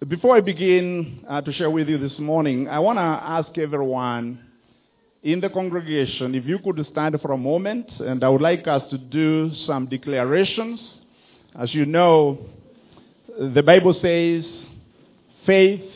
Before 0.00 0.36
I 0.36 0.40
begin 0.40 1.24
uh, 1.30 1.40
to 1.40 1.52
share 1.52 1.70
with 1.70 1.88
you 1.88 1.96
this 1.96 2.18
morning, 2.18 2.68
I 2.68 2.80
want 2.80 2.98
to 2.98 3.00
ask 3.00 3.56
everyone 3.56 4.40
in 5.22 5.40
the 5.40 5.48
congregation 5.48 6.34
if 6.34 6.44
you 6.44 6.58
could 6.58 6.84
stand 6.90 7.18
for 7.22 7.32
a 7.32 7.38
moment, 7.38 7.88
and 8.00 8.22
I 8.22 8.28
would 8.28 8.42
like 8.42 8.66
us 8.66 8.82
to 8.90 8.98
do 8.98 9.52
some 9.66 9.86
declarations. 9.86 10.80
As 11.58 11.72
you 11.72 11.86
know, 11.86 12.38
the 13.38 13.62
Bible 13.62 13.94
says 14.02 14.44
faith 15.46 15.88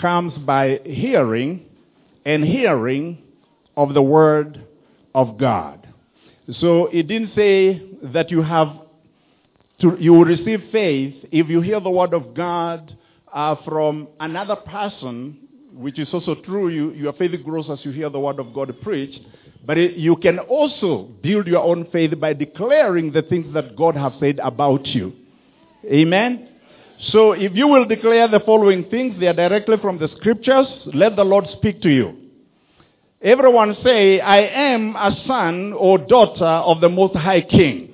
comes 0.00 0.32
by 0.46 0.80
hearing, 0.84 1.66
and 2.24 2.44
hearing 2.44 3.18
of 3.76 3.92
the 3.92 4.02
Word 4.02 4.64
of 5.14 5.36
God. 5.36 5.86
So 6.60 6.86
it 6.86 7.08
didn't 7.08 7.34
say 7.34 7.82
that 8.14 8.30
you 8.30 8.40
have 8.42 8.68
to, 9.80 9.96
you 9.98 10.12
will 10.12 10.24
receive 10.24 10.62
faith 10.72 11.16
if 11.30 11.48
you 11.48 11.60
hear 11.60 11.80
the 11.80 11.90
Word 11.90 12.14
of 12.14 12.34
God 12.34 12.96
uh, 13.32 13.56
from 13.64 14.08
another 14.18 14.56
person, 14.56 15.38
which 15.72 15.98
is 15.98 16.08
also 16.12 16.34
true. 16.34 16.68
You, 16.68 16.92
your 16.92 17.12
faith 17.14 17.32
grows 17.44 17.68
as 17.70 17.78
you 17.84 17.90
hear 17.90 18.10
the 18.10 18.20
Word 18.20 18.38
of 18.38 18.52
God 18.52 18.74
preached. 18.82 19.20
But 19.64 19.78
it, 19.78 19.96
you 19.96 20.16
can 20.16 20.38
also 20.38 21.08
build 21.22 21.46
your 21.46 21.62
own 21.62 21.86
faith 21.92 22.18
by 22.18 22.32
declaring 22.32 23.12
the 23.12 23.22
things 23.22 23.52
that 23.54 23.76
God 23.76 23.96
has 23.96 24.12
said 24.20 24.40
about 24.42 24.86
you. 24.86 25.12
Amen? 25.84 26.48
So 27.08 27.32
if 27.32 27.52
you 27.54 27.66
will 27.66 27.86
declare 27.86 28.28
the 28.28 28.40
following 28.40 28.84
things, 28.90 29.18
they 29.18 29.26
are 29.26 29.34
directly 29.34 29.76
from 29.80 29.98
the 29.98 30.08
scriptures, 30.16 30.66
let 30.92 31.16
the 31.16 31.24
Lord 31.24 31.46
speak 31.56 31.80
to 31.82 31.88
you. 31.88 32.16
Everyone 33.22 33.76
say, 33.84 34.20
I 34.20 34.38
am 34.38 34.96
a 34.96 35.14
son 35.26 35.72
or 35.74 35.98
daughter 35.98 36.44
of 36.44 36.80
the 36.80 36.88
Most 36.88 37.14
High 37.14 37.42
King. 37.42 37.89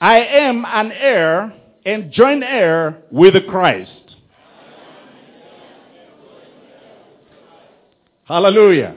I 0.00 0.18
am 0.20 0.64
an 0.64 0.92
heir 0.92 1.52
and 1.84 2.12
joint 2.12 2.44
heir 2.44 3.02
with 3.10 3.34
Christ. 3.48 3.90
Hallelujah. 8.24 8.94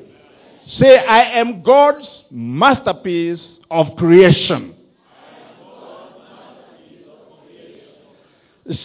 Say, 0.80 0.98
I 0.98 1.40
am 1.40 1.64
God's 1.64 2.08
masterpiece 2.30 3.40
of 3.70 3.96
creation. 3.98 4.76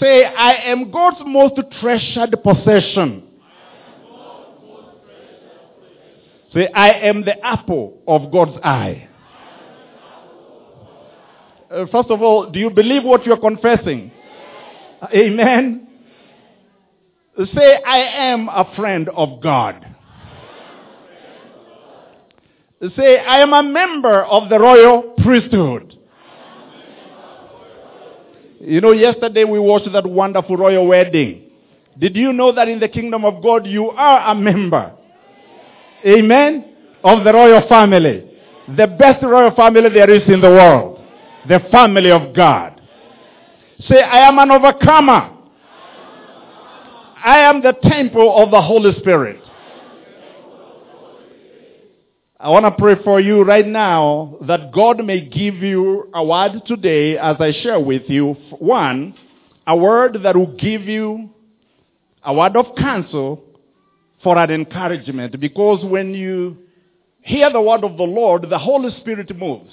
Say, 0.01 0.25
I 0.25 0.55
am 0.71 0.91
God's 0.91 1.21
most 1.27 1.61
treasured 1.81 2.35
possession. 2.43 3.25
Say, 6.55 6.69
I 6.75 6.93
am 6.93 7.25
the 7.25 7.45
apple 7.45 7.99
of 8.09 8.33
God's 8.33 8.59
eye. 8.65 9.09
Uh, 11.71 11.87
first 11.91 12.11
of 12.11 12.23
all, 12.23 12.51
do 12.51 12.59
you 12.59 12.71
believe 12.71 13.03
what 13.03 13.27
you're 13.27 13.39
confessing? 13.39 14.13
Amen. 15.15 15.89
Say, 17.55 17.83
I 17.87 17.99
am 17.99 18.49
a 18.49 18.73
friend 18.77 19.09
of 19.09 19.43
God. 19.43 19.85
Say, 22.97 23.19
I 23.19 23.41
am 23.41 23.53
a 23.53 23.63
member 23.63 24.25
of 24.25 24.49
the 24.49 24.59
royal 24.59 25.15
priesthood. 25.23 25.99
You 28.61 28.81
know, 28.81 28.93
yesterday 28.93 29.45
we 29.45 29.59
watched 29.59 29.91
that 29.93 30.07
wonderful 30.07 30.57
royal 30.57 30.87
wedding. 30.87 31.51
Did 31.99 32.17
you 32.17 32.33
know 32.33 32.53
that 32.53 32.69
in 32.69 32.81
the 32.81 32.89
kingdom 32.89 33.25
of 33.25 33.43
God 33.43 33.67
you 33.67 33.91
are 33.91 34.31
a 34.31 34.35
member? 34.35 34.93
Amen? 36.07 36.65
Of 37.03 37.25
the 37.25 37.33
royal 37.33 37.67
family. 37.69 38.31
The 38.77 38.87
best 38.87 39.23
royal 39.23 39.55
family 39.55 39.91
there 39.91 40.11
is 40.11 40.23
in 40.29 40.41
the 40.41 40.51
world. 40.51 40.96
The 41.49 41.61
family 41.71 42.11
of 42.11 42.35
God. 42.35 42.81
Say, 43.89 44.03
I 44.03 44.29
am 44.29 44.39
an 44.39 44.51
overcomer. 44.51 45.33
I 47.25 47.41
am 47.41 47.63
the 47.63 47.75
temple 47.83 48.43
of 48.43 48.51
the 48.51 48.61
Holy 48.61 48.99
Spirit. 49.01 49.41
I 52.39 52.51
want 52.51 52.65
to 52.67 52.71
pray 52.71 52.95
for 53.03 53.21
you 53.21 53.43
right 53.43 53.67
now 53.67 54.37
that 54.47 54.73
God 54.73 55.05
may 55.05 55.21
give 55.23 55.57
you 55.57 56.11
a 56.15 56.25
word 56.25 56.63
today 56.67 57.17
as 57.17 57.37
I 57.41 57.53
share 57.63 57.81
with 57.81 58.03
you. 58.09 58.35
One, 58.59 59.15
a 59.67 59.77
word 59.77 60.19
that 60.23 60.37
will 60.37 60.55
give 60.57 60.83
you 60.83 61.31
a 62.23 62.35
word 62.35 62.57
of 62.57 62.77
counsel 62.77 63.43
for 64.23 64.37
an 64.37 64.51
encouragement. 64.51 65.41
Because 65.41 65.85
when 65.85 66.13
you 66.13 66.59
hear 67.23 67.51
the 67.51 67.61
word 67.61 67.85
of 67.85 67.97
the 67.97 68.05
Lord, 68.05 68.47
the 68.49 68.59
Holy 68.59 68.95
Spirit 69.01 69.35
moves. 69.37 69.73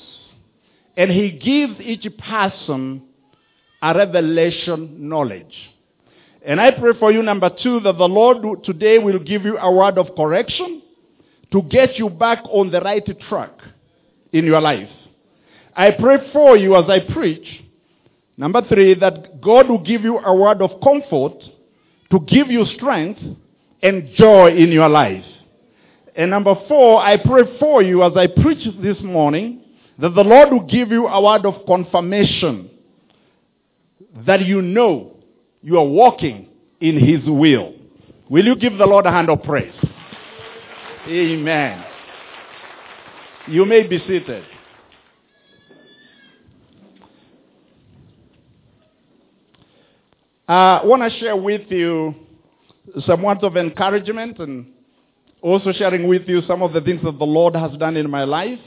And 0.96 1.12
He 1.12 1.32
gives 1.32 1.80
each 1.80 2.08
person 2.18 3.04
a 3.82 3.94
revelation 3.94 5.10
knowledge. 5.10 5.54
And 6.46 6.60
I 6.60 6.72
pray 6.72 6.92
for 7.00 7.12
you, 7.12 7.24
number 7.24 7.50
two, 7.50 7.80
that 7.82 7.98
the 7.98 8.08
Lord 8.08 8.64
today 8.64 8.98
will 8.98 9.20
give 9.20 9.44
you 9.44 9.58
a 9.58 9.72
word 9.72 9.98
of 9.98 10.16
correction 10.16 10.82
to 11.52 11.62
get 11.64 11.98
you 11.98 12.10
back 12.10 12.44
on 12.46 12.72
the 12.72 12.82
right 12.82 13.06
track 13.30 13.52
in 14.32 14.46
your 14.46 14.60
life. 14.60 14.90
I 15.76 15.92
pray 15.92 16.32
for 16.32 16.58
you 16.58 16.76
as 16.76 16.86
I 16.90 17.00
preach. 17.14 17.64
Number 18.36 18.62
three, 18.68 18.96
that 18.96 19.42
God 19.42 19.70
will 19.70 19.84
give 19.84 20.02
you 20.04 20.18
a 20.20 20.36
word 20.36 20.62
of 20.62 20.82
comfort 20.82 21.42
to 22.12 22.20
give 22.20 22.50
you 22.50 22.66
strength 22.76 23.22
and 23.82 24.10
joy 24.16 24.52
in 24.56 24.72
your 24.72 24.90
life. 24.90 25.26
And 26.16 26.32
number 26.32 26.56
four, 26.68 27.02
I 27.02 27.18
pray 27.18 27.58
for 27.60 27.82
you 27.82 28.04
as 28.04 28.14
I 28.16 28.28
preach 28.28 28.68
this 28.82 28.98
morning 29.02 29.63
that 30.00 30.16
the 30.16 30.24
Lord 30.24 30.52
will 30.52 30.68
give 30.68 30.90
you 30.90 31.08
a 31.08 31.22
word 31.22 31.46
of 31.46 31.66
confirmation 31.66 32.70
that 34.26 34.46
you 34.46 34.62
know 34.62 35.18
you 35.62 35.78
are 35.78 35.86
walking 35.86 36.48
in 36.80 37.00
His 37.00 37.22
will. 37.26 37.74
Will 38.30 38.46
you 38.46 38.56
give 38.56 38.78
the 38.78 38.86
Lord 38.86 39.06
a 39.06 39.12
hand 39.12 39.30
of 39.30 39.44
praise? 39.44 39.74
Amen. 41.08 41.84
You 43.48 43.66
may 43.66 43.86
be 43.88 44.00
seated. 44.00 44.46
Uh, 50.48 50.82
I 50.82 50.86
want 50.86 51.02
to 51.04 51.20
share 51.20 51.36
with 51.36 51.70
you 51.70 52.16
some 53.06 53.22
words 53.22 53.44
of 53.44 53.56
encouragement 53.56 54.40
and 54.40 54.68
also 55.42 55.72
sharing 55.72 56.08
with 56.08 56.28
you 56.28 56.42
some 56.48 56.62
of 56.62 56.74
the 56.74 56.82
things 56.82 57.02
that 57.04 57.18
the 57.18 57.26
Lord 57.26 57.56
has 57.56 57.72
done 57.78 57.96
in 57.98 58.10
my 58.10 58.24
life. 58.24 58.60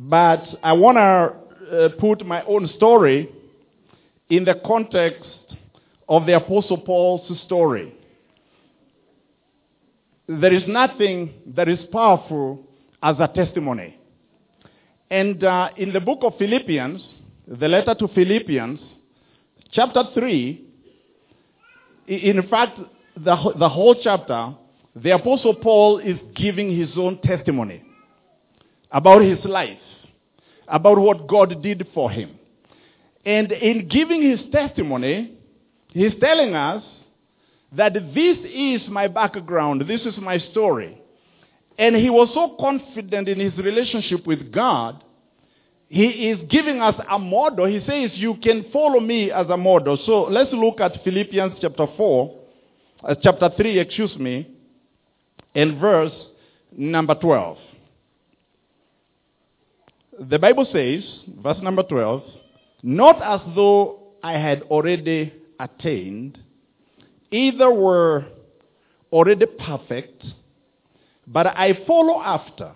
But 0.00 0.44
I 0.62 0.74
want 0.74 0.96
to 0.96 1.76
uh, 1.76 1.88
put 1.98 2.24
my 2.24 2.44
own 2.44 2.70
story 2.76 3.28
in 4.30 4.44
the 4.44 4.54
context 4.64 5.28
of 6.08 6.24
the 6.24 6.36
Apostle 6.36 6.78
Paul's 6.78 7.28
story. 7.44 7.92
There 10.28 10.52
is 10.52 10.62
nothing 10.68 11.34
that 11.56 11.68
is 11.68 11.80
powerful 11.90 12.64
as 13.02 13.16
a 13.18 13.26
testimony. 13.26 13.98
And 15.10 15.42
uh, 15.42 15.70
in 15.76 15.92
the 15.92 16.00
book 16.00 16.20
of 16.22 16.34
Philippians, 16.38 17.02
the 17.48 17.66
letter 17.66 17.94
to 17.94 18.06
Philippians, 18.08 18.78
chapter 19.72 20.04
3, 20.14 20.64
in 22.06 22.48
fact, 22.48 22.78
the, 23.16 23.52
the 23.58 23.68
whole 23.68 23.96
chapter, 24.00 24.54
the 24.94 25.10
Apostle 25.10 25.54
Paul 25.56 25.98
is 25.98 26.18
giving 26.36 26.70
his 26.78 26.90
own 26.96 27.20
testimony 27.22 27.82
about 28.90 29.22
his 29.22 29.44
life, 29.44 29.78
about 30.68 30.98
what 30.98 31.26
God 31.26 31.62
did 31.62 31.86
for 31.94 32.10
him. 32.10 32.38
And 33.24 33.50
in 33.52 33.88
giving 33.88 34.22
his 34.22 34.40
testimony, 34.50 35.34
he's 35.90 36.12
telling 36.20 36.54
us 36.54 36.82
that 37.72 37.92
this 37.92 38.38
is 38.44 38.88
my 38.88 39.08
background, 39.08 39.84
this 39.86 40.00
is 40.02 40.16
my 40.18 40.38
story. 40.50 41.00
And 41.78 41.94
he 41.94 42.10
was 42.10 42.28
so 42.34 42.56
confident 42.58 43.28
in 43.28 43.38
his 43.38 43.56
relationship 43.56 44.26
with 44.26 44.52
God, 44.52 45.02
he 45.88 46.04
is 46.04 46.38
giving 46.50 46.80
us 46.80 46.94
a 47.10 47.18
model. 47.18 47.66
He 47.66 47.80
says, 47.80 48.10
You 48.14 48.36
can 48.42 48.66
follow 48.72 49.00
me 49.00 49.30
as 49.30 49.48
a 49.48 49.56
model. 49.56 49.98
So 50.04 50.24
let's 50.24 50.52
look 50.52 50.80
at 50.80 51.02
Philippians 51.02 51.54
chapter 51.62 51.86
4, 51.96 52.38
uh, 53.04 53.14
chapter 53.22 53.50
3, 53.56 53.78
excuse 53.78 54.14
me, 54.16 54.54
and 55.54 55.80
verse 55.80 56.12
number 56.76 57.14
12. 57.14 57.56
The 60.20 60.38
Bible 60.38 60.66
says, 60.72 61.04
verse 61.42 61.58
number 61.62 61.84
12, 61.84 62.22
not 62.82 63.22
as 63.22 63.40
though 63.54 64.00
I 64.22 64.32
had 64.32 64.62
already 64.62 65.32
attained, 65.60 66.38
either 67.30 67.70
were 67.70 68.24
already 69.12 69.46
perfect, 69.46 70.24
but 71.26 71.46
I 71.46 71.84
follow 71.86 72.20
after, 72.20 72.74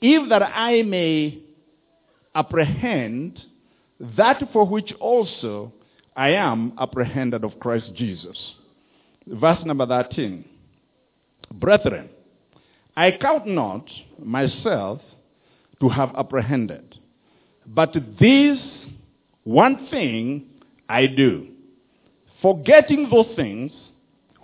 if 0.00 0.28
that 0.30 0.42
I 0.42 0.82
may 0.82 1.42
apprehend 2.34 3.40
that 4.16 4.42
for 4.52 4.66
which 4.66 4.92
also 5.00 5.72
I 6.16 6.30
am 6.30 6.72
apprehended 6.78 7.44
of 7.44 7.60
Christ 7.60 7.92
Jesus. 7.94 8.36
Verse 9.28 9.64
number 9.64 9.86
13. 9.86 10.44
Brethren, 11.52 12.08
I 12.96 13.12
count 13.20 13.46
not 13.46 13.86
myself 14.18 15.00
to 15.80 15.88
have 15.88 16.14
apprehended, 16.16 16.94
but 17.66 17.94
this 18.20 18.58
one 19.44 19.88
thing 19.90 20.46
I 20.88 21.06
do, 21.06 21.48
forgetting 22.42 23.08
those 23.10 23.34
things 23.36 23.72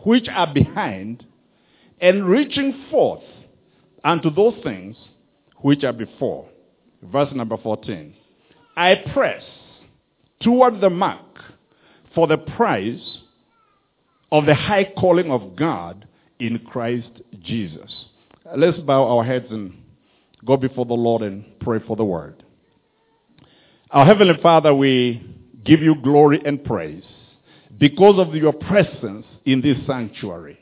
which 0.05 0.27
are 0.29 0.53
behind 0.53 1.25
and 2.01 2.27
reaching 2.27 2.85
forth 2.91 3.23
unto 4.03 4.31
those 4.31 4.55
things 4.63 4.97
which 5.59 5.85
are 5.85 5.93
before. 5.93 6.49
Verse 7.03 7.29
number 7.35 7.57
14. 7.57 8.15
I 8.77 8.95
press 9.13 9.43
toward 10.43 10.81
the 10.81 10.91
mark 10.91 11.27
for 12.15 12.27
the 12.27 12.39
prize 12.39 13.19
of 14.33 14.47
the 14.47 14.55
high 14.55 14.93
calling 14.99 15.31
of 15.31 15.57
God 15.57 16.07
in 16.39 16.59
Christ 16.61 17.21
Jesus. 17.43 18.07
Let's 18.57 18.79
bow 18.79 19.19
our 19.19 19.25
heads 19.25 19.47
and 19.51 19.75
go 20.45 20.57
before 20.57 20.87
the 20.87 20.95
Lord 20.95 21.23
and 21.23 21.45
pray 21.61 21.79
for 21.87 21.97
the 21.97 22.05
word. 22.05 22.43
Our 23.91 24.07
Heavenly 24.07 24.39
Father, 24.43 24.75
we 24.75 25.21
give 25.65 25.81
you 25.81 25.95
glory 26.03 26.41
and 26.45 26.63
praise 26.65 27.05
because 27.79 28.19
of 28.19 28.35
your 28.35 28.53
presence 28.53 29.27
in 29.45 29.61
this 29.61 29.77
sanctuary. 29.87 30.59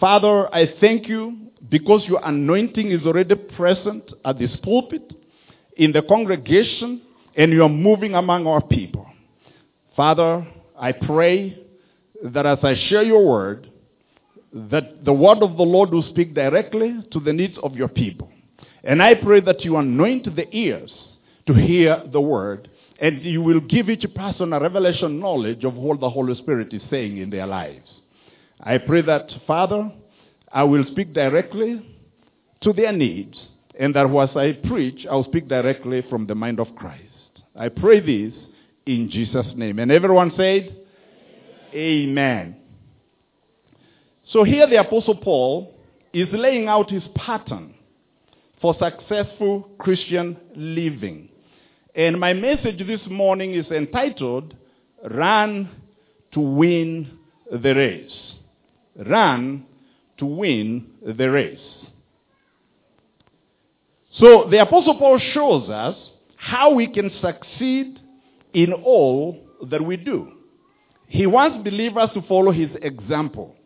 Father, 0.00 0.54
I 0.54 0.74
thank 0.80 1.08
you 1.08 1.36
because 1.68 2.02
your 2.06 2.20
anointing 2.24 2.90
is 2.90 3.04
already 3.04 3.34
present 3.34 4.12
at 4.24 4.38
this 4.38 4.54
pulpit, 4.62 5.12
in 5.76 5.92
the 5.92 6.02
congregation, 6.02 7.02
and 7.36 7.52
you 7.52 7.62
are 7.62 7.68
moving 7.68 8.14
among 8.14 8.46
our 8.46 8.60
people. 8.60 9.06
Father, 9.96 10.46
I 10.78 10.92
pray 10.92 11.58
that 12.22 12.46
as 12.46 12.58
I 12.62 12.74
share 12.88 13.02
your 13.02 13.24
word, 13.24 13.70
that 14.52 15.04
the 15.04 15.12
word 15.12 15.42
of 15.42 15.56
the 15.56 15.62
Lord 15.62 15.90
will 15.90 16.08
speak 16.10 16.34
directly 16.34 16.96
to 17.12 17.20
the 17.20 17.32
needs 17.32 17.56
of 17.62 17.74
your 17.74 17.88
people. 17.88 18.30
And 18.84 19.02
I 19.02 19.14
pray 19.14 19.40
that 19.40 19.64
you 19.64 19.76
anoint 19.76 20.34
the 20.34 20.46
ears 20.56 20.92
to 21.46 21.54
hear 21.54 22.02
the 22.12 22.20
word, 22.20 22.70
and 23.00 23.22
you 23.22 23.42
will 23.42 23.60
give 23.60 23.88
each 23.88 24.06
person 24.14 24.52
a 24.52 24.60
revelation 24.60 25.18
knowledge 25.18 25.64
of 25.64 25.74
what 25.74 26.00
the 26.00 26.10
Holy 26.10 26.36
Spirit 26.36 26.72
is 26.72 26.82
saying 26.90 27.18
in 27.18 27.30
their 27.30 27.46
lives. 27.46 27.88
I 28.60 28.78
pray 28.78 29.02
that, 29.02 29.30
Father, 29.46 29.90
I 30.52 30.64
will 30.64 30.84
speak 30.90 31.12
directly 31.12 31.84
to 32.62 32.72
their 32.72 32.92
needs, 32.92 33.36
and 33.78 33.94
that 33.94 34.06
as 34.06 34.36
I 34.36 34.52
preach, 34.66 35.06
I'll 35.10 35.24
speak 35.24 35.48
directly 35.48 36.04
from 36.10 36.26
the 36.26 36.34
mind 36.34 36.60
of 36.60 36.74
Christ. 36.76 37.04
I 37.54 37.68
pray 37.68 38.00
this 38.00 38.34
in 38.86 39.10
Jesus' 39.10 39.46
name. 39.54 39.78
And 39.78 39.92
everyone 39.92 40.32
said, 40.36 40.76
Amen. 41.74 42.56
So 44.32 44.44
here 44.44 44.66
the 44.68 44.80
Apostle 44.80 45.16
Paul 45.16 45.74
is 46.12 46.28
laying 46.32 46.68
out 46.68 46.90
his 46.90 47.02
pattern 47.14 47.74
for 48.60 48.74
successful 48.78 49.68
Christian 49.78 50.36
living. 50.54 51.28
And 51.94 52.18
my 52.18 52.32
message 52.32 52.78
this 52.86 53.00
morning 53.08 53.54
is 53.54 53.66
entitled, 53.66 54.54
Run 55.10 55.68
to 56.32 56.40
Win 56.40 57.18
the 57.50 57.74
Race. 57.74 58.12
Run 58.96 59.64
to 60.18 60.26
win 60.26 60.86
the 61.04 61.30
race. 61.30 61.58
So 64.18 64.48
the 64.50 64.60
Apostle 64.60 64.98
Paul 64.98 65.20
shows 65.32 65.68
us 65.68 65.96
how 66.36 66.74
we 66.74 66.88
can 66.88 67.10
succeed 67.20 68.00
in 68.52 68.72
all 68.72 69.38
that 69.70 69.84
we 69.84 69.96
do. 69.96 70.32
He 71.06 71.26
wants 71.26 71.62
believers 71.62 72.10
to 72.14 72.22
follow 72.22 72.50
his 72.50 72.70
example. 72.82 73.56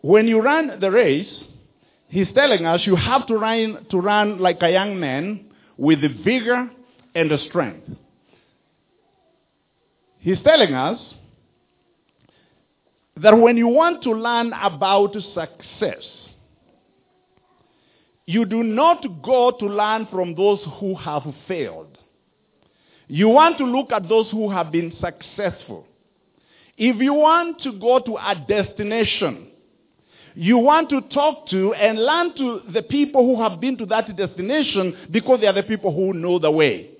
When 0.00 0.26
you 0.26 0.40
run 0.40 0.78
the 0.80 0.90
race, 0.90 1.32
he's 2.12 2.28
telling 2.34 2.66
us 2.66 2.82
you 2.84 2.94
have 2.94 3.26
to 3.26 3.34
run, 3.34 3.86
to 3.90 3.98
run 3.98 4.38
like 4.38 4.58
a 4.60 4.70
young 4.70 5.00
man 5.00 5.46
with 5.78 6.02
the 6.02 6.08
vigor 6.08 6.70
and 7.14 7.30
the 7.30 7.38
strength. 7.48 7.88
He's 10.18 10.40
telling 10.44 10.74
us 10.74 11.00
that 13.16 13.32
when 13.32 13.56
you 13.56 13.66
want 13.66 14.02
to 14.02 14.12
learn 14.12 14.52
about 14.52 15.14
success, 15.14 16.04
you 18.26 18.44
do 18.44 18.62
not 18.62 19.04
go 19.22 19.50
to 19.58 19.66
learn 19.66 20.06
from 20.10 20.34
those 20.34 20.60
who 20.78 20.94
have 20.94 21.22
failed. 21.48 21.98
You 23.08 23.28
want 23.28 23.58
to 23.58 23.64
look 23.64 23.90
at 23.90 24.08
those 24.08 24.30
who 24.30 24.50
have 24.50 24.70
been 24.70 24.92
successful. 25.00 25.86
If 26.76 26.96
you 27.00 27.14
want 27.14 27.62
to 27.62 27.72
go 27.72 27.98
to 28.00 28.16
a 28.16 28.34
destination, 28.46 29.48
you 30.34 30.58
want 30.58 30.88
to 30.90 31.00
talk 31.02 31.48
to 31.50 31.74
and 31.74 31.98
learn 31.98 32.34
to 32.36 32.60
the 32.72 32.82
people 32.82 33.24
who 33.24 33.42
have 33.42 33.60
been 33.60 33.76
to 33.78 33.86
that 33.86 34.16
destination 34.16 35.08
because 35.10 35.40
they 35.40 35.46
are 35.46 35.52
the 35.52 35.62
people 35.62 35.94
who 35.94 36.12
know 36.12 36.38
the 36.38 36.50
way. 36.50 36.90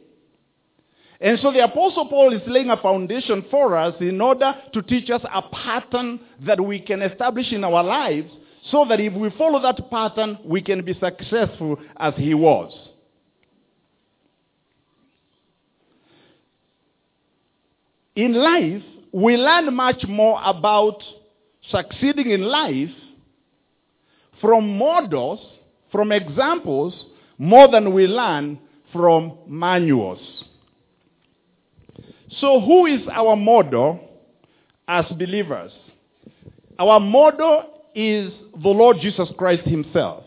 And 1.20 1.38
so 1.40 1.52
the 1.52 1.62
Apostle 1.64 2.08
Paul 2.08 2.34
is 2.34 2.42
laying 2.46 2.70
a 2.70 2.76
foundation 2.76 3.44
for 3.50 3.76
us 3.76 3.94
in 4.00 4.20
order 4.20 4.54
to 4.72 4.82
teach 4.82 5.08
us 5.08 5.22
a 5.32 5.42
pattern 5.42 6.20
that 6.44 6.60
we 6.60 6.80
can 6.80 7.00
establish 7.00 7.52
in 7.52 7.62
our 7.62 7.84
lives 7.84 8.30
so 8.70 8.84
that 8.88 8.98
if 8.98 9.12
we 9.12 9.30
follow 9.38 9.62
that 9.62 9.88
pattern, 9.88 10.38
we 10.44 10.62
can 10.62 10.84
be 10.84 10.94
successful 10.94 11.78
as 11.96 12.14
he 12.16 12.34
was. 12.34 12.72
In 18.16 18.34
life, 18.34 18.82
we 19.12 19.36
learn 19.36 19.72
much 19.74 20.04
more 20.06 20.40
about 20.44 21.02
succeeding 21.70 22.30
in 22.30 22.42
life 22.42 22.90
from 24.42 24.76
models, 24.76 25.40
from 25.90 26.12
examples, 26.12 26.92
more 27.38 27.70
than 27.70 27.94
we 27.94 28.06
learn 28.06 28.58
from 28.92 29.38
manuals. 29.46 30.20
So, 32.40 32.60
who 32.60 32.86
is 32.86 33.00
our 33.10 33.36
model 33.36 34.00
as 34.86 35.06
believers? 35.18 35.72
Our 36.78 37.00
model 37.00 37.64
is 37.94 38.32
the 38.52 38.68
Lord 38.68 38.98
Jesus 39.00 39.28
Christ 39.38 39.62
Himself. 39.64 40.24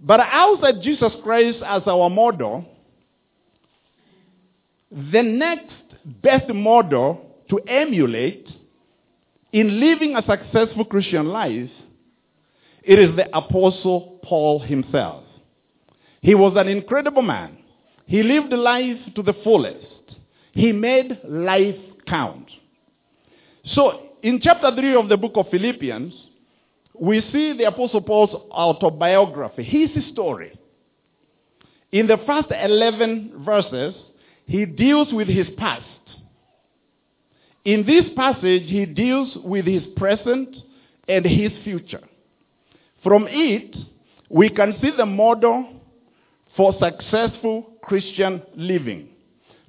But 0.00 0.20
outside 0.20 0.82
Jesus 0.82 1.12
Christ 1.22 1.58
as 1.64 1.82
our 1.86 2.10
model, 2.10 2.64
the 4.90 5.22
next 5.22 5.72
best 6.04 6.52
model 6.52 7.24
to 7.48 7.58
emulate 7.68 8.46
in 9.52 9.80
living 9.80 10.16
a 10.16 10.22
successful 10.22 10.84
Christian 10.84 11.26
life, 11.26 11.70
it 12.84 12.98
is 12.98 13.16
the 13.16 13.26
Apostle 13.36 14.20
Paul 14.22 14.60
himself. 14.60 15.24
He 16.20 16.34
was 16.34 16.54
an 16.56 16.68
incredible 16.68 17.22
man. 17.22 17.58
He 18.06 18.22
lived 18.22 18.52
life 18.52 18.98
to 19.14 19.22
the 19.22 19.34
fullest. 19.42 19.86
He 20.52 20.72
made 20.72 21.18
life 21.26 21.76
count. 22.06 22.50
So, 23.72 24.00
in 24.22 24.40
chapter 24.42 24.74
3 24.74 24.94
of 24.94 25.08
the 25.08 25.16
book 25.16 25.32
of 25.36 25.48
Philippians, 25.50 26.12
we 26.98 27.20
see 27.32 27.56
the 27.56 27.64
Apostle 27.64 28.02
Paul's 28.02 28.34
autobiography, 28.50 29.64
his 29.64 29.90
story. 30.12 30.58
In 31.90 32.06
the 32.06 32.18
first 32.26 32.48
11 32.50 33.44
verses, 33.44 33.94
he 34.46 34.64
deals 34.66 35.12
with 35.12 35.28
his 35.28 35.46
past. 35.56 35.84
In 37.64 37.86
this 37.86 38.04
passage, 38.14 38.64
he 38.66 38.84
deals 38.84 39.36
with 39.42 39.66
his 39.66 39.82
present 39.96 40.54
and 41.08 41.24
his 41.24 41.50
future. 41.64 42.02
From 43.04 43.26
it, 43.28 43.76
we 44.30 44.48
can 44.48 44.74
see 44.82 44.90
the 44.96 45.06
model 45.06 45.66
for 46.56 46.74
successful 46.80 47.74
Christian 47.82 48.42
living. 48.56 49.10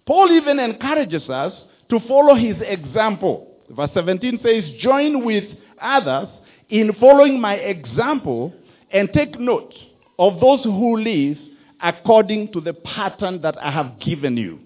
Paul 0.08 0.32
even 0.32 0.58
encourages 0.58 1.30
us 1.30 1.54
to 1.90 2.00
follow 2.08 2.36
his 2.36 2.56
example. 2.62 3.52
Verse 3.70 3.90
17 3.94 4.40
says, 4.42 4.64
Join 4.80 5.26
with 5.26 5.44
others 5.82 6.30
in 6.70 6.94
following 7.00 7.40
my 7.40 7.56
example 7.56 8.54
and 8.92 9.10
take 9.14 9.40
note 9.40 9.74
of 10.18 10.40
those 10.40 10.64
who 10.64 10.98
live 10.98 11.38
according 11.82 12.54
to 12.54 12.62
the 12.62 12.74
pattern 12.74 13.42
that 13.42 13.62
I 13.62 13.72
have 13.72 14.00
given 14.00 14.38
you. 14.38 14.60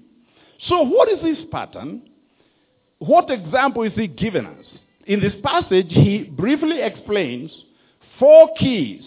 So, 0.67 0.83
what 0.83 1.09
is 1.09 1.21
this 1.23 1.45
pattern? 1.51 2.03
What 2.99 3.31
example 3.31 3.83
is 3.83 3.93
he 3.95 4.07
giving 4.07 4.45
us? 4.45 4.65
In 5.07 5.21
this 5.21 5.33
passage, 5.41 5.87
he 5.89 6.23
briefly 6.23 6.81
explains 6.81 7.51
four 8.19 8.49
keys 8.57 9.03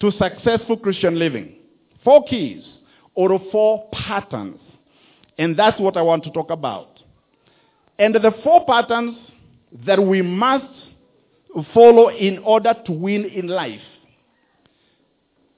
to 0.00 0.10
successful 0.12 0.76
Christian 0.76 1.18
living. 1.18 1.54
Four 2.04 2.24
keys 2.24 2.64
or 3.14 3.40
four 3.52 3.88
patterns. 3.92 4.60
And 5.38 5.56
that's 5.56 5.80
what 5.80 5.96
I 5.96 6.02
want 6.02 6.24
to 6.24 6.30
talk 6.30 6.50
about. 6.50 6.98
And 7.98 8.14
the 8.14 8.32
four 8.42 8.64
patterns 8.66 9.16
that 9.86 10.02
we 10.02 10.22
must 10.22 10.66
follow 11.74 12.08
in 12.08 12.38
order 12.38 12.74
to 12.86 12.92
win 12.92 13.24
in 13.24 13.46
life. 13.46 13.80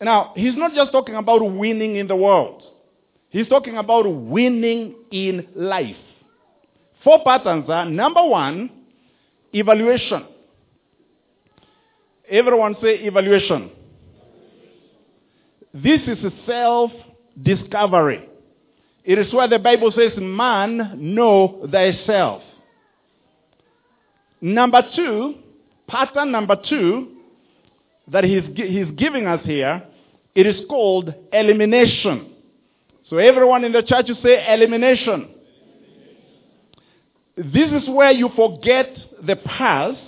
Now, 0.01 0.33
he's 0.35 0.57
not 0.57 0.75
just 0.75 0.91
talking 0.91 1.15
about 1.15 1.41
winning 1.41 1.97
in 1.97 2.09
the 2.09 2.17
world. 2.17 2.63
He's 3.29 3.49
talking 3.49 3.77
about 3.77 4.03
winning 4.03 4.95
in 5.11 5.47
life. 5.55 5.97
Four 7.05 7.23
patterns 7.25 7.69
are 7.69 7.85
number 7.85 8.25
one, 8.25 8.71
evaluation. 9.53 10.27
Everyone 12.33 12.75
say 12.81 12.95
evaluation. 12.95 13.71
This 15.75 16.01
is 16.07 16.19
self 16.47 16.91
discovery. 17.41 18.27
It 19.05 19.19
is 19.19 19.31
where 19.35 19.49
the 19.49 19.59
Bible 19.59 19.93
says, 19.95 20.13
man, 20.17 20.95
know 20.97 21.69
thyself. 21.71 22.43
Number 24.41 24.83
two, 24.97 25.35
pattern 25.87 26.33
number 26.33 26.57
two 26.69 27.17
that 28.09 28.25
he's, 28.25 28.45
he's 28.57 28.91
giving 28.97 29.27
us 29.27 29.41
here, 29.45 29.83
it 30.35 30.47
is 30.47 30.57
called 30.71 31.13
elimination. 31.33 32.33
So 33.11 33.19
everyone 33.19 33.65
in 33.65 33.73
the 33.73 33.83
church 33.83 34.07
say 34.23 34.55
elimination. 34.55 35.29
This 37.37 37.71
is 37.83 37.89
where 37.91 38.11
you 38.11 38.31
forget 38.35 38.97
the 39.23 39.37
past 39.37 39.99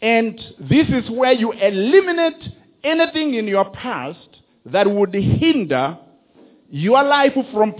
and 0.00 0.38
this 0.60 0.88
is 0.88 1.10
where 1.10 1.32
you 1.32 1.52
eliminate 1.52 2.40
anything 2.84 3.34
in 3.34 3.46
your 3.46 3.70
past 3.70 4.18
that 4.66 4.88
would 4.88 5.14
hinder 5.14 5.98
your 6.70 7.02
life 7.02 7.32
from, 7.52 7.74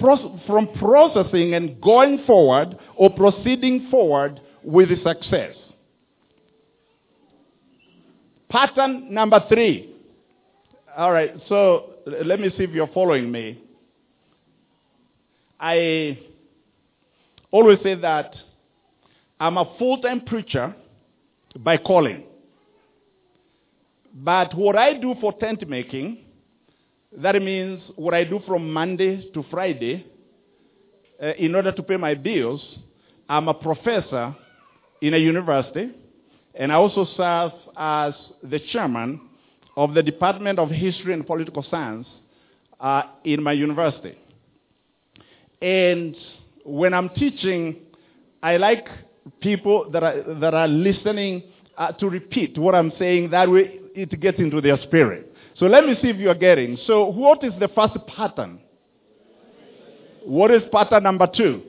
from 0.46 0.68
processing 0.78 1.54
and 1.54 1.80
going 1.80 2.24
forward 2.26 2.76
or 2.96 3.10
proceeding 3.10 3.88
forward 3.90 4.40
with 4.62 4.88
success. 5.04 5.54
Pattern 8.48 9.12
number 9.12 9.44
three. 9.48 9.94
All 10.96 11.12
right, 11.12 11.34
so 11.48 11.90
let 12.06 12.40
me 12.40 12.48
see 12.56 12.64
if 12.64 12.70
you're 12.70 12.88
following 12.88 13.30
me. 13.30 13.62
I 15.60 16.18
always 17.50 17.78
say 17.82 17.94
that 17.96 18.34
I'm 19.38 19.58
a 19.58 19.76
full 19.78 20.00
time 20.00 20.22
preacher 20.22 20.74
by 21.58 21.76
calling. 21.76 22.24
But 24.14 24.54
what 24.54 24.76
I 24.76 24.94
do 24.94 25.14
for 25.20 25.32
tent 25.32 25.68
making, 25.68 26.18
that 27.12 27.40
means 27.42 27.82
what 27.96 28.14
I 28.14 28.24
do 28.24 28.40
from 28.46 28.72
Monday 28.72 29.30
to 29.32 29.44
Friday, 29.50 30.06
uh, 31.20 31.32
in 31.38 31.54
order 31.54 31.72
to 31.72 31.82
pay 31.82 31.96
my 31.96 32.14
bills, 32.14 32.62
I'm 33.28 33.48
a 33.48 33.54
professor 33.54 34.34
in 35.02 35.14
a 35.14 35.18
university, 35.18 35.90
and 36.54 36.72
I 36.72 36.76
also 36.76 37.06
serve 37.16 37.52
as 37.76 38.14
the 38.42 38.60
chairman 38.72 39.20
of 39.76 39.94
the 39.94 40.02
Department 40.02 40.58
of 40.58 40.70
History 40.70 41.12
and 41.12 41.26
Political 41.26 41.64
Science 41.70 42.06
uh, 42.80 43.02
in 43.24 43.42
my 43.42 43.52
university. 43.52 44.16
And 45.60 46.16
when 46.64 46.94
I'm 46.94 47.08
teaching, 47.10 47.76
I 48.42 48.56
like 48.56 48.86
people 49.40 49.90
that 49.90 50.02
are, 50.02 50.34
that 50.40 50.54
are 50.54 50.68
listening 50.68 51.42
uh, 51.76 51.92
to 51.92 52.08
repeat 52.08 52.58
what 52.58 52.74
I'm 52.74 52.92
saying. 52.98 53.30
That 53.30 53.50
way 53.50 53.80
it 53.94 54.20
gets 54.20 54.38
into 54.38 54.60
their 54.60 54.78
spirit. 54.82 55.34
So 55.58 55.66
let 55.66 55.84
me 55.84 55.96
see 56.00 56.08
if 56.08 56.16
you 56.16 56.30
are 56.30 56.34
getting. 56.34 56.78
So 56.86 57.06
what 57.06 57.42
is 57.42 57.52
the 57.58 57.68
first 57.68 57.94
pattern? 58.06 58.60
What 60.24 60.50
is 60.50 60.62
pattern 60.70 61.02
number 61.02 61.26
two? 61.26 61.62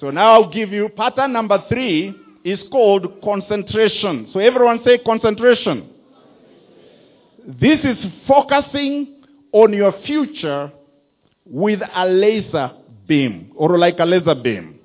So 0.00 0.10
now 0.10 0.34
I'll 0.34 0.50
give 0.50 0.70
you 0.70 0.88
pattern 0.88 1.32
number 1.32 1.62
three 1.68 2.14
is 2.44 2.58
called 2.70 3.20
concentration. 3.22 4.30
So 4.32 4.40
everyone 4.40 4.80
say 4.84 4.98
concentration. 4.98 5.90
This 7.46 7.80
is 7.84 7.96
focusing 8.26 9.22
on 9.52 9.72
your 9.72 9.92
future 10.06 10.72
with 11.44 11.80
a 11.94 12.06
laser 12.06 12.70
beam 13.06 13.52
or 13.56 13.78
like 13.78 13.98
a 13.98 14.04
laser 14.04 14.34
beam. 14.34 14.79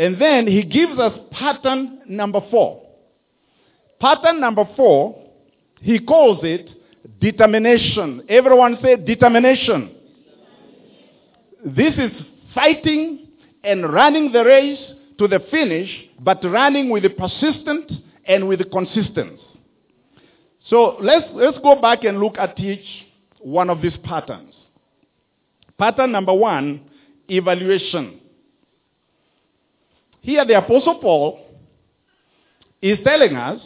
And 0.00 0.18
then 0.18 0.46
he 0.46 0.62
gives 0.62 0.98
us 0.98 1.12
pattern 1.30 2.00
number 2.08 2.40
four. 2.50 2.80
Pattern 4.00 4.40
number 4.40 4.64
four, 4.74 5.22
he 5.82 5.98
calls 5.98 6.38
it 6.42 6.70
determination. 7.20 8.22
Everyone 8.26 8.78
say 8.82 8.96
determination. 8.96 9.94
This 11.66 11.92
is 11.98 12.12
fighting 12.54 13.28
and 13.62 13.92
running 13.92 14.32
the 14.32 14.42
race 14.42 14.78
to 15.18 15.28
the 15.28 15.40
finish, 15.50 15.90
but 16.18 16.42
running 16.44 16.88
with 16.88 17.02
the 17.02 17.10
persistent 17.10 17.92
and 18.24 18.48
with 18.48 18.70
consistency. 18.70 19.38
So 20.70 20.96
let's, 21.02 21.26
let's 21.34 21.58
go 21.58 21.78
back 21.78 22.04
and 22.04 22.20
look 22.20 22.38
at 22.38 22.58
each 22.58 22.86
one 23.38 23.68
of 23.68 23.82
these 23.82 23.98
patterns. 24.02 24.54
Pattern 25.78 26.12
number 26.12 26.32
one, 26.32 26.88
evaluation. 27.28 28.19
Here, 30.20 30.44
the 30.44 30.58
Apostle 30.58 30.98
Paul 31.00 31.40
is 32.82 32.98
telling 33.04 33.36
us 33.36 33.60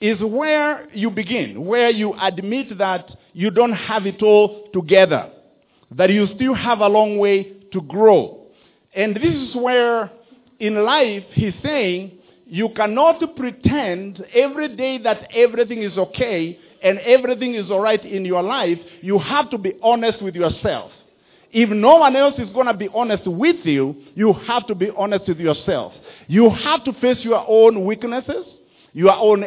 is 0.00 0.20
where 0.20 0.88
you 0.92 1.10
begin, 1.10 1.64
where 1.64 1.90
you 1.90 2.14
admit 2.20 2.76
that 2.78 3.10
you 3.32 3.50
don't 3.50 3.72
have 3.72 4.06
it 4.06 4.22
all 4.22 4.68
together, 4.72 5.30
that 5.92 6.10
you 6.10 6.26
still 6.34 6.54
have 6.54 6.80
a 6.80 6.88
long 6.88 7.18
way 7.18 7.52
to 7.72 7.80
grow. 7.82 8.46
And 8.94 9.14
this 9.16 9.34
is 9.34 9.54
where 9.54 10.10
in 10.58 10.84
life 10.84 11.24
he's 11.32 11.54
saying 11.62 12.12
you 12.46 12.70
cannot 12.76 13.22
pretend 13.36 14.24
every 14.34 14.74
day 14.76 14.98
that 14.98 15.28
everything 15.34 15.82
is 15.82 15.96
okay 15.98 16.58
and 16.82 16.98
everything 17.00 17.54
is 17.54 17.70
all 17.70 17.80
right 17.80 18.04
in 18.04 18.24
your 18.24 18.42
life. 18.42 18.78
You 19.02 19.18
have 19.18 19.50
to 19.50 19.58
be 19.58 19.74
honest 19.82 20.22
with 20.22 20.34
yourself. 20.34 20.92
If 21.58 21.70
no 21.70 21.96
one 21.96 22.14
else 22.16 22.34
is 22.36 22.50
going 22.50 22.66
to 22.66 22.74
be 22.74 22.90
honest 22.94 23.26
with 23.26 23.64
you, 23.64 23.96
you 24.14 24.34
have 24.46 24.66
to 24.66 24.74
be 24.74 24.90
honest 24.94 25.26
with 25.26 25.38
yourself. 25.38 25.94
You 26.26 26.50
have 26.50 26.84
to 26.84 26.92
face 27.00 27.16
your 27.20 27.42
own 27.48 27.86
weaknesses, 27.86 28.44
your 28.92 29.14
own, 29.14 29.42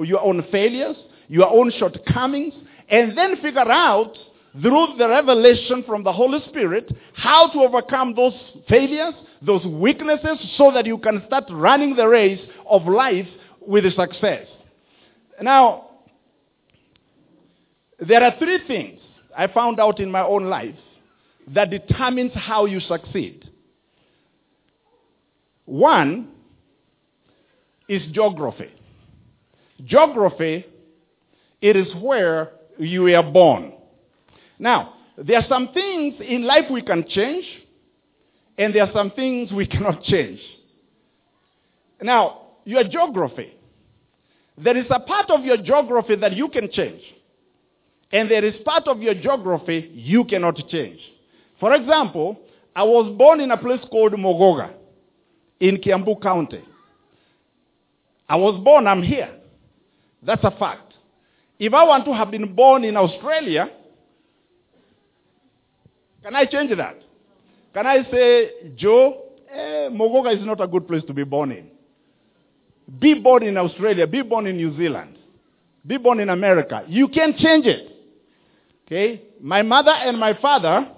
your 0.00 0.20
own 0.20 0.44
failures, 0.50 0.96
your 1.28 1.48
own 1.48 1.70
shortcomings, 1.78 2.52
and 2.88 3.16
then 3.16 3.36
figure 3.36 3.60
out 3.70 4.18
through 4.60 4.86
the 4.98 5.08
revelation 5.08 5.84
from 5.86 6.02
the 6.02 6.12
Holy 6.12 6.40
Spirit 6.48 6.92
how 7.14 7.48
to 7.52 7.60
overcome 7.60 8.16
those 8.16 8.34
failures, 8.68 9.14
those 9.40 9.64
weaknesses, 9.64 10.38
so 10.58 10.72
that 10.72 10.84
you 10.84 10.98
can 10.98 11.22
start 11.28 11.44
running 11.52 11.94
the 11.94 12.08
race 12.08 12.40
of 12.68 12.88
life 12.88 13.28
with 13.60 13.84
success. 13.94 14.48
Now, 15.40 15.90
there 18.00 18.24
are 18.24 18.34
three 18.36 18.58
things 18.66 18.98
I 19.38 19.46
found 19.46 19.78
out 19.78 20.00
in 20.00 20.10
my 20.10 20.24
own 20.24 20.46
life 20.46 20.74
that 21.48 21.70
determines 21.70 22.32
how 22.34 22.66
you 22.66 22.80
succeed. 22.80 23.48
One 25.64 26.28
is 27.88 28.02
geography. 28.12 28.70
Geography, 29.84 30.66
it 31.60 31.76
is 31.76 31.88
where 32.00 32.52
you 32.78 33.02
were 33.02 33.22
born. 33.22 33.72
Now, 34.58 34.94
there 35.16 35.38
are 35.38 35.46
some 35.48 35.70
things 35.72 36.14
in 36.20 36.44
life 36.44 36.64
we 36.70 36.82
can 36.82 37.04
change, 37.08 37.44
and 38.58 38.74
there 38.74 38.84
are 38.84 38.92
some 38.92 39.10
things 39.10 39.52
we 39.52 39.66
cannot 39.66 40.02
change. 40.04 40.40
Now, 42.00 42.40
your 42.64 42.84
geography. 42.84 43.52
There 44.56 44.76
is 44.76 44.86
a 44.90 45.00
part 45.00 45.30
of 45.30 45.44
your 45.44 45.56
geography 45.56 46.16
that 46.16 46.34
you 46.34 46.48
can 46.48 46.70
change. 46.70 47.00
And 48.12 48.30
there 48.30 48.44
is 48.44 48.54
part 48.64 48.86
of 48.86 49.02
your 49.02 49.14
geography 49.14 49.90
you 49.92 50.24
cannot 50.24 50.56
change. 50.68 51.00
For 51.60 51.72
example, 51.74 52.38
I 52.74 52.82
was 52.82 53.14
born 53.16 53.40
in 53.40 53.50
a 53.50 53.56
place 53.56 53.80
called 53.90 54.12
Mogoga 54.12 54.70
in 55.60 55.76
Kiambu 55.76 56.20
County. 56.20 56.62
I 58.28 58.36
was 58.36 58.60
born, 58.64 58.86
I'm 58.86 59.02
here. 59.02 59.30
That's 60.22 60.42
a 60.44 60.50
fact. 60.50 60.94
If 61.58 61.72
I 61.72 61.84
want 61.84 62.04
to 62.06 62.14
have 62.14 62.30
been 62.30 62.54
born 62.54 62.84
in 62.84 62.96
Australia, 62.96 63.68
can 66.22 66.34
I 66.34 66.46
change 66.46 66.70
that? 66.76 66.96
Can 67.74 67.86
I 67.86 68.02
say, 68.10 68.50
Joe, 68.76 69.24
eh, 69.52 69.88
Mogoga 69.90 70.30
is 70.38 70.44
not 70.44 70.60
a 70.60 70.66
good 70.66 70.88
place 70.88 71.02
to 71.06 71.12
be 71.12 71.24
born 71.24 71.52
in? 71.52 71.68
Be 72.98 73.14
born 73.14 73.42
in 73.44 73.56
Australia, 73.56 74.06
be 74.06 74.22
born 74.22 74.46
in 74.46 74.56
New 74.56 74.76
Zealand, 74.76 75.16
be 75.86 75.96
born 75.96 76.20
in 76.20 76.28
America. 76.28 76.82
You 76.88 77.08
can 77.08 77.34
change 77.38 77.66
it. 77.66 77.90
Okay? 78.86 79.22
My 79.40 79.62
mother 79.62 79.90
and 79.92 80.18
my 80.18 80.34
father 80.40 80.88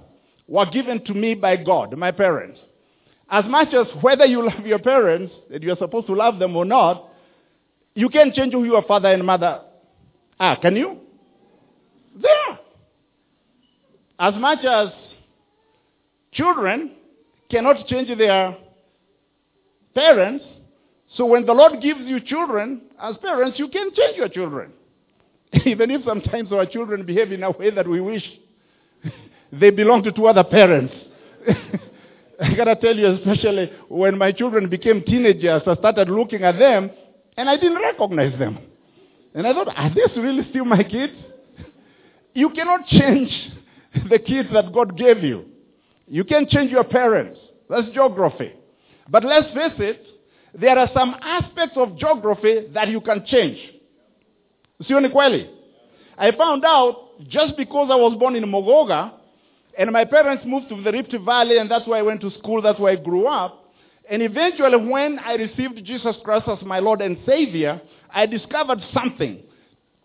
were 0.49 0.67
given 0.67 1.05
to 1.05 1.15
me 1.15 1.35
by 1.35 1.57
God, 1.57 1.97
my 1.97 2.11
parents. 2.11 2.59
As 3.29 3.45
much 3.47 3.75
as 3.75 3.87
whether 4.03 4.25
you 4.25 4.47
love 4.49 4.67
your 4.67 4.79
parents, 4.79 5.33
that 5.51 5.63
you're 5.63 5.77
supposed 5.77 6.07
to 6.07 6.15
love 6.15 6.39
them 6.39 6.57
or 6.57 6.65
not, 6.65 7.11
you 7.95 8.09
can't 8.09 8.35
change 8.35 8.53
who 8.53 8.65
your 8.65 8.83
father 8.83 9.09
and 9.09 9.25
mother 9.25 9.63
are, 10.39 10.57
can 10.61 10.77
you? 10.77 10.99
There. 12.21 12.59
As 14.19 14.35
much 14.35 14.65
as 14.65 14.89
children 16.33 16.93
cannot 17.51 17.87
change 17.87 18.09
their 18.17 18.57
parents, 19.95 20.45
so 21.17 21.25
when 21.25 21.47
the 21.47 21.53
Lord 21.53 21.81
gives 21.81 22.01
you 22.03 22.21
children, 22.21 22.83
as 23.01 23.17
parents, 23.19 23.59
you 23.59 23.69
can 23.69 23.91
change 23.95 24.17
your 24.17 24.29
children. 24.29 24.73
Even 25.65 25.91
if 25.91 26.05
sometimes 26.05 26.53
our 26.53 26.67
children 26.67 27.07
behave 27.07 27.33
in 27.33 27.43
a 27.43 27.51
way 27.51 27.71
that 27.71 27.89
we 27.89 28.01
wish 28.01 28.23
they 29.61 29.71
belong 29.71 30.03
to 30.05 30.13
two 30.13 30.27
other 30.27 30.45
parents. 30.45 30.93
I 32.41 32.55
gotta 32.55 32.77
tell 32.77 32.95
you, 32.95 33.07
especially 33.13 33.71
when 33.89 34.19
my 34.19 34.33
children 34.33 34.69
became 34.69 35.03
teenagers, 35.03 35.63
I 35.67 35.75
started 35.77 36.09
looking 36.09 36.43
at 36.43 36.59
them 36.59 36.91
and 37.37 37.49
I 37.49 37.57
didn't 37.57 37.81
recognize 37.81 38.39
them. 38.39 38.59
And 39.35 39.47
I 39.47 39.53
thought, 39.53 39.69
are 39.75 39.91
these 39.95 40.17
really 40.17 40.47
still 40.51 40.65
my 40.65 40.83
kids? 40.83 41.13
You 42.35 42.51
cannot 42.51 42.87
change 42.87 43.31
the 44.11 44.19
kids 44.19 44.51
that 44.53 44.71
God 44.71 44.99
gave 44.99 45.25
you. 45.25 45.47
You 46.07 46.23
can 46.23 46.47
change 46.47 46.71
your 46.71 46.85
parents. 46.85 47.41
That's 47.71 47.89
geography. 47.95 48.53
But 49.09 49.25
let's 49.25 49.47
face 49.55 49.73
it, 49.79 50.07
there 50.53 50.79
are 50.79 50.91
some 50.93 51.17
aspects 51.23 51.77
of 51.77 51.97
geography 51.99 52.69
that 52.75 52.89
you 52.89 53.01
can 53.01 53.25
change. 53.27 53.59
Kweli? 54.83 55.49
I 56.19 56.31
found 56.33 56.65
out 56.67 57.19
just 57.29 57.57
because 57.57 57.89
I 57.91 57.97
was 57.97 58.17
born 58.19 58.37
in 58.37 58.45
Mogoga 58.45 59.13
and 59.79 59.91
my 59.93 60.05
parents 60.05 60.45
moved 60.47 60.69
to 60.71 60.83
the 60.83 60.93
Rift 60.93 61.15
Valley 61.25 61.59
and 61.59 61.71
that's 61.71 61.87
why 61.87 61.99
I 61.99 62.03
went 62.03 62.21
to 62.23 62.31
school, 62.39 62.63
that's 62.63 62.79
why 62.79 62.93
I 62.93 62.97
grew 62.97 63.27
up. 63.27 63.73
And 64.09 64.23
eventually 64.23 64.77
when 64.77 65.19
I 65.19 65.35
received 65.35 65.85
Jesus 65.85 66.17
Christ 66.25 66.47
as 66.49 66.65
my 66.65 66.79
Lord 66.79 67.03
and 67.03 67.19
Savior, 67.27 67.81
I 68.11 68.27
discovered 68.27 68.81
something. 68.95 69.43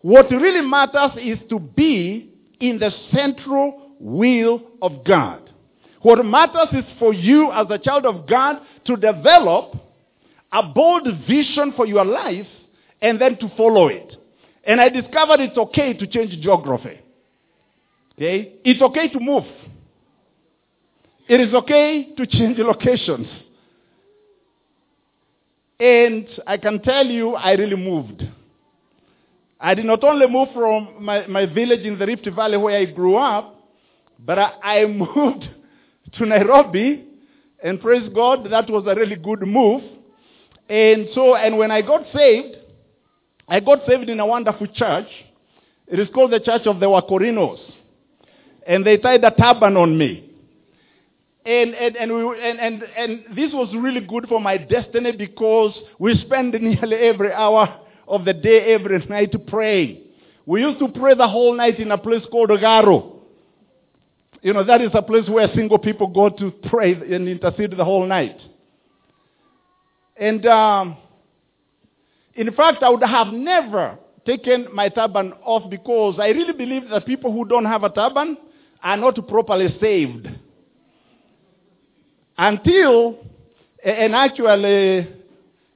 What 0.00 0.30
really 0.30 0.60
matters 0.60 1.12
is 1.22 1.38
to 1.48 1.58
be 1.58 2.34
in 2.60 2.78
the 2.78 2.90
central 3.12 3.94
will 3.98 4.62
of 4.82 5.04
God. 5.04 5.48
What 6.02 6.24
matters 6.24 6.68
is 6.72 6.84
for 6.98 7.14
you 7.14 7.52
as 7.52 7.66
a 7.70 7.78
child 7.78 8.04
of 8.04 8.26
God 8.26 8.58
to 8.86 8.96
develop 8.96 9.76
a 10.50 10.62
bold 10.64 11.06
vision 11.28 11.72
for 11.76 11.86
your 11.86 12.04
life 12.04 12.46
and 13.00 13.20
then 13.20 13.38
to 13.38 13.48
follow 13.56 13.88
it. 13.88 14.14
And 14.64 14.80
I 14.80 14.88
discovered 14.88 15.40
it's 15.40 15.56
okay 15.56 15.94
to 15.94 16.06
change 16.06 16.38
geography. 16.40 17.00
Okay? 18.16 18.54
It's 18.64 18.82
okay 18.82 19.08
to 19.08 19.20
move. 19.20 19.44
It 21.28 21.40
is 21.40 21.54
okay 21.54 22.12
to 22.16 22.26
change 22.26 22.58
locations. 22.58 23.26
And 25.78 26.28
I 26.46 26.56
can 26.56 26.80
tell 26.82 27.06
you, 27.06 27.34
I 27.34 27.52
really 27.52 27.76
moved. 27.76 28.22
I 29.60 29.74
did 29.74 29.84
not 29.84 30.02
only 30.02 30.26
move 30.26 30.48
from 30.54 31.04
my, 31.04 31.26
my 31.26 31.46
village 31.46 31.80
in 31.80 31.98
the 31.98 32.06
Rift 32.06 32.28
Valley 32.34 32.56
where 32.56 32.78
I 32.78 32.84
grew 32.84 33.16
up, 33.16 33.68
but 34.18 34.38
I, 34.38 34.52
I 34.62 34.86
moved 34.86 35.48
to 36.14 36.26
Nairobi, 36.26 37.04
and 37.62 37.80
praise 37.80 38.08
God, 38.12 38.46
that 38.50 38.68
was 38.68 38.84
a 38.86 38.94
really 38.94 39.16
good 39.16 39.42
move. 39.46 39.82
And 40.68 41.08
so, 41.14 41.36
and 41.36 41.56
when 41.58 41.70
I 41.70 41.82
got 41.82 42.04
saved, 42.12 42.56
I 43.48 43.60
got 43.60 43.80
saved 43.86 44.08
in 44.08 44.18
a 44.20 44.26
wonderful 44.26 44.66
church. 44.68 45.08
It 45.86 45.98
is 45.98 46.08
called 46.14 46.32
the 46.32 46.40
Church 46.40 46.66
of 46.66 46.80
the 46.80 46.86
Wakorinos. 46.86 47.58
And 48.66 48.86
they 48.86 48.96
tied 48.96 49.24
a 49.24 49.30
turban 49.30 49.76
on 49.76 49.96
me. 49.96 50.31
And, 51.44 51.74
and, 51.74 51.96
and, 51.96 52.12
we, 52.12 52.40
and, 52.40 52.60
and, 52.60 52.82
and 52.96 53.24
this 53.36 53.52
was 53.52 53.74
really 53.74 54.00
good 54.00 54.28
for 54.28 54.40
my 54.40 54.56
destiny 54.56 55.12
because 55.12 55.76
we 55.98 56.16
spend 56.18 56.52
nearly 56.60 56.96
every 56.96 57.32
hour 57.32 57.80
of 58.06 58.24
the 58.24 58.32
day, 58.32 58.72
every 58.74 58.98
night 59.06 59.34
praying. 59.48 60.02
We 60.46 60.60
used 60.62 60.78
to 60.80 60.88
pray 60.88 61.14
the 61.14 61.28
whole 61.28 61.54
night 61.56 61.78
in 61.80 61.90
a 61.90 61.98
place 61.98 62.22
called 62.30 62.50
Ogaro. 62.50 63.20
You 64.40 64.52
know, 64.52 64.64
that 64.64 64.80
is 64.80 64.90
a 64.94 65.02
place 65.02 65.28
where 65.28 65.48
single 65.54 65.78
people 65.78 66.08
go 66.08 66.28
to 66.28 66.50
pray 66.68 66.92
and 66.94 67.28
intercede 67.28 67.76
the 67.76 67.84
whole 67.84 68.06
night. 68.06 68.38
And 70.16 70.44
um, 70.46 70.96
in 72.34 72.52
fact, 72.52 72.82
I 72.82 72.90
would 72.90 73.02
have 73.02 73.28
never 73.28 73.98
taken 74.26 74.68
my 74.72 74.88
turban 74.88 75.32
off 75.44 75.70
because 75.70 76.16
I 76.20 76.28
really 76.28 76.52
believe 76.52 76.88
that 76.90 77.06
people 77.06 77.32
who 77.32 77.44
don't 77.44 77.64
have 77.64 77.84
a 77.84 77.90
turban 77.90 78.36
are 78.82 78.96
not 78.96 79.26
properly 79.28 79.76
saved. 79.80 80.28
Until, 82.36 83.18
and 83.84 84.14
actually, 84.14 85.08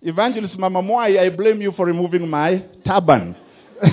Evangelist 0.03 0.59
Mama 0.59 0.83
Mwai, 0.83 1.19
I 1.19 1.29
blame 1.31 1.61
you 1.61 1.73
for 1.73 1.87
removing 1.87 2.29
my 2.29 2.65
turban. 2.87 3.37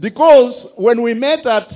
because 0.00 0.66
when 0.76 1.02
we 1.02 1.14
met 1.14 1.46
at 1.46 1.68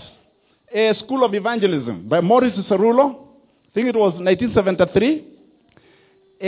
a 0.75 0.95
school 1.01 1.25
of 1.25 1.35
evangelism 1.35 2.09
by 2.09 2.21
Morris 2.21 2.55
Cerullo, 2.69 3.27
I 3.71 3.75
think 3.75 3.89
it 3.89 3.97
was 3.97 4.13
1973, 4.15 5.27
uh, 6.43 6.47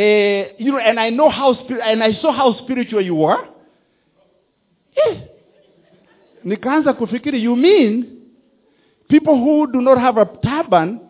you 0.58 0.72
know, 0.72 0.78
and 0.78 1.00
I 1.00 1.10
know 1.10 1.30
how 1.30 1.54
spir- 1.64 1.80
and 1.80 2.02
I 2.02 2.12
saw 2.20 2.32
how 2.32 2.58
spiritual 2.64 3.00
you 3.02 3.14
were. 3.14 3.48
Eh. 4.96 5.20
Nikaanza 6.44 6.92
kufikiri, 6.92 7.40
you 7.40 7.56
mean 7.56 8.20
people 9.08 9.36
who 9.36 9.72
do 9.72 9.80
not 9.80 9.98
have 9.98 10.18
a 10.18 10.26
turban 10.42 11.00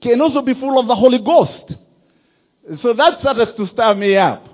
can 0.00 0.20
also 0.20 0.42
be 0.42 0.54
full 0.54 0.78
of 0.78 0.86
the 0.86 0.94
Holy 0.94 1.18
Ghost. 1.18 1.74
So 2.82 2.92
that 2.92 3.20
started 3.20 3.56
to 3.56 3.66
stir 3.72 3.94
me 3.94 4.16
up. 4.16 4.44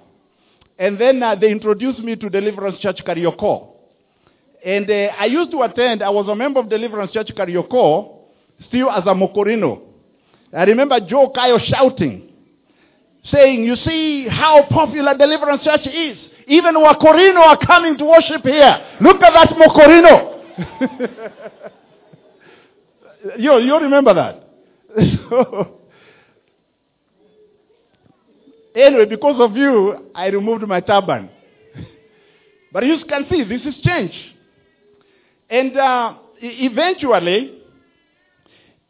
And 0.78 0.98
then 0.98 1.22
uh, 1.22 1.34
they 1.34 1.50
introduced 1.50 2.00
me 2.00 2.16
to 2.16 2.28
Deliverance 2.28 2.78
Church 2.80 3.00
Karioko. 3.06 3.68
And 4.64 4.90
uh, 4.90 5.12
I 5.18 5.26
used 5.26 5.50
to 5.50 5.62
attend, 5.62 6.02
I 6.02 6.10
was 6.10 6.26
a 6.28 6.34
member 6.34 6.60
of 6.60 6.68
Deliverance 6.68 7.12
Church 7.12 7.30
Karioko, 7.36 8.18
still 8.68 8.90
as 8.90 9.04
a 9.04 9.14
Mokorino. 9.14 9.82
I 10.56 10.64
remember 10.64 11.00
Joe 11.00 11.32
Kayo 11.34 11.58
shouting, 11.66 12.30
saying, 13.30 13.64
you 13.64 13.76
see 13.76 14.28
how 14.28 14.64
popular 14.70 15.16
Deliverance 15.16 15.64
Church 15.64 15.86
is. 15.86 16.16
Even 16.46 16.74
Wakorino 16.74 17.40
are 17.40 17.58
coming 17.58 17.98
to 17.98 18.04
worship 18.04 18.42
here. 18.42 18.78
Look 19.00 19.20
at 19.22 19.32
that 19.32 19.48
Mokorino. 19.50 20.30
you, 23.38 23.58
you 23.58 23.78
remember 23.80 24.14
that? 24.14 24.43
anyway, 28.76 29.06
because 29.06 29.40
of 29.40 29.56
you, 29.56 30.10
I 30.14 30.26
removed 30.26 30.66
my 30.66 30.80
turban. 30.80 31.30
but 32.72 32.84
you 32.84 32.98
can 33.08 33.26
see, 33.30 33.44
this 33.44 33.62
is 33.62 33.74
change. 33.82 34.12
And 35.50 35.76
uh, 35.76 36.14
eventually, 36.40 37.62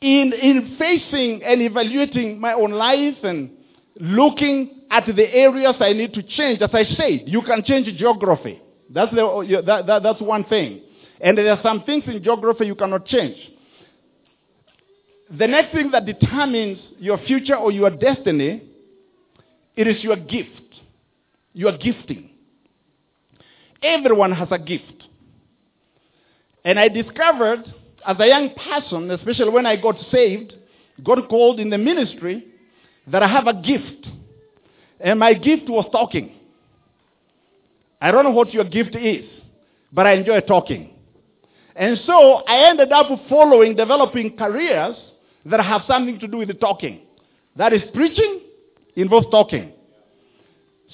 in, 0.00 0.32
in 0.34 0.76
facing 0.78 1.42
and 1.42 1.62
evaluating 1.62 2.38
my 2.38 2.52
own 2.52 2.72
life 2.72 3.16
and 3.22 3.50
looking 3.98 4.82
at 4.90 5.06
the 5.06 5.34
areas 5.34 5.76
I 5.80 5.94
need 5.94 6.12
to 6.14 6.22
change, 6.22 6.60
as 6.60 6.70
I 6.72 6.84
said, 6.84 7.22
you 7.26 7.42
can 7.42 7.64
change 7.64 7.86
geography. 7.96 8.60
That's, 8.90 9.10
the, 9.12 9.62
that, 9.66 9.86
that, 9.86 10.02
that's 10.02 10.20
one 10.20 10.44
thing. 10.44 10.82
And 11.20 11.38
there 11.38 11.50
are 11.50 11.60
some 11.62 11.84
things 11.84 12.04
in 12.06 12.22
geography 12.22 12.66
you 12.66 12.74
cannot 12.74 13.06
change. 13.06 13.36
The 15.36 15.48
next 15.48 15.74
thing 15.74 15.90
that 15.90 16.06
determines 16.06 16.78
your 16.98 17.18
future 17.18 17.56
or 17.56 17.72
your 17.72 17.90
destiny, 17.90 18.62
it 19.74 19.88
is 19.88 20.02
your 20.04 20.16
gift. 20.16 20.50
Your 21.52 21.76
gifting. 21.76 22.30
Everyone 23.82 24.32
has 24.32 24.48
a 24.50 24.58
gift. 24.58 25.04
And 26.64 26.78
I 26.78 26.88
discovered 26.88 27.64
as 28.06 28.16
a 28.18 28.26
young 28.26 28.50
person, 28.50 29.10
especially 29.10 29.50
when 29.50 29.66
I 29.66 29.76
got 29.76 29.96
saved, 30.12 30.54
got 31.02 31.28
called 31.28 31.58
in 31.58 31.70
the 31.70 31.78
ministry, 31.78 32.46
that 33.08 33.22
I 33.22 33.28
have 33.28 33.46
a 33.46 33.54
gift. 33.54 34.06
And 35.00 35.18
my 35.18 35.34
gift 35.34 35.68
was 35.68 35.86
talking. 35.90 36.32
I 38.00 38.10
don't 38.10 38.24
know 38.24 38.30
what 38.30 38.52
your 38.52 38.64
gift 38.64 38.94
is, 38.94 39.24
but 39.92 40.06
I 40.06 40.12
enjoy 40.12 40.40
talking. 40.40 40.90
And 41.74 41.98
so 42.06 42.42
I 42.46 42.68
ended 42.68 42.92
up 42.92 43.06
following, 43.28 43.74
developing 43.74 44.36
careers 44.36 44.96
that 45.46 45.60
have 45.60 45.82
something 45.86 46.18
to 46.20 46.26
do 46.26 46.38
with 46.38 46.48
the 46.48 46.54
talking. 46.54 47.00
That 47.56 47.72
is 47.72 47.82
preaching 47.92 48.40
involves 48.96 49.28
talking. 49.30 49.72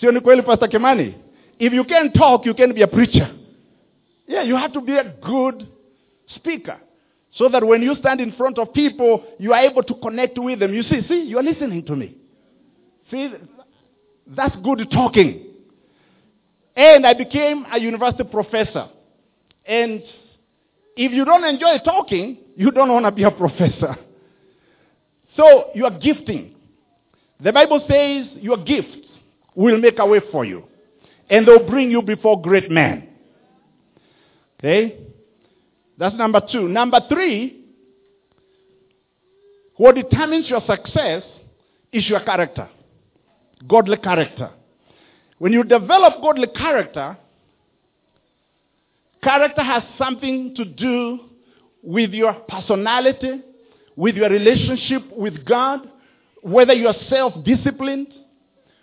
Sio 0.01 0.13
ni 0.13 0.21
Pastor 0.43 0.69
Kimani? 0.69 1.17
If 1.59 1.73
you 1.73 1.85
can't 1.85 2.13
talk, 2.15 2.47
you 2.47 2.55
can't 2.55 2.75
be 2.75 2.83
a 2.83 2.87
preacher. 2.87 3.31
Yeah, 4.27 4.43
you 4.43 4.57
have 4.57 4.73
to 4.73 4.81
be 4.81 4.97
a 4.97 5.15
good 5.23 5.69
speaker. 6.35 6.79
So 7.35 7.49
that 7.49 7.65
when 7.65 7.83
you 7.83 7.95
stand 8.01 8.21
in 8.21 8.33
front 8.33 8.59
of 8.59 8.73
people, 8.73 9.23
you 9.39 9.53
are 9.53 9.61
able 9.61 9.83
to 9.83 9.95
connect 9.95 10.39
with 10.39 10.59
them. 10.59 10.75
You 10.75 10.83
see, 10.83 11.03
see, 11.07 11.23
you 11.23 11.39
are 11.39 11.43
listening 11.43 11.85
to 11.87 11.95
me. 11.95 12.17
See, 13.11 13.31
that's 14.27 14.57
good 14.65 14.89
talking. 14.91 15.47
And 16.75 17.07
I 17.07 17.15
became 17.15 17.67
a 17.71 17.79
university 17.79 18.25
professor. 18.25 18.89
And 19.65 20.03
if 20.97 21.13
you 21.13 21.25
don't 21.25 21.45
enjoy 21.45 21.79
talking, 21.85 22.39
you 22.57 22.71
don't 22.71 22.91
want 22.91 23.05
to 23.05 23.13
be 23.13 23.23
a 23.23 23.31
professor. 23.31 23.97
So 25.41 25.71
you 25.75 25.87
are 25.87 25.99
gifting. 25.99 26.55
The 27.43 27.51
Bible 27.51 27.83
says 27.89 28.27
your 28.43 28.59
gifts 28.59 29.09
will 29.55 29.79
make 29.79 29.99
a 29.99 30.05
way 30.05 30.21
for 30.31 30.45
you. 30.45 30.65
And 31.31 31.49
they'll 31.49 31.67
bring 31.67 31.91
you 31.91 32.03
before 32.03 32.43
great 32.43 32.71
men. 32.71 33.09
Okay? 34.59 34.99
That's 35.97 36.15
number 36.17 36.43
two. 36.53 36.69
Number 36.69 37.01
three, 37.09 37.65
what 39.77 39.95
determines 39.95 40.51
your 40.51 40.61
success 40.67 41.23
is 41.91 42.07
your 42.07 42.21
character. 42.21 42.69
Godly 43.67 43.97
character. 43.97 44.51
When 45.39 45.55
you 45.55 45.65
develop 45.65 46.21
godly 46.21 46.49
character, 46.49 47.17
character 49.23 49.63
has 49.63 49.85
something 49.97 50.55
to 50.57 50.67
do 50.67 51.21
with 51.83 52.11
your 52.11 52.35
personality, 52.47 53.41
with 54.01 54.17
your 54.17 54.31
relationship 54.31 55.03
with 55.13 55.45
God, 55.45 55.81
whether 56.43 56.73
you 56.73 56.89
are 56.89 56.97
self-disciplined, 57.11 58.09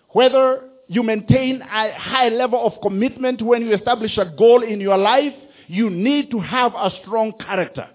whether 0.10 0.69
you 0.88 1.01
maintain 1.01 1.62
a 1.62 1.91
high 1.97 2.30
level 2.30 2.63
of 2.65 2.73
commitment 2.82 3.41
when 3.41 3.63
you 3.63 3.73
establish 3.73 4.15
a 4.17 4.25
goal 4.25 4.62
in 4.63 4.80
your 4.80 4.97
life, 4.97 5.34
you 5.67 5.89
need 5.89 6.30
to 6.30 6.39
have 6.39 6.71
a 6.75 6.91
strong 7.01 7.34
character. 7.39 7.88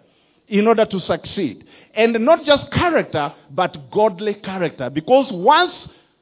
in 0.48 0.66
order 0.66 0.84
to 0.84 1.00
succeed. 1.00 1.64
And 1.94 2.12
not 2.26 2.44
just 2.44 2.70
character, 2.72 3.32
but 3.50 3.90
godly 3.90 4.34
character. 4.34 4.90
Because 4.90 5.28
once 5.30 5.72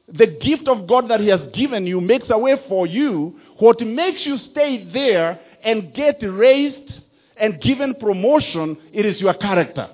the 0.07 0.27
gift 0.27 0.69
of 0.69 0.87
God 0.87 1.09
that 1.09 1.19
He 1.19 1.27
has 1.27 1.41
given 1.53 1.85
you 1.85 1.99
makes 1.99 2.27
a 2.29 2.37
way 2.37 2.55
for 2.69 2.87
you, 2.87 3.39
what 3.57 3.81
makes 3.81 4.21
you 4.23 4.37
stay 4.51 4.87
there 4.93 5.39
and 5.63 5.93
get 5.93 6.19
raised 6.21 6.91
and 7.35 7.59
given 7.59 7.93
promotion, 7.95 8.77
it 8.93 9.05
is 9.05 9.19
your 9.19 9.33
character. 9.33 9.89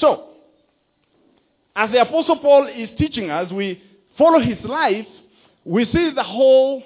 So, 0.00 0.28
as 1.74 1.90
the 1.90 2.02
Apostle 2.02 2.38
Paul 2.38 2.68
is 2.68 2.90
teaching 2.98 3.30
us, 3.30 3.50
we 3.50 3.82
follow 4.18 4.40
his 4.40 4.58
life, 4.64 5.06
we 5.64 5.84
see 5.86 6.10
the 6.14 6.22
whole 6.22 6.82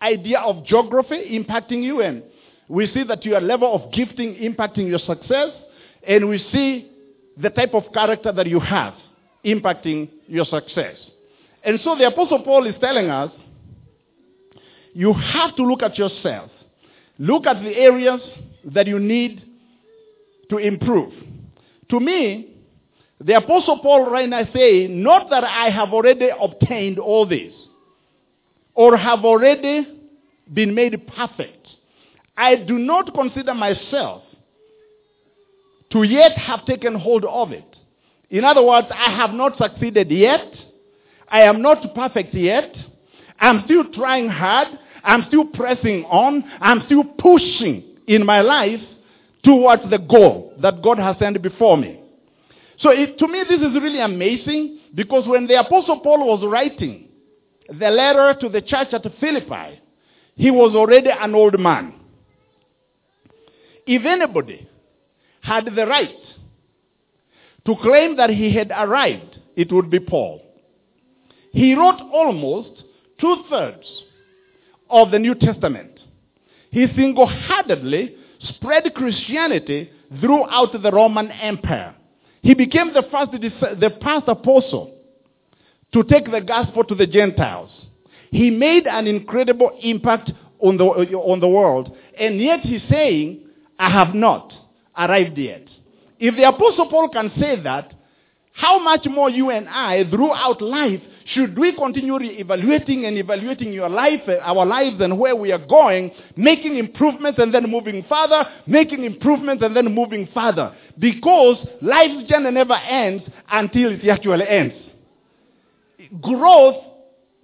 idea 0.00 0.38
of 0.40 0.64
geography 0.64 1.38
impacting 1.38 1.82
you, 1.82 2.02
and 2.02 2.22
we 2.68 2.86
see 2.92 3.04
that 3.04 3.24
your 3.24 3.40
level 3.40 3.74
of 3.74 3.92
gifting 3.92 4.34
impacting 4.34 4.88
your 4.88 4.98
success, 4.98 5.50
and 6.06 6.28
we 6.28 6.38
see 6.52 6.90
the 7.36 7.50
type 7.50 7.74
of 7.74 7.84
character 7.92 8.32
that 8.32 8.46
you 8.46 8.60
have 8.60 8.94
impacting 9.44 10.08
your 10.26 10.44
success. 10.44 10.96
And 11.62 11.78
so 11.84 11.96
the 11.96 12.06
Apostle 12.06 12.42
Paul 12.42 12.66
is 12.66 12.74
telling 12.80 13.10
us 13.10 13.30
you 14.92 15.12
have 15.12 15.54
to 15.56 15.62
look 15.62 15.82
at 15.82 15.98
yourself. 15.98 16.50
Look 17.18 17.46
at 17.46 17.62
the 17.62 17.76
areas 17.76 18.20
that 18.64 18.86
you 18.86 18.98
need 18.98 19.42
to 20.50 20.58
improve. 20.58 21.12
To 21.90 22.00
me, 22.00 22.56
the 23.20 23.36
Apostle 23.36 23.78
Paul 23.78 24.10
right 24.10 24.28
now 24.28 24.42
saying, 24.52 25.02
not 25.02 25.30
that 25.30 25.44
I 25.44 25.70
have 25.70 25.92
already 25.92 26.28
obtained 26.28 26.98
all 26.98 27.26
this 27.26 27.52
or 28.74 28.96
have 28.96 29.24
already 29.24 29.88
been 30.52 30.74
made 30.74 31.06
perfect. 31.08 31.66
I 32.36 32.56
do 32.56 32.78
not 32.78 33.14
consider 33.14 33.54
myself 33.54 34.22
to 35.92 36.02
yet 36.02 36.36
have 36.36 36.66
taken 36.66 36.94
hold 36.94 37.24
of 37.24 37.52
it. 37.52 37.64
In 38.28 38.44
other 38.44 38.62
words, 38.62 38.88
I 38.92 39.16
have 39.16 39.30
not 39.30 39.56
succeeded 39.56 40.10
yet. 40.10 40.52
I 41.28 41.42
am 41.42 41.62
not 41.62 41.94
perfect 41.94 42.34
yet. 42.34 42.74
I'm 43.40 43.62
still 43.64 43.84
trying 43.92 44.28
hard. 44.28 44.68
I'm 45.02 45.24
still 45.28 45.46
pressing 45.46 46.04
on. 46.04 46.44
I'm 46.60 46.82
still 46.86 47.04
pushing 47.04 47.84
in 48.06 48.26
my 48.26 48.40
life 48.40 48.80
towards 49.46 49.88
the 49.88 49.98
goal 49.98 50.52
that 50.60 50.82
God 50.82 50.98
has 50.98 51.16
sent 51.20 51.40
before 51.40 51.76
me. 51.78 52.00
So 52.80 52.90
it, 52.90 53.16
to 53.18 53.28
me, 53.28 53.44
this 53.48 53.60
is 53.60 53.74
really 53.80 54.00
amazing 54.00 54.80
because 54.94 55.26
when 55.26 55.46
the 55.46 55.60
Apostle 55.60 56.00
Paul 56.00 56.26
was 56.26 56.44
writing 56.44 57.08
the 57.68 57.88
letter 57.88 58.36
to 58.40 58.48
the 58.48 58.60
church 58.60 58.88
at 58.92 59.06
Philippi, 59.20 59.80
he 60.34 60.50
was 60.50 60.74
already 60.74 61.10
an 61.10 61.34
old 61.34 61.58
man. 61.60 61.94
If 63.86 64.04
anybody 64.04 64.68
had 65.40 65.66
the 65.66 65.86
right 65.86 66.18
to 67.64 67.76
claim 67.82 68.16
that 68.16 68.30
he 68.30 68.52
had 68.52 68.72
arrived, 68.72 69.38
it 69.54 69.72
would 69.72 69.90
be 69.90 70.00
Paul. 70.00 70.42
He 71.52 71.74
wrote 71.74 72.00
almost 72.12 72.82
two 73.20 73.44
thirds 73.48 73.86
of 74.90 75.12
the 75.12 75.20
New 75.20 75.36
Testament. 75.36 75.92
He 76.70 76.86
single 76.96 77.26
handedly 77.26 78.16
spread 78.54 78.92
Christianity 78.94 79.90
throughout 80.20 80.72
the 80.72 80.90
Roman 80.90 81.30
Empire. 81.30 81.94
He 82.42 82.54
became 82.54 82.92
the 82.92 83.02
first, 83.10 83.32
the 83.32 83.98
first 84.02 84.28
apostle 84.28 84.94
to 85.92 86.02
take 86.04 86.30
the 86.30 86.40
gospel 86.40 86.84
to 86.84 86.94
the 86.94 87.06
Gentiles. 87.06 87.70
He 88.30 88.50
made 88.50 88.86
an 88.86 89.06
incredible 89.06 89.78
impact 89.82 90.30
on 90.58 90.76
the, 90.76 90.84
on 90.84 91.40
the 91.40 91.48
world. 91.48 91.96
And 92.18 92.40
yet 92.40 92.60
he's 92.60 92.82
saying, 92.90 93.46
I 93.78 93.90
have 93.90 94.14
not 94.14 94.52
arrived 94.96 95.38
yet. 95.38 95.66
If 96.18 96.36
the 96.36 96.48
apostle 96.48 96.88
Paul 96.88 97.08
can 97.08 97.30
say 97.38 97.60
that, 97.62 97.92
how 98.52 98.78
much 98.78 99.06
more 99.06 99.28
you 99.28 99.50
and 99.50 99.68
I 99.68 100.08
throughout 100.08 100.62
life 100.62 101.02
should 101.34 101.58
we 101.58 101.74
continue 101.74 102.18
evaluating 102.20 103.04
and 103.04 103.18
evaluating 103.18 103.72
your 103.72 103.88
life, 103.88 104.20
uh, 104.28 104.36
our 104.42 104.64
lives 104.64 104.96
and 105.00 105.18
where 105.18 105.34
we 105.34 105.50
are 105.50 105.64
going, 105.66 106.12
making 106.36 106.76
improvements 106.76 107.38
and 107.40 107.52
then 107.52 107.68
moving 107.68 108.04
further, 108.08 108.44
making 108.66 109.02
improvements 109.02 109.62
and 109.64 109.74
then 109.74 109.92
moving 109.92 110.28
further. 110.32 110.74
Because 110.98 111.56
life's 111.82 112.28
journey 112.28 112.52
never 112.52 112.74
ends 112.74 113.24
until 113.50 113.92
it 113.92 114.08
actually 114.08 114.46
ends. 114.48 114.74
Growth 116.20 116.76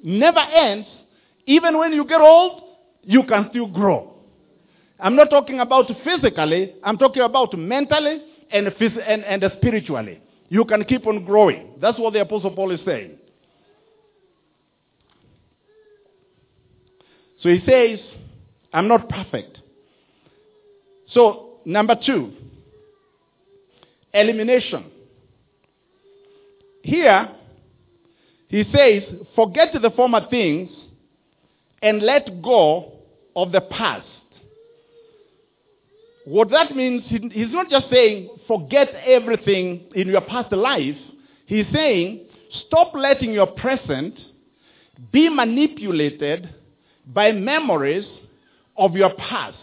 never 0.02 0.38
ends. 0.40 0.86
Even 1.46 1.76
when 1.76 1.92
you 1.92 2.04
get 2.04 2.20
old, 2.20 2.62
you 3.02 3.24
can 3.24 3.48
still 3.50 3.66
grow. 3.66 4.14
I'm 5.00 5.16
not 5.16 5.28
talking 5.30 5.58
about 5.58 5.90
physically, 6.04 6.76
I'm 6.84 6.96
talking 6.98 7.22
about 7.22 7.58
mentally 7.58 8.22
and, 8.52 8.68
and, 8.68 9.24
and 9.24 9.52
spiritually. 9.56 10.20
You 10.48 10.64
can 10.66 10.84
keep 10.84 11.04
on 11.08 11.24
growing. 11.24 11.72
That's 11.80 11.98
what 11.98 12.12
the 12.12 12.20
Apostle 12.20 12.52
Paul 12.52 12.70
is 12.70 12.80
saying. 12.86 13.18
So 17.42 17.48
he 17.48 17.60
says, 17.66 17.98
I'm 18.72 18.88
not 18.88 19.08
perfect. 19.08 19.58
So, 21.12 21.58
number 21.64 21.96
two, 22.06 22.32
elimination. 24.14 24.86
Here, 26.82 27.28
he 28.48 28.64
says, 28.64 29.02
forget 29.34 29.68
the 29.80 29.90
former 29.90 30.26
things 30.28 30.70
and 31.82 32.00
let 32.02 32.42
go 32.42 32.92
of 33.34 33.52
the 33.52 33.60
past. 33.60 34.06
What 36.24 36.50
that 36.50 36.76
means, 36.76 37.02
he's 37.08 37.50
not 37.50 37.68
just 37.68 37.90
saying 37.90 38.30
forget 38.46 38.88
everything 39.06 39.86
in 39.94 40.08
your 40.08 40.20
past 40.20 40.52
life. 40.52 40.96
He's 41.46 41.66
saying 41.72 42.26
stop 42.66 42.92
letting 42.94 43.32
your 43.32 43.48
present 43.48 44.14
be 45.10 45.28
manipulated 45.28 46.48
by 47.06 47.32
memories 47.32 48.06
of 48.76 48.94
your 48.94 49.14
past. 49.14 49.56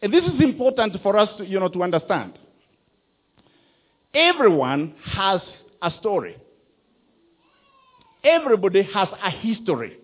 And 0.00 0.12
this 0.12 0.24
is 0.24 0.40
important 0.40 0.96
for 1.02 1.16
us 1.16 1.28
to, 1.38 1.46
you 1.46 1.58
know, 1.58 1.68
to 1.68 1.82
understand. 1.82 2.38
Everyone 4.12 4.94
has 5.04 5.40
a 5.82 5.90
story. 5.98 6.36
Everybody 8.22 8.82
has 8.94 9.08
a 9.22 9.30
history. 9.30 9.98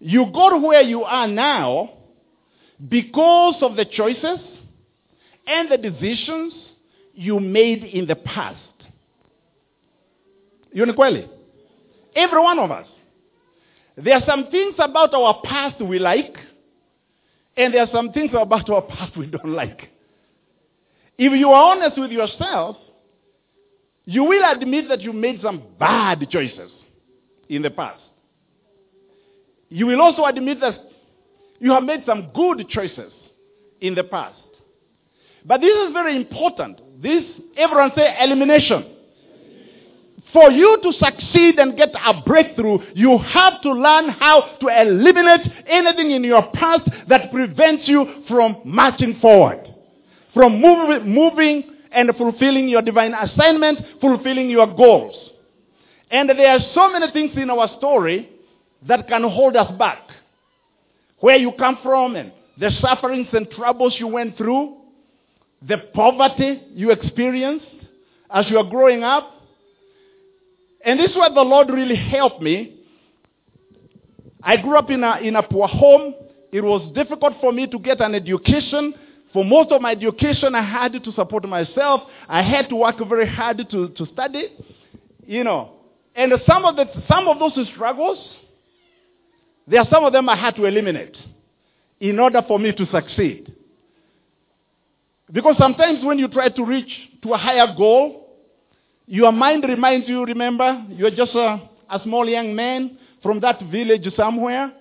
You 0.00 0.26
got 0.32 0.60
where 0.60 0.82
you 0.82 1.04
are 1.04 1.28
now 1.28 1.90
because 2.88 3.56
of 3.62 3.76
the 3.76 3.84
choices 3.84 4.40
and 5.46 5.70
the 5.70 5.76
decisions 5.76 6.52
you 7.14 7.38
made 7.38 7.84
in 7.84 8.06
the 8.06 8.16
past. 8.16 8.58
Uniquely. 10.72 11.28
Every 12.16 12.40
one 12.40 12.58
of 12.58 12.70
us. 12.70 12.86
There 13.96 14.14
are 14.14 14.22
some 14.26 14.46
things 14.50 14.74
about 14.78 15.12
our 15.14 15.40
past 15.44 15.80
we 15.80 15.98
like, 15.98 16.34
and 17.56 17.74
there 17.74 17.82
are 17.82 17.90
some 17.92 18.12
things 18.12 18.30
about 18.34 18.68
our 18.70 18.82
past 18.82 19.16
we 19.16 19.26
don't 19.26 19.52
like. 19.52 19.90
If 21.18 21.32
you 21.38 21.50
are 21.50 21.72
honest 21.72 21.98
with 21.98 22.10
yourself, 22.10 22.76
you 24.04 24.24
will 24.24 24.42
admit 24.50 24.88
that 24.88 25.02
you 25.02 25.12
made 25.12 25.40
some 25.42 25.62
bad 25.78 26.26
choices 26.30 26.70
in 27.48 27.62
the 27.62 27.70
past. 27.70 28.00
You 29.68 29.86
will 29.86 30.00
also 30.00 30.24
admit 30.24 30.60
that 30.60 30.74
you 31.60 31.70
have 31.72 31.84
made 31.84 32.02
some 32.06 32.30
good 32.34 32.68
choices 32.68 33.12
in 33.80 33.94
the 33.94 34.04
past. 34.04 34.38
But 35.44 35.60
this 35.60 35.74
is 35.86 35.92
very 35.92 36.16
important. 36.16 36.80
This, 37.02 37.24
everyone 37.56 37.92
say 37.96 38.16
elimination. 38.20 38.91
For 40.32 40.50
you 40.50 40.78
to 40.82 40.92
succeed 40.92 41.58
and 41.58 41.76
get 41.76 41.90
a 41.94 42.22
breakthrough, 42.22 42.78
you 42.94 43.18
have 43.18 43.60
to 43.62 43.70
learn 43.70 44.08
how 44.08 44.56
to 44.60 44.68
eliminate 44.68 45.40
anything 45.66 46.10
in 46.12 46.24
your 46.24 46.50
past 46.52 46.88
that 47.08 47.30
prevents 47.30 47.86
you 47.86 48.24
from 48.28 48.56
marching 48.64 49.18
forward, 49.20 49.68
from 50.32 50.58
moving 50.60 51.64
and 51.92 52.10
fulfilling 52.16 52.68
your 52.68 52.80
divine 52.80 53.12
assignment, 53.12 53.78
fulfilling 54.00 54.48
your 54.48 54.74
goals. 54.74 55.14
And 56.10 56.30
there 56.30 56.52
are 56.52 56.60
so 56.74 56.90
many 56.90 57.12
things 57.12 57.32
in 57.36 57.50
our 57.50 57.68
story 57.76 58.30
that 58.88 59.06
can 59.08 59.22
hold 59.24 59.54
us 59.54 59.70
back. 59.78 59.98
Where 61.20 61.36
you 61.36 61.52
come 61.58 61.78
from 61.82 62.16
and 62.16 62.32
the 62.58 62.70
sufferings 62.80 63.28
and 63.32 63.50
troubles 63.50 63.96
you 63.98 64.08
went 64.08 64.38
through, 64.38 64.76
the 65.60 65.76
poverty 65.94 66.62
you 66.74 66.90
experienced 66.90 67.66
as 68.30 68.46
you 68.48 68.56
are 68.58 68.68
growing 68.68 69.04
up, 69.04 69.30
and 70.84 70.98
this 70.98 71.10
is 71.10 71.16
where 71.16 71.30
the 71.32 71.42
Lord 71.42 71.70
really 71.70 71.96
helped 71.96 72.42
me. 72.42 72.78
I 74.42 74.56
grew 74.56 74.76
up 74.76 74.90
in 74.90 75.04
a, 75.04 75.18
in 75.18 75.36
a 75.36 75.42
poor 75.42 75.68
home. 75.68 76.14
It 76.52 76.62
was 76.62 76.92
difficult 76.94 77.34
for 77.40 77.52
me 77.52 77.66
to 77.68 77.78
get 77.78 78.00
an 78.00 78.14
education. 78.14 78.94
For 79.32 79.44
most 79.44 79.70
of 79.70 79.80
my 79.80 79.92
education, 79.92 80.54
I 80.54 80.62
had 80.62 80.92
to 81.02 81.12
support 81.12 81.44
myself. 81.48 82.02
I 82.28 82.42
had 82.42 82.68
to 82.68 82.76
work 82.76 82.96
very 83.08 83.28
hard 83.28 83.58
to, 83.70 83.88
to 83.88 84.06
study. 84.12 84.48
You 85.24 85.44
know. 85.44 85.76
And 86.14 86.32
some 86.46 86.64
of, 86.64 86.76
the, 86.76 86.86
some 87.08 87.28
of 87.28 87.38
those 87.38 87.66
struggles, 87.72 88.18
there 89.66 89.80
are 89.80 89.88
some 89.90 90.04
of 90.04 90.12
them 90.12 90.28
I 90.28 90.36
had 90.36 90.56
to 90.56 90.64
eliminate 90.66 91.16
in 92.00 92.18
order 92.18 92.42
for 92.46 92.58
me 92.58 92.72
to 92.72 92.86
succeed. 92.90 93.54
Because 95.30 95.56
sometimes 95.58 96.04
when 96.04 96.18
you 96.18 96.28
try 96.28 96.50
to 96.50 96.64
reach 96.64 96.90
to 97.22 97.32
a 97.32 97.38
higher 97.38 97.72
goal, 97.74 98.21
your 99.06 99.32
mind 99.32 99.64
reminds 99.64 100.08
you, 100.08 100.24
remember, 100.24 100.84
you're 100.90 101.10
just 101.10 101.34
a, 101.34 101.68
a 101.90 102.00
small 102.02 102.28
young 102.28 102.54
man 102.54 102.98
from 103.22 103.40
that 103.40 103.60
village 103.70 104.06
somewhere. 104.16 104.72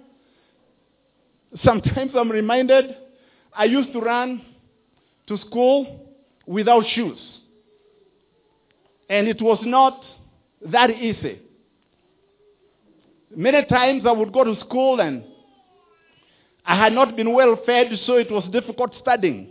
Sometimes 1.64 2.12
I'm 2.16 2.32
reminded 2.32 2.96
I 3.54 3.66
used 3.66 3.92
to 3.94 4.00
run 4.00 4.42
to 5.28 5.38
school 5.38 6.08
without 6.46 6.84
shoes. 6.94 7.20
And 9.10 9.28
it 9.28 9.42
was 9.42 9.60
not 9.64 10.02
that 10.66 10.90
easy. 10.92 11.42
Many 13.36 13.66
times 13.66 14.04
I 14.06 14.12
would 14.12 14.32
go 14.32 14.44
to 14.44 14.60
school 14.62 15.02
and 15.02 15.24
I 16.66 16.82
had 16.82 16.94
not 16.94 17.16
been 17.16 17.34
well 17.34 17.58
fed, 17.66 17.88
so 18.06 18.16
it 18.16 18.32
was 18.32 18.44
difficult 18.52 18.94
studying. 19.00 19.50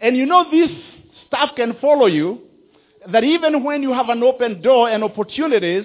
And 0.00 0.16
you 0.16 0.26
know, 0.26 0.46
this 0.50 0.70
stuff 1.26 1.50
can 1.56 1.76
follow 1.80 2.06
you, 2.06 2.40
that 3.12 3.24
even 3.24 3.64
when 3.64 3.82
you 3.82 3.92
have 3.92 4.08
an 4.08 4.22
open 4.22 4.60
door 4.60 4.90
and 4.90 5.02
opportunities, 5.02 5.84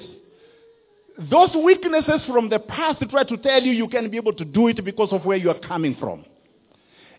those 1.30 1.52
weaknesses 1.56 2.22
from 2.28 2.50
the 2.50 2.60
past 2.60 3.04
try 3.10 3.24
to 3.24 3.38
tell 3.38 3.62
you 3.62 3.72
you 3.72 3.88
can 3.88 4.10
be 4.10 4.18
able 4.18 4.34
to 4.34 4.46
do 4.46 4.68
it 4.68 4.84
because 4.84 5.10
of 5.12 5.24
where 5.26 5.38
you 5.38 5.50
are 5.50 5.60
coming 5.60 5.96
from. 6.00 6.26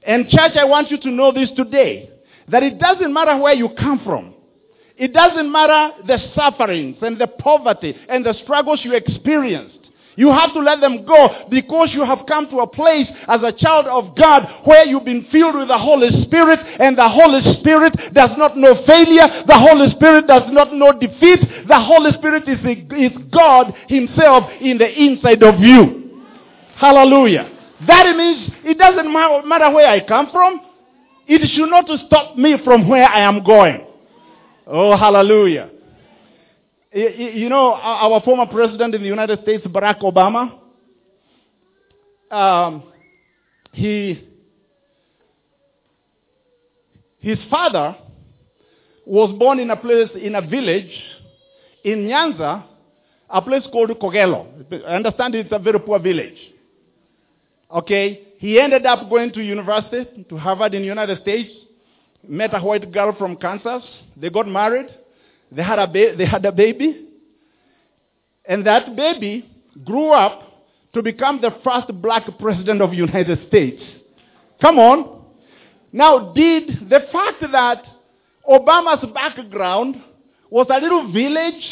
And 0.07 0.29
church, 0.29 0.53
I 0.57 0.65
want 0.65 0.91
you 0.91 0.99
to 0.99 1.11
know 1.11 1.33
this 1.33 1.49
today, 1.57 2.11
that 2.49 2.63
it 2.63 2.79
doesn't 2.79 3.13
matter 3.13 3.37
where 3.39 3.55
you 3.55 3.71
come 3.79 4.01
from. 4.05 4.35
It 4.97 5.13
doesn't 5.13 5.51
matter 5.51 5.95
the 6.07 6.19
sufferings 6.35 6.99
and 7.01 7.19
the 7.19 7.27
poverty 7.27 7.97
and 8.09 8.25
the 8.25 8.35
struggles 8.43 8.81
you 8.85 8.95
experienced. 8.95 9.84
You 10.17 10.31
have 10.31 10.53
to 10.55 10.61
let 10.61 10.81
them 10.81 11.05
go 11.05 11.47
because 11.51 11.91
you 11.93 12.05
have 12.05 12.21
come 12.29 12.49
to 12.51 12.61
a 12.61 12.67
place 12.67 13.07
as 13.27 13.41
a 13.43 13.53
child 13.53 13.87
of 13.87 14.17
God 14.17 14.47
where 14.65 14.85
you've 14.85 15.05
been 15.05 15.27
filled 15.33 15.57
with 15.57 15.69
the 15.69 15.79
Holy 15.79 16.09
Spirit 16.25 16.61
and 16.79 16.97
the 16.97 17.09
Holy 17.09 17.43
Spirit 17.59 17.95
does 18.15 18.31
not 18.39 18.57
know 18.57 18.75
failure. 18.87 19.45
The 19.47 19.59
Holy 19.59 19.91
Spirit 19.97 20.27
does 20.27 20.51
not 20.51 20.73
know 20.73 20.93
defeat. 20.93 21.41
The 21.67 21.81
Holy 21.81 22.13
Spirit 22.13 22.49
is, 22.49 22.59
is 22.97 23.13
God 23.33 23.75
himself 23.89 24.51
in 24.61 24.79
the 24.79 24.89
inside 24.89 25.43
of 25.43 25.61
you. 25.61 26.23
Hallelujah. 26.77 27.51
That 27.87 28.17
means 28.17 28.51
it 28.65 28.79
doesn't 28.79 29.13
matter 29.13 29.71
where 29.71 29.89
I 29.89 30.01
come 30.07 30.31
from. 30.31 30.61
It 31.27 31.41
should 31.57 31.71
not 31.71 31.89
stop 32.07 32.37
me 32.37 32.57
from 32.65 32.89
where 32.89 33.09
I 33.09 33.21
am 33.21 33.43
going. 33.43 33.85
Oh, 34.67 34.97
hallelujah. 34.97 35.71
You 36.95 37.49
know, 37.49 37.75
our 37.75 38.21
former 38.23 38.47
president 38.47 38.95
in 38.95 39.03
the 39.03 39.09
United 39.09 39.43
States, 39.43 39.67
Barack 39.67 40.01
Obama, 40.03 40.61
um, 42.31 42.85
he, 43.73 44.29
his 47.19 47.39
father 47.51 47.97
was 49.05 49.37
born 49.37 49.59
in 49.59 49.71
a 49.71 49.77
place, 49.77 50.09
in 50.15 50.37
a 50.37 50.41
village 50.41 50.93
in 51.83 52.07
Nyanza, 52.07 52.63
a 53.29 53.43
place 53.43 53.65
called 53.73 53.91
Kogelo. 54.01 54.47
I 54.87 54.95
understand 54.95 55.35
it's 55.35 55.51
a 55.51 55.59
very 55.59 55.81
poor 55.81 55.99
village. 55.99 56.39
Okay, 57.75 58.23
he 58.39 58.61
ended 58.61 58.87
up 58.87 59.11
going 59.11 59.33
to 59.33 59.43
university, 59.43 60.25
to 60.29 60.37
Harvard 60.37 60.75
in 60.75 60.83
the 60.83 60.89
United 60.89 61.21
States, 61.23 61.51
met 62.27 62.55
a 62.55 62.61
white 62.61 62.93
girl 62.93 63.17
from 63.19 63.37
Kansas. 63.37 63.83
They 64.17 64.31
got 64.31 64.47
married. 64.47 64.87
They 65.51 65.63
had 65.63 65.79
a, 65.79 65.87
ba- 65.87 66.15
they 66.17 66.27
had 66.27 66.45
a 66.45 66.53
baby. 66.53 67.07
And 68.45 68.67
that 68.67 68.95
baby 68.95 69.49
grew 69.85 70.13
up 70.13 70.43
to 70.93 71.03
become 71.03 71.41
the 71.41 71.51
first 71.65 71.89
black 72.01 72.27
president 72.39 72.81
of 72.81 72.91
the 72.91 72.97
United 72.97 73.49
States. 73.49 73.83
Come 74.61 74.79
on. 74.79 75.23
Now, 75.93 76.33
did 76.33 76.89
the 76.89 77.01
fact 77.13 77.41
that 77.53 77.85
Obama's 78.49 79.05
background 79.13 79.97
was 80.51 80.67
a 80.71 80.81
little 80.81 81.11
village 81.13 81.65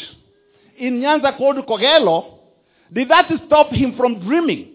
in 0.77 0.99
Nyanza 0.99 1.37
called 1.37 1.57
Kogelo, 1.67 2.39
did 2.91 3.09
that 3.09 3.31
stop 3.45 3.69
him 3.71 3.95
from 3.95 4.19
dreaming 4.19 4.73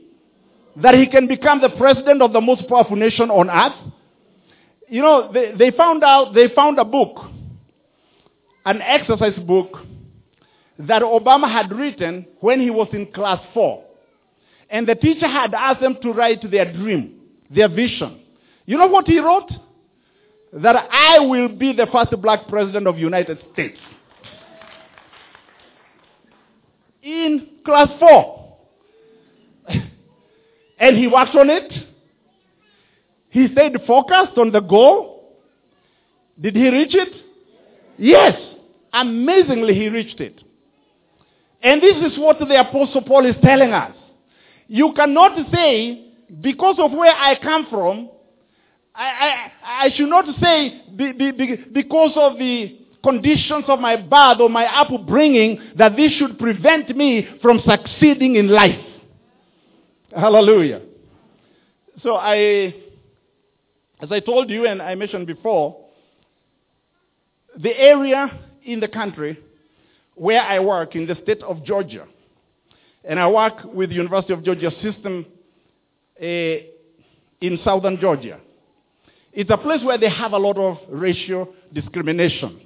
that 0.76 0.94
he 0.94 1.06
can 1.06 1.26
become 1.26 1.60
the 1.60 1.70
president 1.70 2.22
of 2.22 2.32
the 2.32 2.40
most 2.40 2.66
powerful 2.68 2.96
nation 2.96 3.30
on 3.30 3.50
earth? 3.50 3.92
You 4.88 5.02
know, 5.02 5.30
they, 5.32 5.52
they 5.58 5.76
found 5.76 6.02
out, 6.02 6.34
they 6.34 6.48
found 6.54 6.78
a 6.78 6.84
book 6.84 7.18
an 8.68 8.82
exercise 8.82 9.38
book 9.46 9.78
that 10.78 11.00
Obama 11.00 11.50
had 11.50 11.72
written 11.72 12.26
when 12.40 12.60
he 12.60 12.68
was 12.68 12.88
in 12.92 13.10
class 13.12 13.40
four. 13.54 13.82
And 14.68 14.86
the 14.86 14.94
teacher 14.94 15.26
had 15.26 15.54
asked 15.54 15.80
them 15.80 15.96
to 16.02 16.12
write 16.12 16.48
their 16.50 16.70
dream, 16.70 17.18
their 17.50 17.70
vision. 17.70 18.20
You 18.66 18.76
know 18.76 18.86
what 18.86 19.06
he 19.06 19.18
wrote? 19.20 19.50
That 20.52 20.76
I 20.90 21.20
will 21.20 21.48
be 21.48 21.72
the 21.72 21.86
first 21.90 22.10
black 22.20 22.46
president 22.48 22.86
of 22.86 22.96
the 22.96 23.00
United 23.00 23.38
States. 23.54 23.78
In 27.02 27.48
class 27.64 27.88
four. 27.98 28.58
and 30.78 30.96
he 30.96 31.06
worked 31.06 31.34
on 31.34 31.48
it. 31.48 31.72
He 33.30 33.48
stayed 33.52 33.76
focused 33.86 34.36
on 34.36 34.52
the 34.52 34.60
goal. 34.60 35.38
Did 36.38 36.54
he 36.54 36.68
reach 36.68 36.94
it? 36.94 37.14
Yes. 37.96 38.38
Amazingly, 38.92 39.74
he 39.74 39.88
reached 39.88 40.20
it. 40.20 40.40
And 41.62 41.82
this 41.82 41.96
is 42.12 42.18
what 42.18 42.38
the 42.38 42.60
Apostle 42.60 43.02
Paul 43.02 43.26
is 43.26 43.36
telling 43.42 43.72
us. 43.72 43.94
You 44.68 44.92
cannot 44.94 45.36
say, 45.52 46.12
because 46.40 46.76
of 46.78 46.92
where 46.92 47.14
I 47.14 47.38
come 47.40 47.66
from, 47.70 48.10
I, 48.94 49.04
I, 49.04 49.84
I 49.84 49.90
should 49.96 50.08
not 50.08 50.24
say 50.40 50.82
be, 50.94 51.12
be, 51.12 51.30
be, 51.30 51.56
because 51.72 52.12
of 52.16 52.38
the 52.38 52.78
conditions 53.02 53.64
of 53.68 53.80
my 53.80 53.96
birth 53.96 54.40
or 54.40 54.50
my 54.50 54.66
upbringing 54.66 55.60
that 55.76 55.96
this 55.96 56.12
should 56.12 56.38
prevent 56.38 56.94
me 56.96 57.26
from 57.40 57.60
succeeding 57.66 58.36
in 58.36 58.48
life. 58.48 58.84
Hallelujah. 60.14 60.82
So 62.02 62.14
I, 62.14 62.74
as 64.00 64.10
I 64.10 64.20
told 64.20 64.50
you 64.50 64.66
and 64.66 64.82
I 64.82 64.94
mentioned 64.94 65.26
before, 65.26 65.84
the 67.56 67.76
area 67.76 68.47
in 68.68 68.80
the 68.80 68.88
country 68.88 69.38
where 70.14 70.42
I 70.42 70.58
work 70.58 70.94
in 70.94 71.06
the 71.06 71.16
state 71.22 71.42
of 71.42 71.64
Georgia. 71.64 72.06
And 73.02 73.18
I 73.18 73.28
work 73.28 73.64
with 73.64 73.88
the 73.88 73.96
University 73.96 74.32
of 74.34 74.44
Georgia 74.44 74.70
system 74.82 75.24
uh, 76.20 76.24
in 76.24 77.58
southern 77.64 77.98
Georgia. 77.98 78.40
It's 79.32 79.50
a 79.50 79.56
place 79.56 79.80
where 79.82 79.96
they 79.96 80.10
have 80.10 80.32
a 80.32 80.38
lot 80.38 80.58
of 80.58 80.78
racial 80.90 81.54
discrimination. 81.72 82.60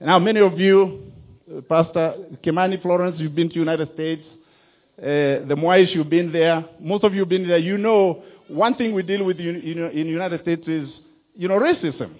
Now, 0.00 0.18
many 0.18 0.40
of 0.40 0.58
you, 0.58 1.12
uh, 1.50 1.60
Pastor 1.62 2.14
Kimani 2.44 2.80
Florence, 2.80 3.16
you've 3.18 3.34
been 3.34 3.50
to 3.50 3.56
United 3.56 3.92
States. 3.94 4.22
Uh, 4.98 5.44
the 5.48 5.56
Mwais, 5.56 5.94
you've 5.94 6.08
been 6.08 6.32
there. 6.32 6.64
Most 6.80 7.04
of 7.04 7.12
you 7.14 7.20
have 7.20 7.28
been 7.28 7.46
there. 7.46 7.58
You 7.58 7.76
know, 7.78 8.22
one 8.46 8.76
thing 8.76 8.94
we 8.94 9.02
deal 9.02 9.24
with 9.24 9.38
in, 9.40 9.56
in, 9.56 9.78
in 9.90 10.06
United 10.06 10.40
States 10.42 10.66
is, 10.66 10.88
you 11.36 11.48
know, 11.48 11.58
racism. 11.58 12.14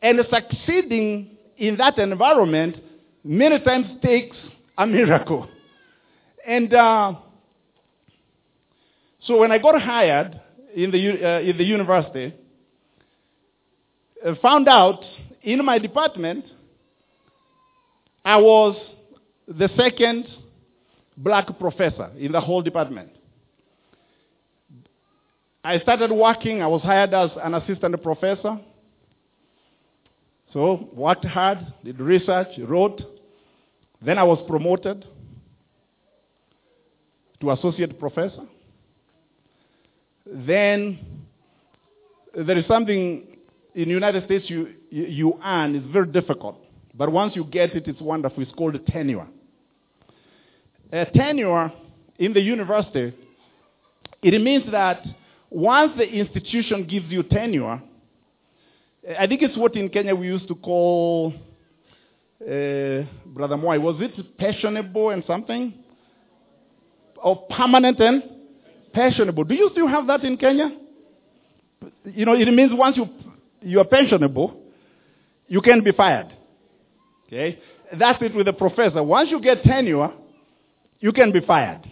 And 0.00 0.20
succeeding 0.30 1.37
in 1.58 1.76
that 1.76 1.98
environment 1.98 2.76
many 3.24 3.58
times 3.60 3.86
takes 4.02 4.36
a 4.76 4.86
miracle. 4.86 5.48
And 6.46 6.72
uh, 6.72 7.14
so 9.26 9.38
when 9.38 9.52
I 9.52 9.58
got 9.58 9.80
hired 9.80 10.40
in 10.74 10.90
the, 10.90 10.98
uh, 10.98 11.40
in 11.40 11.58
the 11.58 11.64
university, 11.64 12.32
I 14.26 14.34
found 14.40 14.68
out 14.68 15.04
in 15.42 15.64
my 15.64 15.78
department, 15.78 16.44
I 18.24 18.36
was 18.36 18.76
the 19.46 19.68
second 19.76 20.26
black 21.16 21.58
professor 21.58 22.10
in 22.18 22.32
the 22.32 22.40
whole 22.40 22.62
department. 22.62 23.10
I 25.64 25.78
started 25.80 26.12
working, 26.12 26.62
I 26.62 26.66
was 26.66 26.82
hired 26.82 27.12
as 27.12 27.30
an 27.42 27.54
assistant 27.54 28.00
professor. 28.02 28.58
So, 30.52 30.88
worked 30.94 31.24
hard, 31.24 31.58
did 31.84 32.00
research, 32.00 32.48
wrote. 32.58 33.02
Then 34.00 34.18
I 34.18 34.22
was 34.22 34.42
promoted 34.48 35.04
to 37.40 37.50
associate 37.50 37.98
professor. 37.98 38.46
Then 40.26 40.98
there 42.34 42.56
is 42.56 42.66
something 42.66 43.26
in 43.74 43.84
the 43.84 43.94
United 43.94 44.24
States 44.24 44.48
you, 44.48 44.74
you 44.90 45.38
earn. 45.44 45.74
It's 45.74 45.86
very 45.92 46.06
difficult. 46.06 46.58
But 46.94 47.12
once 47.12 47.36
you 47.36 47.44
get 47.44 47.74
it, 47.74 47.86
it's 47.86 48.00
wonderful. 48.00 48.42
It's 48.42 48.52
called 48.52 48.78
tenure. 48.88 49.26
A 50.92 51.06
tenure 51.06 51.72
in 52.18 52.32
the 52.32 52.40
university, 52.40 53.14
it 54.22 54.42
means 54.42 54.64
that 54.72 55.04
once 55.50 55.92
the 55.96 56.04
institution 56.04 56.86
gives 56.86 57.06
you 57.10 57.22
tenure, 57.22 57.80
I 59.16 59.26
think 59.26 59.42
it's 59.42 59.56
what 59.56 59.74
in 59.76 59.88
Kenya 59.88 60.14
we 60.14 60.26
used 60.26 60.48
to 60.48 60.54
call, 60.54 61.32
uh, 62.42 63.02
Brother 63.26 63.56
Moy, 63.56 63.78
was 63.78 63.96
it 64.00 64.36
passionable 64.36 65.10
and 65.10 65.24
something? 65.26 65.74
Or 67.22 67.46
permanent 67.48 67.98
and 68.00 68.22
passionable. 68.92 69.44
Do 69.44 69.54
you 69.54 69.70
still 69.72 69.88
have 69.88 70.06
that 70.08 70.24
in 70.24 70.36
Kenya? 70.36 70.70
You 72.04 72.26
know, 72.26 72.34
it 72.34 72.52
means 72.52 72.72
once 72.74 72.96
you 72.96 73.08
you 73.60 73.80
are 73.80 73.84
pensionable, 73.84 74.54
you 75.48 75.60
can 75.60 75.82
be 75.82 75.92
fired. 75.92 76.32
Okay? 77.26 77.58
That's 77.98 78.22
it 78.22 78.34
with 78.34 78.46
a 78.48 78.52
professor. 78.52 79.02
Once 79.02 79.30
you 79.30 79.40
get 79.40 79.62
tenure, 79.62 80.10
you 81.00 81.12
can 81.12 81.32
be 81.32 81.40
fired. 81.40 81.90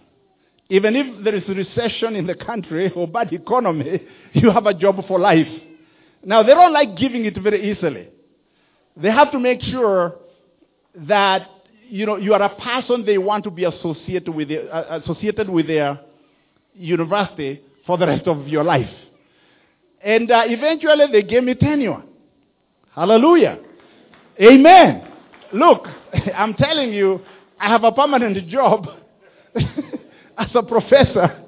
Even 0.68 0.96
if 0.96 1.24
there 1.24 1.34
is 1.34 1.44
recession 1.48 2.16
in 2.16 2.26
the 2.26 2.34
country 2.34 2.90
or 2.96 3.08
bad 3.08 3.32
economy, 3.32 4.02
you 4.32 4.50
have 4.50 4.66
a 4.66 4.74
job 4.74 4.96
for 5.06 5.18
life. 5.18 5.46
Now, 6.26 6.42
they 6.42 6.54
don't 6.54 6.72
like 6.72 6.96
giving 6.96 7.24
it 7.24 7.38
very 7.38 7.70
easily. 7.70 8.08
They 8.96 9.10
have 9.12 9.30
to 9.30 9.38
make 9.38 9.62
sure 9.62 10.16
that 10.96 11.48
you 11.88 12.04
know 12.04 12.16
you 12.16 12.34
are 12.34 12.42
a 12.42 12.48
person 12.56 13.06
they 13.06 13.16
want 13.16 13.44
to 13.44 13.50
be 13.50 13.62
associated 13.62 14.34
with, 14.34 14.50
uh, 14.50 15.00
associated 15.04 15.48
with 15.48 15.68
their 15.68 16.00
university 16.74 17.62
for 17.86 17.96
the 17.96 18.08
rest 18.08 18.26
of 18.26 18.48
your 18.48 18.64
life. 18.64 18.90
And 20.02 20.28
uh, 20.28 20.42
eventually, 20.46 21.04
they 21.12 21.22
gave 21.22 21.44
me 21.44 21.54
tenure. 21.54 22.02
Hallelujah. 22.92 23.60
Amen. 24.42 25.08
Look, 25.52 25.86
I'm 26.34 26.54
telling 26.54 26.92
you, 26.92 27.20
I 27.60 27.68
have 27.68 27.84
a 27.84 27.92
permanent 27.92 28.48
job 28.48 28.88
as 29.54 30.48
a 30.56 30.62
professor. 30.64 31.44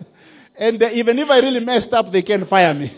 And 0.57 0.81
uh, 0.81 0.91
even 0.95 1.19
if 1.19 1.29
I 1.29 1.39
really 1.39 1.65
messed 1.65 1.93
up, 1.93 2.13
they 2.13 2.23
can 2.23 2.47
fire 2.47 2.75
me. 2.75 2.97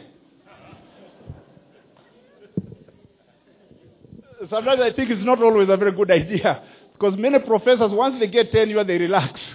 Sometimes 4.51 4.81
I 4.83 4.93
think 4.93 5.11
it's 5.11 5.25
not 5.25 5.41
always 5.43 5.69
a 5.69 5.77
very 5.77 5.93
good 5.93 6.11
idea. 6.21 6.63
Because 6.93 7.19
many 7.19 7.39
professors, 7.39 7.93
once 7.93 8.17
they 8.21 8.27
get 8.27 8.53
tenure, 8.53 8.85
they 8.85 8.99
relax. 8.99 9.41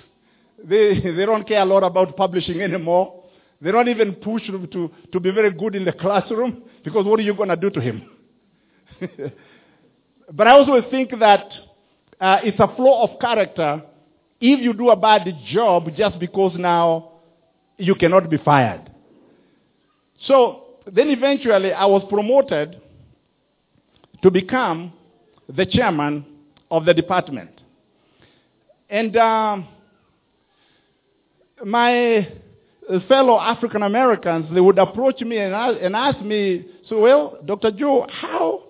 They, 0.57 0.99
they 0.99 1.25
don't 1.25 1.45
care 1.45 1.61
a 1.61 1.65
lot 1.65 1.83
about 1.83 2.15
publishing 2.15 2.61
anymore. 2.61 3.25
They 3.61 3.71
don't 3.71 3.89
even 3.89 4.13
push 4.15 4.47
to, 4.47 4.89
to, 5.11 5.19
be 5.19 5.29
very 5.29 5.51
good 5.51 5.75
in 5.75 5.85
the 5.85 5.91
classroom 6.01 6.63
because 6.83 7.05
what 7.05 7.19
are 7.19 7.23
you 7.23 7.35
going 7.35 7.49
to 7.49 7.57
do 7.57 7.69
to 7.69 7.81
him? 7.81 8.09
but 10.31 10.47
I 10.47 10.51
also 10.51 10.81
think 10.89 11.11
that 11.19 11.45
uh, 12.19 12.37
it's 12.43 12.59
a 12.59 12.73
flaw 12.75 13.03
of 13.03 13.19
character 13.19 13.83
if 14.39 14.61
you 14.61 14.73
do 14.73 14.89
a 14.89 14.95
bad 14.95 15.27
job 15.51 15.89
just 15.95 16.17
because 16.19 16.53
now 16.57 17.11
you 17.77 17.95
cannot 17.95 18.29
be 18.29 18.37
fired. 18.37 18.89
So 20.25 20.79
then 20.91 21.09
eventually 21.09 21.73
I 21.73 21.85
was 21.85 22.03
promoted 22.09 22.81
to 24.21 24.31
become 24.31 24.93
the 25.47 25.65
chairman 25.65 26.25
of 26.71 26.85
the 26.85 26.93
department. 26.93 27.51
And 28.89 29.15
um, 29.17 29.67
my 31.63 32.27
fellow 33.07 33.39
African 33.39 33.83
Americans, 33.83 34.47
they 34.53 34.61
would 34.61 34.77
approach 34.77 35.21
me 35.21 35.37
and 35.37 35.53
ask, 35.53 35.77
and 35.81 35.95
ask 35.95 36.21
me, 36.21 36.65
so 36.87 36.99
well, 36.99 37.37
Dr. 37.45 37.71
Joe, 37.71 38.07
how 38.09 38.63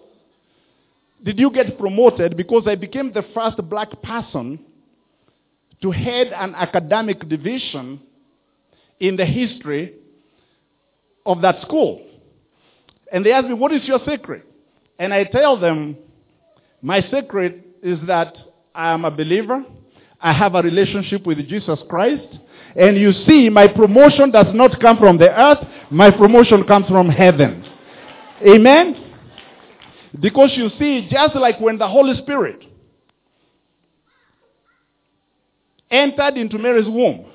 did 1.23 1.39
you 1.39 1.51
get 1.51 1.77
promoted? 1.77 2.37
Because 2.37 2.63
I 2.67 2.75
became 2.75 3.11
the 3.11 3.23
first 3.33 3.57
black 3.69 4.01
person 4.01 4.59
to 5.81 5.91
head 5.91 6.27
an 6.35 6.55
academic 6.55 7.27
division 7.27 7.99
in 8.99 9.15
the 9.17 9.25
history 9.25 9.93
of 11.25 11.41
that 11.41 11.61
school. 11.63 12.01
And 13.11 13.25
they 13.25 13.31
ask 13.31 13.47
me, 13.47 13.53
what 13.53 13.73
is 13.73 13.83
your 13.85 13.99
secret? 14.07 14.45
And 14.97 15.13
I 15.13 15.25
tell 15.25 15.59
them, 15.59 15.97
my 16.81 17.01
secret 17.11 17.65
is 17.81 17.99
that 18.07 18.35
I 18.73 18.91
am 18.91 19.05
a 19.05 19.11
believer. 19.11 19.63
I 20.21 20.33
have 20.33 20.55
a 20.55 20.61
relationship 20.61 21.25
with 21.25 21.37
Jesus 21.47 21.79
Christ. 21.89 22.27
And 22.75 22.97
you 22.97 23.11
see, 23.27 23.49
my 23.49 23.67
promotion 23.67 24.31
does 24.31 24.47
not 24.53 24.79
come 24.79 24.97
from 24.97 25.17
the 25.17 25.29
earth. 25.29 25.65
My 25.89 26.11
promotion 26.11 26.63
comes 26.65 26.87
from 26.87 27.09
heaven. 27.09 27.65
Amen? 28.45 29.13
Because 30.19 30.51
you 30.55 30.69
see, 30.79 31.07
just 31.09 31.35
like 31.35 31.59
when 31.59 31.77
the 31.77 31.87
Holy 31.87 32.17
Spirit 32.21 32.63
entered 35.89 36.37
into 36.37 36.57
Mary's 36.57 36.87
womb 36.87 37.25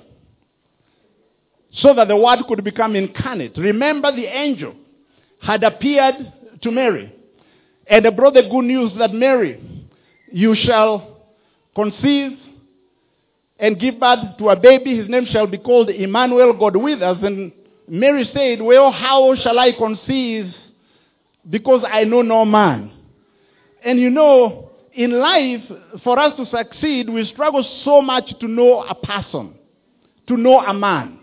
so 1.73 1.95
that 1.95 2.09
the 2.09 2.17
word 2.17 2.41
could 2.49 2.63
become 2.65 2.97
incarnate. 2.97 3.57
Remember 3.57 4.15
the 4.15 4.27
angel 4.27 4.75
had 5.41 5.63
appeared 5.63 6.33
to 6.63 6.71
Mary 6.71 7.15
and 7.91 8.07
brought 8.17 8.35
the 8.35 8.43
good 8.43 8.65
news 8.65 8.93
that 8.99 9.13
Mary, 9.13 9.61
you 10.33 10.55
shall 10.55 11.27
conceive 11.75 12.39
and 13.59 13.79
give 13.79 13.99
birth 13.99 14.39
to 14.39 14.49
a 14.49 14.57
baby. 14.57 14.97
His 14.97 15.09
name 15.09 15.27
shall 15.31 15.49
be 15.49 15.59
called 15.59 15.91
Emmanuel, 15.91 16.53
God 16.53 16.77
with 16.77 17.03
us. 17.03 17.19
And 17.23 17.53
Mary 17.89 18.31
said, 18.33 18.63
well, 18.63 18.93
how 18.93 19.35
shall 19.43 19.59
I 19.59 19.73
conceive? 19.73 20.55
Because 21.49 21.85
I 21.87 22.05
know 22.05 22.23
no 22.23 22.45
man. 22.45 22.93
And 23.85 23.99
you 23.99 24.11
know, 24.11 24.71
in 24.93 25.13
life, 25.19 25.63
for 26.05 26.19
us 26.19 26.37
to 26.37 26.47
succeed, 26.47 27.09
we 27.09 27.25
struggle 27.27 27.65
so 27.85 28.01
much 28.01 28.33
to 28.39 28.47
know 28.47 28.83
a 28.83 28.95
person, 28.95 29.55
to 30.29 30.37
know 30.37 30.61
a 30.61 30.73
man. 30.73 31.20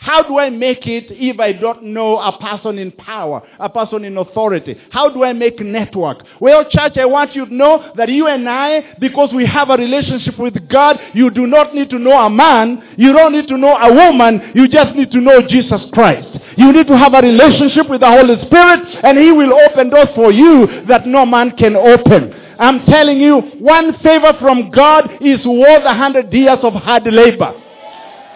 How 0.00 0.22
do 0.22 0.38
I 0.38 0.48
make 0.48 0.86
it 0.86 1.06
if 1.10 1.40
I 1.40 1.52
don't 1.52 1.82
know 1.92 2.18
a 2.18 2.30
person 2.38 2.78
in 2.78 2.92
power, 2.92 3.42
a 3.58 3.68
person 3.68 4.04
in 4.04 4.16
authority? 4.16 4.78
How 4.90 5.12
do 5.12 5.24
I 5.24 5.32
make 5.32 5.58
network? 5.58 6.22
Well, 6.40 6.64
church, 6.70 6.96
I 6.96 7.04
want 7.04 7.34
you 7.34 7.46
to 7.46 7.52
know 7.54 7.92
that 7.96 8.08
you 8.08 8.28
and 8.28 8.48
I, 8.48 8.94
because 9.00 9.30
we 9.34 9.44
have 9.46 9.70
a 9.70 9.76
relationship 9.76 10.38
with 10.38 10.68
God, 10.68 11.00
you 11.14 11.30
do 11.30 11.48
not 11.48 11.74
need 11.74 11.90
to 11.90 11.98
know 11.98 12.16
a 12.16 12.30
man. 12.30 12.94
You 12.96 13.12
don't 13.12 13.32
need 13.32 13.48
to 13.48 13.58
know 13.58 13.76
a 13.76 13.92
woman. 13.92 14.52
You 14.54 14.68
just 14.68 14.94
need 14.94 15.10
to 15.10 15.20
know 15.20 15.42
Jesus 15.48 15.80
Christ. 15.92 16.28
You 16.56 16.72
need 16.72 16.86
to 16.86 16.96
have 16.96 17.14
a 17.14 17.20
relationship 17.20 17.90
with 17.90 18.00
the 18.00 18.08
Holy 18.08 18.36
Spirit 18.46 18.86
and 19.02 19.18
He 19.18 19.32
will 19.32 19.52
open 19.52 19.90
doors 19.90 20.08
for 20.14 20.30
you 20.30 20.86
that 20.86 21.08
no 21.08 21.26
man 21.26 21.56
can 21.56 21.74
open. 21.74 22.32
I'm 22.60 22.86
telling 22.86 23.20
you, 23.20 23.40
one 23.58 23.98
favor 23.98 24.32
from 24.40 24.70
God 24.70 25.10
is 25.20 25.44
worth 25.44 25.84
a 25.84 25.94
hundred 25.94 26.32
years 26.32 26.58
of 26.62 26.74
hard 26.74 27.02
labor. 27.12 27.52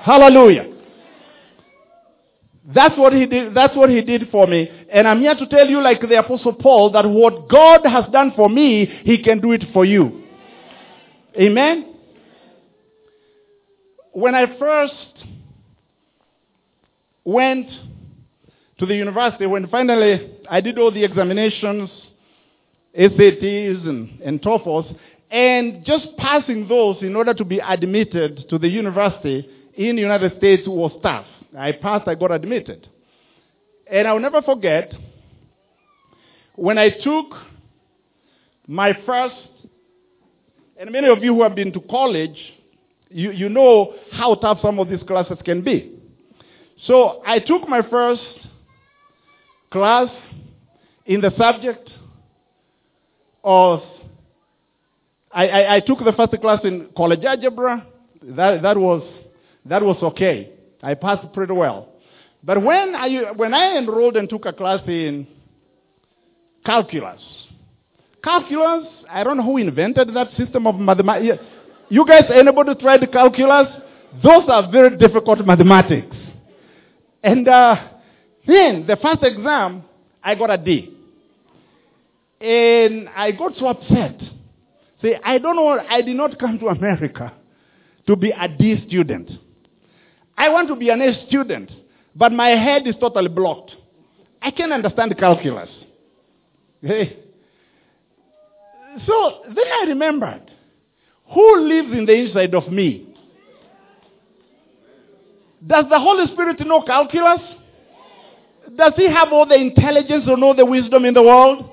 Hallelujah. 0.03 0.72
That's 2.65 2.97
what 2.97 3.13
he 3.13 3.27
did. 3.27 3.55
That's 3.55 3.77
what 3.77 3.91
he 3.91 4.01
did 4.03 4.29
for 4.31 4.47
me. 4.47 4.71
And 4.93 5.09
I'm 5.09 5.21
here 5.21 5.35
to 5.35 5.47
tell 5.47 5.69
you, 5.69 5.83
like 5.83 6.01
the 6.01 6.19
apostle 6.19 6.53
Paul, 6.53 6.93
that 6.93 7.09
what 7.09 7.49
God 7.49 7.81
has 7.85 8.05
done 8.13 8.33
for 8.37 8.49
me, 8.49 8.87
he 9.05 9.23
can 9.23 9.41
do 9.41 9.53
it 9.53 9.65
for 9.73 9.85
you. 9.85 10.23
Amen. 11.37 11.95
When 14.13 14.35
I 14.35 14.59
first 14.59 14.95
went 17.25 17.69
to 18.79 18.87
the 18.87 18.95
university, 18.95 19.47
when 19.47 19.67
finally 19.69 20.37
I 20.49 20.61
did 20.61 20.79
all 20.79 20.93
the 20.93 21.03
examinations, 21.03 21.91
SATs 22.97 23.89
and, 23.89 24.21
and 24.21 24.41
TOEFLs, 24.41 24.97
and 25.31 25.85
just 25.85 26.09
passing 26.19 26.69
those 26.69 26.99
in 27.01 27.17
order 27.17 27.33
to 27.33 27.45
be 27.45 27.59
admitted 27.59 28.49
to 28.51 28.59
the 28.59 28.69
university 28.69 29.49
in 29.75 29.97
the 29.97 30.03
United 30.03 30.37
States 30.37 30.69
was 30.69 30.93
tough. 31.03 31.27
I 31.57 31.73
passed, 31.73 32.09
I 32.09 32.15
got 32.15 32.33
admitted. 32.33 32.89
And 33.91 34.09
I'll 34.09 34.21
never 34.21 34.43
forget 34.43 34.93
when 36.55 36.79
I 36.79 36.91
took 36.91 37.27
my 38.67 38.93
first, 39.05 39.35
and 40.79 40.91
many 40.91 41.09
of 41.09 41.23
you 41.23 41.35
who 41.35 41.43
have 41.43 41.55
been 41.55 41.73
to 41.73 41.81
college, 41.81 42.37
you, 43.11 43.33
you 43.33 43.49
know 43.49 43.95
how 44.13 44.35
tough 44.35 44.59
some 44.63 44.79
of 44.79 44.89
these 44.89 45.03
classes 45.07 45.39
can 45.45 45.63
be. 45.63 45.93
So 46.87 47.23
I 47.27 47.39
took 47.39 47.69
my 47.69 47.83
first 47.89 48.23
class 49.71 50.09
in 51.07 51.21
the 51.21 51.33
subject 51.37 51.89
of, 53.45 53.81
I, 55.31 55.49
I, 55.49 55.77
I 55.77 55.81
took 55.81 55.99
the 55.99 56.13
first 56.13 56.41
class 56.41 56.61
in 56.65 56.89
college 56.97 57.25
algebra. 57.25 57.87
That, 58.23 58.63
that, 58.63 58.77
was, 58.77 59.03
that 59.65 59.83
was 59.83 59.97
okay. 60.03 60.52
I 60.83 60.95
passed 60.95 61.33
pretty 61.33 61.53
well. 61.53 61.89
But 62.43 62.61
when 62.63 62.95
I, 62.95 63.33
when 63.37 63.55
I 63.55 63.77
enrolled 63.79 64.17
and 64.17 64.29
took 64.29 64.47
a 64.47 64.53
class 64.53 64.81
in 64.89 65.27
calculus, 66.67 67.21
calculus, 68.23 68.89
I 69.09 69.23
don't 69.23 69.37
know 69.37 69.45
who 69.45 69.59
invented 69.59 70.13
that 70.15 70.31
system 70.37 70.67
of 70.67 70.75
mathematics. 70.77 71.43
You 71.89 72.05
guys, 72.07 72.25
anybody 72.35 72.75
tried 72.75 73.01
calculus? 73.13 73.69
Those 74.23 74.45
are 74.49 74.71
very 74.71 74.97
difficult 74.97 75.47
mathematics. 75.47 76.17
And 77.23 77.47
uh, 77.47 77.77
then 78.47 78.87
the 78.87 78.97
first 79.01 79.23
exam, 79.23 79.85
I 80.23 80.35
got 80.35 80.51
a 80.51 80.59
D. 80.59 80.97
And 82.41 83.09
I 83.11 83.31
got 83.31 83.53
so 83.57 83.69
upset. 83.69 84.21
Say, 85.01 85.19
I 85.23 85.39
don't 85.39 85.55
know, 85.55 85.79
I 85.79 86.03
did 86.03 86.17
not 86.17 86.39
come 86.39 86.59
to 86.59 86.67
America 86.67 87.33
to 88.07 88.17
be 88.17 88.31
a 88.31 88.49
D 88.49 88.85
student. 88.89 89.31
I 90.43 90.49
want 90.49 90.67
to 90.67 90.75
be 90.75 90.89
an 90.89 91.01
A 91.01 91.25
student, 91.29 91.71
but 92.17 92.33
my 92.33 92.49
head 92.49 92.89
is 92.89 92.97
totally 92.99 93.29
blocked. 93.29 93.71
I 94.43 94.51
can't 94.51 94.73
understand 94.73 95.17
calculus. 95.17 95.69
Hey. 96.81 97.17
So 99.07 99.43
then 99.47 99.67
I 99.81 99.85
remembered 99.87 100.51
who 101.33 101.61
lives 101.61 101.93
in 101.93 102.07
the 102.07 102.13
inside 102.13 102.57
of 102.57 102.73
me? 102.73 103.15
Does 105.65 105.85
the 105.89 106.01
Holy 106.01 106.27
Spirit 106.33 106.59
know 106.67 106.83
calculus? 106.83 107.41
Does 108.77 108.95
he 108.97 109.07
have 109.09 109.33
all 109.33 109.47
the 109.47 109.55
intelligence 109.55 110.25
or 110.27 110.37
know 110.37 110.55
the 110.55 110.67
wisdom 110.67 111.05
in 111.05 111.15
the 111.15 111.23
world? 111.23 111.71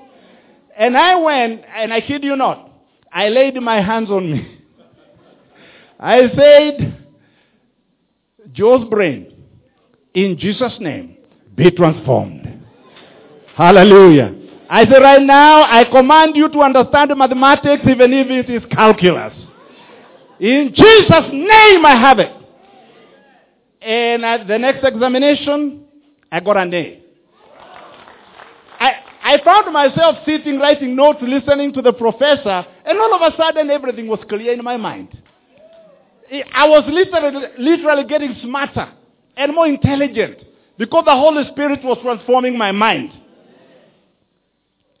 And 0.78 0.96
I 0.96 1.16
went, 1.16 1.62
and 1.74 1.92
I 1.92 2.00
kid 2.02 2.22
you 2.22 2.36
not, 2.36 2.70
I 3.12 3.30
laid 3.30 3.60
my 3.60 3.82
hands 3.82 4.10
on 4.10 4.30
me. 4.30 4.58
I 5.98 6.20
said, 6.36 6.89
Joe's 8.52 8.88
brain, 8.88 9.32
in 10.14 10.38
Jesus' 10.38 10.74
name, 10.80 11.16
be 11.54 11.70
transformed. 11.70 12.64
Hallelujah. 13.54 14.34
I 14.68 14.84
say 14.84 15.00
right 15.00 15.22
now, 15.22 15.64
I 15.64 15.84
command 15.84 16.36
you 16.36 16.48
to 16.48 16.60
understand 16.60 17.12
mathematics 17.16 17.82
even 17.88 18.12
if 18.12 18.28
it 18.28 18.50
is 18.50 18.62
calculus. 18.70 19.34
In 20.38 20.72
Jesus' 20.74 21.30
name 21.32 21.84
I 21.84 21.96
have 22.00 22.18
it. 22.18 22.32
And 23.82 24.24
at 24.24 24.46
the 24.46 24.58
next 24.58 24.84
examination, 24.84 25.84
I 26.30 26.40
got 26.40 26.56
an 26.56 26.72
A. 26.72 27.02
I, 28.78 28.92
I 29.22 29.44
found 29.44 29.72
myself 29.72 30.16
sitting, 30.24 30.58
writing 30.58 30.96
notes, 30.96 31.18
listening 31.20 31.72
to 31.74 31.82
the 31.82 31.92
professor, 31.92 32.64
and 32.84 32.98
all 32.98 33.14
of 33.14 33.32
a 33.32 33.36
sudden 33.36 33.70
everything 33.70 34.06
was 34.06 34.20
clear 34.28 34.52
in 34.52 34.64
my 34.64 34.76
mind. 34.76 35.19
I 36.52 36.68
was 36.68 36.84
literally, 36.88 37.46
literally 37.58 38.04
getting 38.04 38.36
smarter 38.42 38.92
and 39.36 39.54
more 39.54 39.66
intelligent 39.66 40.38
because 40.78 41.04
the 41.04 41.14
Holy 41.14 41.44
Spirit 41.52 41.84
was 41.84 41.98
transforming 42.02 42.56
my 42.56 42.72
mind. 42.72 43.10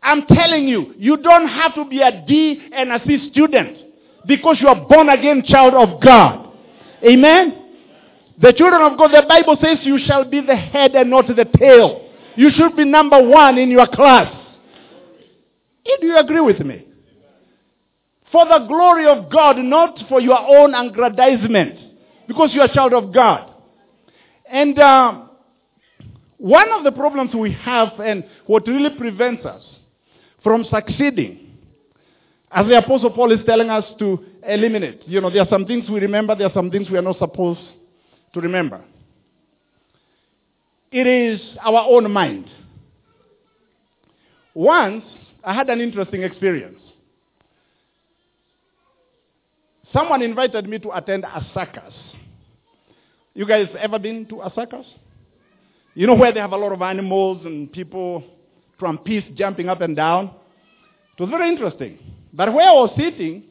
I'm 0.02 0.26
telling 0.26 0.66
you, 0.66 0.94
you 0.96 1.18
don't 1.18 1.46
have 1.46 1.74
to 1.74 1.84
be 1.84 2.00
a 2.00 2.24
D 2.26 2.60
and 2.72 2.90
a 2.90 3.00
C 3.06 3.30
student 3.30 3.76
because 4.26 4.56
you 4.60 4.68
are 4.68 4.86
born 4.88 5.08
again 5.08 5.44
child 5.46 5.74
of 5.74 6.02
God. 6.02 6.52
Amen? 7.04 7.56
The 8.40 8.52
children 8.54 8.82
of 8.82 8.98
God, 8.98 9.08
the 9.08 9.24
Bible 9.28 9.56
says 9.62 9.78
you 9.82 9.98
shall 10.06 10.24
be 10.24 10.40
the 10.40 10.56
head 10.56 10.94
and 10.94 11.10
not 11.10 11.26
the 11.28 11.44
tail. 11.58 12.08
You 12.36 12.50
should 12.56 12.74
be 12.76 12.84
number 12.84 13.22
one 13.22 13.58
in 13.58 13.70
your 13.70 13.86
class. 13.86 14.34
Do 15.84 16.06
you 16.06 16.18
agree 16.18 16.40
with 16.40 16.60
me? 16.60 16.86
For 18.32 18.44
the 18.46 18.66
glory 18.68 19.06
of 19.06 19.30
God, 19.30 19.58
not 19.58 19.98
for 20.08 20.20
your 20.20 20.38
own 20.38 20.74
aggrandizement. 20.74 21.78
Because 22.28 22.50
you 22.52 22.60
are 22.60 22.66
a 22.66 22.74
child 22.74 22.92
of 22.92 23.12
God. 23.12 23.52
And 24.50 24.78
uh, 24.78 25.22
one 26.38 26.72
of 26.72 26.84
the 26.84 26.92
problems 26.92 27.34
we 27.34 27.52
have 27.52 27.98
and 28.00 28.24
what 28.46 28.66
really 28.66 28.90
prevents 28.96 29.44
us 29.44 29.62
from 30.42 30.64
succeeding, 30.64 31.58
as 32.50 32.66
the 32.66 32.78
Apostle 32.78 33.10
Paul 33.10 33.32
is 33.32 33.40
telling 33.44 33.68
us 33.68 33.84
to 33.98 34.24
eliminate. 34.46 35.02
You 35.06 35.20
know, 35.20 35.30
there 35.30 35.42
are 35.42 35.48
some 35.50 35.66
things 35.66 35.88
we 35.90 36.00
remember, 36.00 36.34
there 36.34 36.46
are 36.46 36.54
some 36.54 36.70
things 36.70 36.88
we 36.88 36.98
are 36.98 37.02
not 37.02 37.18
supposed 37.18 37.60
to 38.32 38.40
remember. 38.40 38.82
It 40.90 41.06
is 41.06 41.40
our 41.60 41.86
own 41.88 42.10
mind. 42.10 42.46
Once, 44.54 45.04
I 45.44 45.54
had 45.54 45.68
an 45.70 45.80
interesting 45.80 46.22
experience. 46.22 46.79
Someone 49.92 50.22
invited 50.22 50.68
me 50.68 50.78
to 50.78 50.96
attend 50.96 51.24
a 51.24 51.46
circus. 51.52 51.94
You 53.34 53.46
guys 53.46 53.68
ever 53.78 53.98
been 53.98 54.26
to 54.26 54.42
a 54.42 54.52
circus? 54.54 54.86
You 55.94 56.06
know 56.06 56.14
where 56.14 56.32
they 56.32 56.40
have 56.40 56.52
a 56.52 56.56
lot 56.56 56.72
of 56.72 56.82
animals 56.82 57.44
and 57.44 57.70
people, 57.72 58.22
trapeze 58.78 59.24
jumping 59.34 59.68
up 59.68 59.80
and 59.80 59.96
down? 59.96 60.30
It 61.18 61.22
was 61.22 61.30
very 61.30 61.48
interesting. 61.48 61.98
But 62.32 62.52
where 62.52 62.68
I 62.68 62.72
was 62.72 62.92
sitting, 62.96 63.44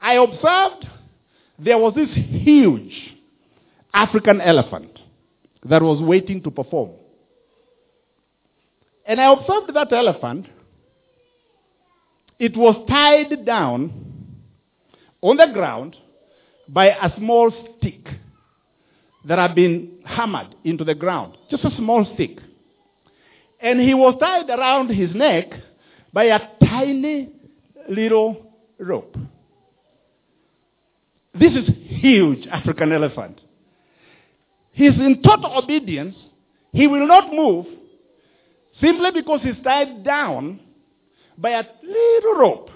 I 0.00 0.14
observed 0.14 0.86
there 1.58 1.76
was 1.76 1.94
this 1.94 2.08
huge 2.14 2.92
African 3.92 4.40
elephant 4.40 4.98
that 5.64 5.82
was 5.82 6.00
waiting 6.00 6.42
to 6.42 6.50
perform. 6.50 6.92
And 9.04 9.20
I 9.20 9.32
observed 9.32 9.74
that 9.74 9.92
elephant. 9.92 10.46
It 12.38 12.56
was 12.56 12.86
tied 12.88 13.44
down 13.44 14.09
on 15.22 15.36
the 15.36 15.46
ground 15.52 15.96
by 16.68 16.86
a 16.86 17.14
small 17.16 17.52
stick 17.78 18.06
that 19.26 19.38
had 19.38 19.54
been 19.54 19.98
hammered 20.04 20.54
into 20.64 20.84
the 20.84 20.94
ground. 20.94 21.36
Just 21.50 21.64
a 21.64 21.76
small 21.76 22.06
stick. 22.14 22.38
And 23.60 23.80
he 23.80 23.92
was 23.92 24.16
tied 24.18 24.48
around 24.48 24.88
his 24.88 25.14
neck 25.14 25.52
by 26.12 26.24
a 26.24 26.40
tiny 26.64 27.30
little 27.88 28.46
rope. 28.78 29.16
This 31.34 31.52
is 31.52 31.68
huge 31.86 32.46
African 32.46 32.92
elephant. 32.92 33.40
He's 34.72 34.94
in 34.94 35.20
total 35.22 35.58
obedience. 35.58 36.16
He 36.72 36.86
will 36.86 37.06
not 37.06 37.32
move 37.32 37.66
simply 38.80 39.10
because 39.12 39.40
he's 39.42 39.62
tied 39.62 40.04
down 40.04 40.60
by 41.36 41.50
a 41.50 41.64
little 41.82 42.34
rope, 42.34 42.70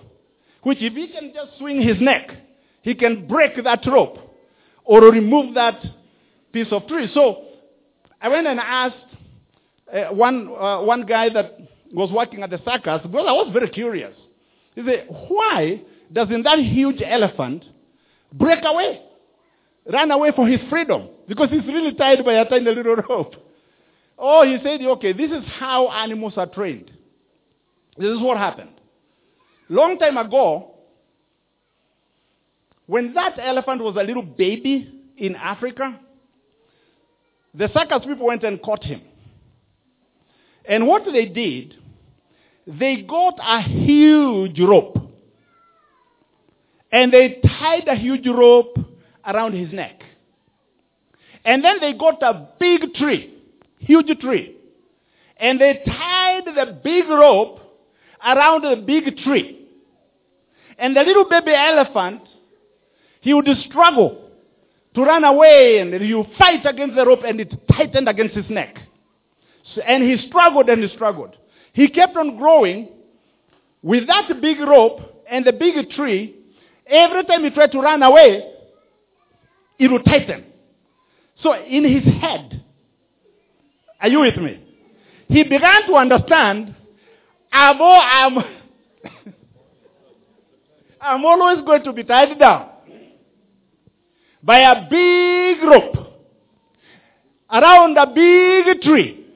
which 0.65 0.79
if 0.81 0.93
he 0.95 1.09
can 1.09 1.33
just 1.33 1.57
swing 1.59 1.81
his 1.81 2.01
neck, 2.01 2.31
he 2.83 2.95
can 2.95 3.27
break 3.27 3.63
that 3.63 3.87
rope 3.87 4.19
or 4.85 5.01
remove 5.01 5.55
that 5.55 5.81
piece 6.53 6.69
of 6.71 6.87
tree. 6.87 7.09
So 7.15 7.45
I 8.21 8.29
went 8.29 8.47
and 8.47 8.61
asked 8.61 8.97
uh, 9.93 10.05
one, 10.07 10.49
uh, 10.49 10.83
one 10.83 11.07
guy 11.07 11.29
that 11.31 11.59
was 11.93 12.11
working 12.11 12.43
at 12.43 12.51
the 12.51 12.59
circus, 12.59 13.01
because 13.03 13.27
I 13.29 13.33
was 13.33 13.51
very 13.53 13.71
curious. 13.71 14.15
He 14.75 14.83
said, 14.85 15.07
why 15.09 15.83
doesn't 16.13 16.43
that 16.43 16.59
huge 16.59 17.01
elephant 17.05 17.65
break 18.33 18.65
away? 18.65 19.01
Run 19.91 20.11
away 20.11 20.33
for 20.35 20.49
his 20.49 20.61
freedom? 20.69 21.09
Because 21.29 21.51
he's 21.51 21.65
really 21.67 21.95
tied 21.95 22.25
by 22.25 22.35
a 22.35 22.49
tiny 22.49 22.65
little 22.65 22.97
rope. 22.97 23.35
Oh, 24.19 24.45
he 24.45 24.59
said, 24.63 24.81
okay, 24.81 25.13
this 25.13 25.31
is 25.31 25.45
how 25.59 25.89
animals 25.89 26.35
are 26.37 26.47
trained. 26.47 26.91
This 27.97 28.09
is 28.09 28.21
what 28.21 28.37
happened. 28.39 28.71
Long 29.69 29.99
time 29.99 30.19
ago, 30.19 30.75
when 32.87 33.15
that 33.15 33.39
elephant 33.39 33.83
was 33.83 33.97
a 33.97 34.03
little 34.03 34.23
baby 34.23 35.01
in 35.17 35.35
Africa, 35.37 35.99
the 37.55 37.69
circus 37.69 38.05
people 38.05 38.27
went 38.27 38.43
and 38.43 38.61
caught 38.61 38.85
him. 38.85 39.01
And 40.67 40.87
what 40.87 41.05
they 41.05 41.27
did, 41.27 41.75
they 42.67 43.03
got 43.03 43.39
a 43.41 43.63
huge 43.63 44.59
rope. 44.61 44.99
And 46.91 47.13
they 47.13 47.41
tied 47.43 47.89
a 47.89 47.95
huge 47.95 48.27
rope 48.27 48.79
around 49.27 49.55
his 49.55 49.73
neck. 49.73 50.03
And 51.45 51.63
then 51.63 51.81
they 51.81 51.93
got 51.93 52.23
a 52.23 52.49
big 52.59 52.95
tree, 52.95 53.35
huge 53.79 54.19
tree. 54.21 54.57
And 55.37 55.61
they 55.61 55.83
tied 55.87 56.45
the 56.47 56.79
big 56.83 57.09
rope 57.09 57.61
around 58.25 58.63
the 58.63 58.83
big 58.85 59.17
tree. 59.19 59.69
And 60.79 60.97
the 60.97 61.03
little 61.03 61.29
baby 61.29 61.53
elephant, 61.55 62.23
he 63.21 63.33
would 63.35 63.49
struggle 63.69 64.31
to 64.95 65.03
run 65.03 65.25
away 65.25 65.79
and 65.79 65.95
he 65.95 66.15
would 66.15 66.31
fight 66.39 66.65
against 66.67 66.97
the 66.97 67.05
rope 67.05 67.21
and 67.27 67.41
it 67.41 67.53
tightened 67.69 68.09
against 68.09 68.35
his 68.35 68.49
neck. 68.49 68.77
So, 69.75 69.83
and 69.83 70.03
he 70.03 70.27
struggled 70.29 70.69
and 70.69 70.83
he 70.83 70.89
struggled. 70.95 71.37
He 71.73 71.89
kept 71.89 72.17
on 72.17 72.37
growing 72.37 72.89
with 73.83 74.07
that 74.07 74.29
big 74.41 74.61
rope 74.61 75.01
and 75.31 75.45
the 75.45 75.53
big 75.53 75.91
tree. 75.91 76.37
Every 76.87 77.25
time 77.25 77.45
he 77.45 77.51
tried 77.51 77.73
to 77.73 77.81
run 77.81 78.03
away, 78.03 78.53
it 79.79 79.91
would 79.91 80.05
tighten. 80.05 80.45
So 81.43 81.53
in 81.55 81.85
his 81.85 82.05
head, 82.21 82.63
are 84.01 84.09
you 84.09 84.21
with 84.21 84.37
me? 84.37 84.61
He 85.29 85.43
began 85.43 85.87
to 85.87 85.95
understand, 85.95 86.77
I'm, 87.55 87.81
I'm, 87.81 88.45
I'm 91.01 91.25
always 91.25 91.65
going 91.65 91.85
to 91.85 91.93
be 91.93 92.03
tied 92.03 92.37
down 92.37 92.71
by 94.43 94.59
a 94.59 94.89
big 94.91 95.63
rope 95.63 95.95
around 97.49 97.97
a 97.97 98.07
big 98.09 98.81
tree 98.83 99.27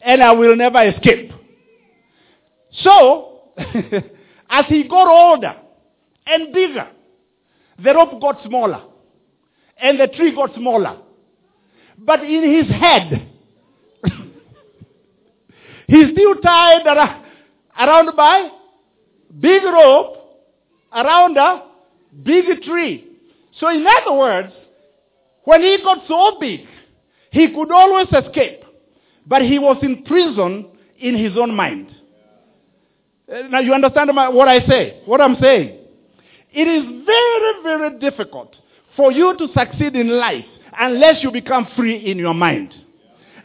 and 0.00 0.20
I 0.20 0.32
will 0.32 0.56
never 0.56 0.82
escape. 0.82 1.30
So, 2.82 3.38
as 3.56 4.64
he 4.66 4.88
got 4.88 5.06
older 5.06 5.54
and 6.26 6.52
bigger, 6.52 6.88
the 7.78 7.94
rope 7.94 8.20
got 8.20 8.42
smaller 8.44 8.82
and 9.80 10.00
the 10.00 10.08
tree 10.08 10.34
got 10.34 10.56
smaller. 10.56 10.98
But 11.96 12.24
in 12.24 12.52
his 12.52 12.68
head, 12.68 13.30
he's 15.86 16.10
still 16.10 16.34
tied 16.42 16.84
around 16.84 17.29
by 18.16 18.50
big 19.38 19.62
rope 19.62 20.16
around 20.92 21.36
a 21.36 21.62
big 22.22 22.62
tree. 22.62 23.06
So 23.58 23.68
in 23.68 23.86
other 23.86 24.16
words, 24.16 24.52
when 25.44 25.62
he 25.62 25.78
got 25.82 25.98
so 26.06 26.38
big, 26.40 26.60
he 27.30 27.48
could 27.48 27.70
always 27.70 28.08
escape. 28.08 28.64
But 29.26 29.42
he 29.42 29.58
was 29.58 29.78
in 29.82 30.04
prison 30.04 30.66
in 30.98 31.16
his 31.16 31.36
own 31.38 31.54
mind. 31.54 31.94
Uh, 33.32 33.42
now 33.48 33.60
you 33.60 33.72
understand 33.72 34.10
my, 34.14 34.28
what 34.28 34.48
I 34.48 34.66
say, 34.66 35.02
what 35.06 35.20
I'm 35.20 35.36
saying. 35.40 35.78
It 36.52 36.66
is 36.66 37.06
very, 37.06 37.62
very 37.62 37.98
difficult 37.98 38.56
for 38.96 39.12
you 39.12 39.36
to 39.38 39.46
succeed 39.56 39.94
in 39.94 40.18
life 40.18 40.44
unless 40.78 41.22
you 41.22 41.30
become 41.30 41.68
free 41.76 42.10
in 42.10 42.18
your 42.18 42.34
mind. 42.34 42.74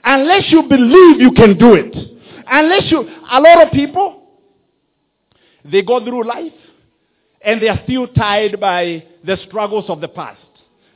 Unless 0.04 0.52
you 0.52 0.64
believe 0.64 1.22
you 1.22 1.32
can 1.32 1.58
do 1.58 1.76
it. 1.76 1.96
Unless 2.48 2.92
you, 2.92 3.02
a 3.32 3.40
lot 3.40 3.66
of 3.66 3.72
people, 3.72 4.25
they 5.72 5.82
go 5.82 6.04
through 6.04 6.28
life 6.28 6.54
and 7.42 7.62
they 7.62 7.68
are 7.68 7.80
still 7.84 8.08
tied 8.08 8.60
by 8.60 9.04
the 9.24 9.38
struggles 9.48 9.86
of 9.90 10.02
the 10.02 10.08
past, 10.08 10.40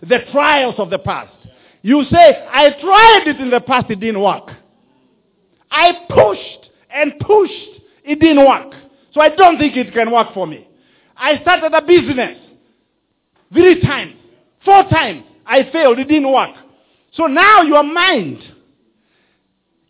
the 0.01 0.20
trials 0.32 0.76
of 0.78 0.89
the 0.89 0.99
past. 0.99 1.34
You 1.82 2.03
say, 2.11 2.47
I 2.49 2.72
tried 2.72 3.24
it 3.28 3.39
in 3.39 3.49
the 3.49 3.61
past, 3.61 3.89
it 3.89 3.99
didn't 3.99 4.22
work. 4.22 4.49
I 5.72 5.91
pushed 6.09 6.72
and 6.89 7.13
pushed, 7.20 7.82
it 8.03 8.20
didn't 8.20 8.45
work. 8.45 8.74
So 9.13 9.22
I 9.22 9.30
don't 9.30 9.57
think 9.57 9.76
it 9.76 9.93
can 9.93 10.11
work 10.11 10.34
for 10.34 10.45
me. 10.45 10.67
I 11.15 11.39
started 11.41 11.74
a 11.74 11.82
business 11.82 12.38
three 13.51 13.82
times, 13.82 14.13
four 14.63 14.84
times. 14.89 15.24
I 15.45 15.70
failed, 15.72 15.99
it 15.99 16.07
didn't 16.07 16.32
work. 16.32 16.55
So 17.13 17.26
now 17.26 17.63
your 17.63 17.84
mind 17.84 18.39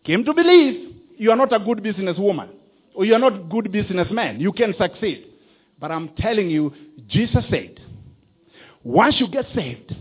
came 0.04 0.24
to 0.24 0.32
believe 0.32 0.96
you 1.16 1.30
are 1.30 1.36
not 1.36 1.52
a 1.52 1.58
good 1.58 1.78
businesswoman 1.78 2.48
or 2.94 3.04
you 3.04 3.14
are 3.14 3.18
not 3.18 3.48
good 3.48 3.70
businessman. 3.72 4.40
You 4.40 4.52
can 4.52 4.74
succeed. 4.78 5.26
But 5.78 5.90
I'm 5.90 6.10
telling 6.18 6.50
you, 6.50 6.74
Jesus 7.08 7.44
said, 7.50 7.80
once 8.84 9.16
you 9.18 9.28
get 9.28 9.46
saved, 9.54 9.94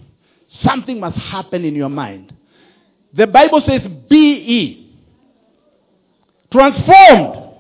something 0.64 1.00
must 1.00 1.18
happen 1.18 1.64
in 1.64 1.76
your 1.76 1.90
mind. 1.90 2.34
The 3.14 3.28
Bible 3.28 3.62
says, 3.66 3.82
be 4.10 4.98
transformed 6.52 7.54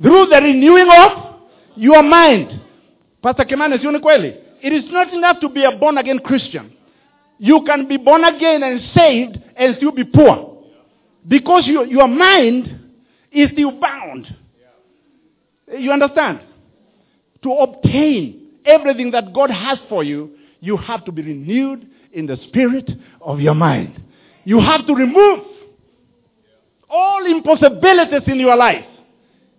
through 0.00 0.26
the 0.26 0.40
renewing 0.42 0.88
of 0.90 1.36
your 1.76 2.02
mind. 2.02 2.60
Pastor 3.22 3.44
Kimani, 3.44 3.78
sio 3.78 3.90
ni 3.92 3.98
kweli? 3.98 4.34
It 4.62 4.72
is 4.72 4.84
not 4.90 5.12
enough 5.12 5.40
to 5.40 5.48
be 5.48 5.64
a 5.64 5.76
born 5.76 5.98
again 5.98 6.18
Christian. 6.20 6.72
You 7.38 7.62
can 7.66 7.88
be 7.88 7.96
born 7.96 8.24
again 8.24 8.62
and 8.62 8.80
saved 8.94 9.38
and 9.56 9.76
still 9.76 9.92
be 9.92 10.04
poor. 10.04 10.64
Because 11.26 11.66
your, 11.66 11.86
your 11.86 12.08
mind 12.08 12.80
is 13.32 13.50
still 13.52 13.72
bound. 13.80 14.26
You 15.78 15.92
understand? 15.92 16.40
To 17.42 17.52
obtain 17.52 18.48
everything 18.64 19.10
that 19.12 19.32
God 19.32 19.50
has 19.50 19.78
for 19.88 20.04
you, 20.04 20.36
you 20.60 20.76
have 20.76 21.04
to 21.06 21.12
be 21.12 21.22
renewed 21.22 21.86
in 22.12 22.26
the 22.26 22.38
spirit 22.48 22.90
of 23.20 23.40
your 23.40 23.54
mind. 23.54 24.02
You 24.44 24.60
have 24.60 24.86
to 24.86 24.94
remove 24.94 25.40
all 26.88 27.24
impossibilities 27.24 28.22
in 28.26 28.40
your 28.40 28.56
life. 28.56 28.84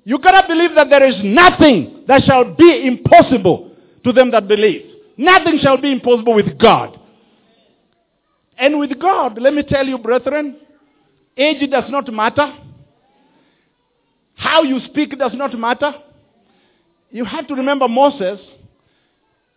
You 0.03 0.20
cannot 0.20 0.47
believe 0.47 0.76
that 0.76 0.89
there 0.89 1.07
is 1.07 1.16
nothing 1.24 2.03
that 2.07 2.24
shall 2.24 2.55
be 2.55 2.86
impossible 2.88 3.72
to 4.03 4.12
them 4.12 4.32
that 4.32 4.47
believe. 4.47 4.82
Nothing 5.18 5.59
shall 5.62 5.78
be 5.78 5.91
impossible 5.91 6.34
with 6.34 6.57
God. 6.57 6.99
And 8.57 8.80
with 8.80 8.99
God, 8.99 9.39
let 9.39 9.53
me 9.53 9.64
tell 9.64 9.86
you, 9.86 9.97
brethren, 9.97 10.57
age 11.38 11.70
does 11.70 11.89
not 11.89 12.12
matter. 12.12 12.53
How 14.42 14.64
you 14.64 14.80
speak 14.88 15.16
does 15.20 15.34
not 15.36 15.56
matter. 15.58 15.94
You 17.12 17.26
have 17.26 17.48
to 17.48 17.54
remember 17.54 17.88
Moses. 17.88 18.39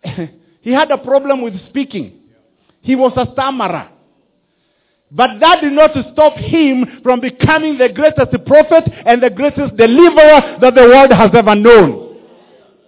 he 0.60 0.72
had 0.72 0.90
a 0.90 0.98
problem 0.98 1.40
with 1.40 1.54
speaking. 1.70 2.20
He 2.82 2.94
was 2.94 3.14
a 3.16 3.32
stammerer. 3.32 3.88
But 5.10 5.40
that 5.40 5.62
did 5.62 5.72
not 5.72 5.92
stop 6.12 6.36
him 6.36 7.00
from 7.02 7.20
becoming 7.20 7.78
the 7.78 7.88
greatest 7.88 8.44
prophet 8.44 8.84
and 9.06 9.22
the 9.22 9.30
greatest 9.30 9.74
deliverer 9.78 10.58
that 10.60 10.74
the 10.74 10.82
world 10.82 11.12
has 11.12 11.30
ever 11.34 11.54
known. 11.54 12.18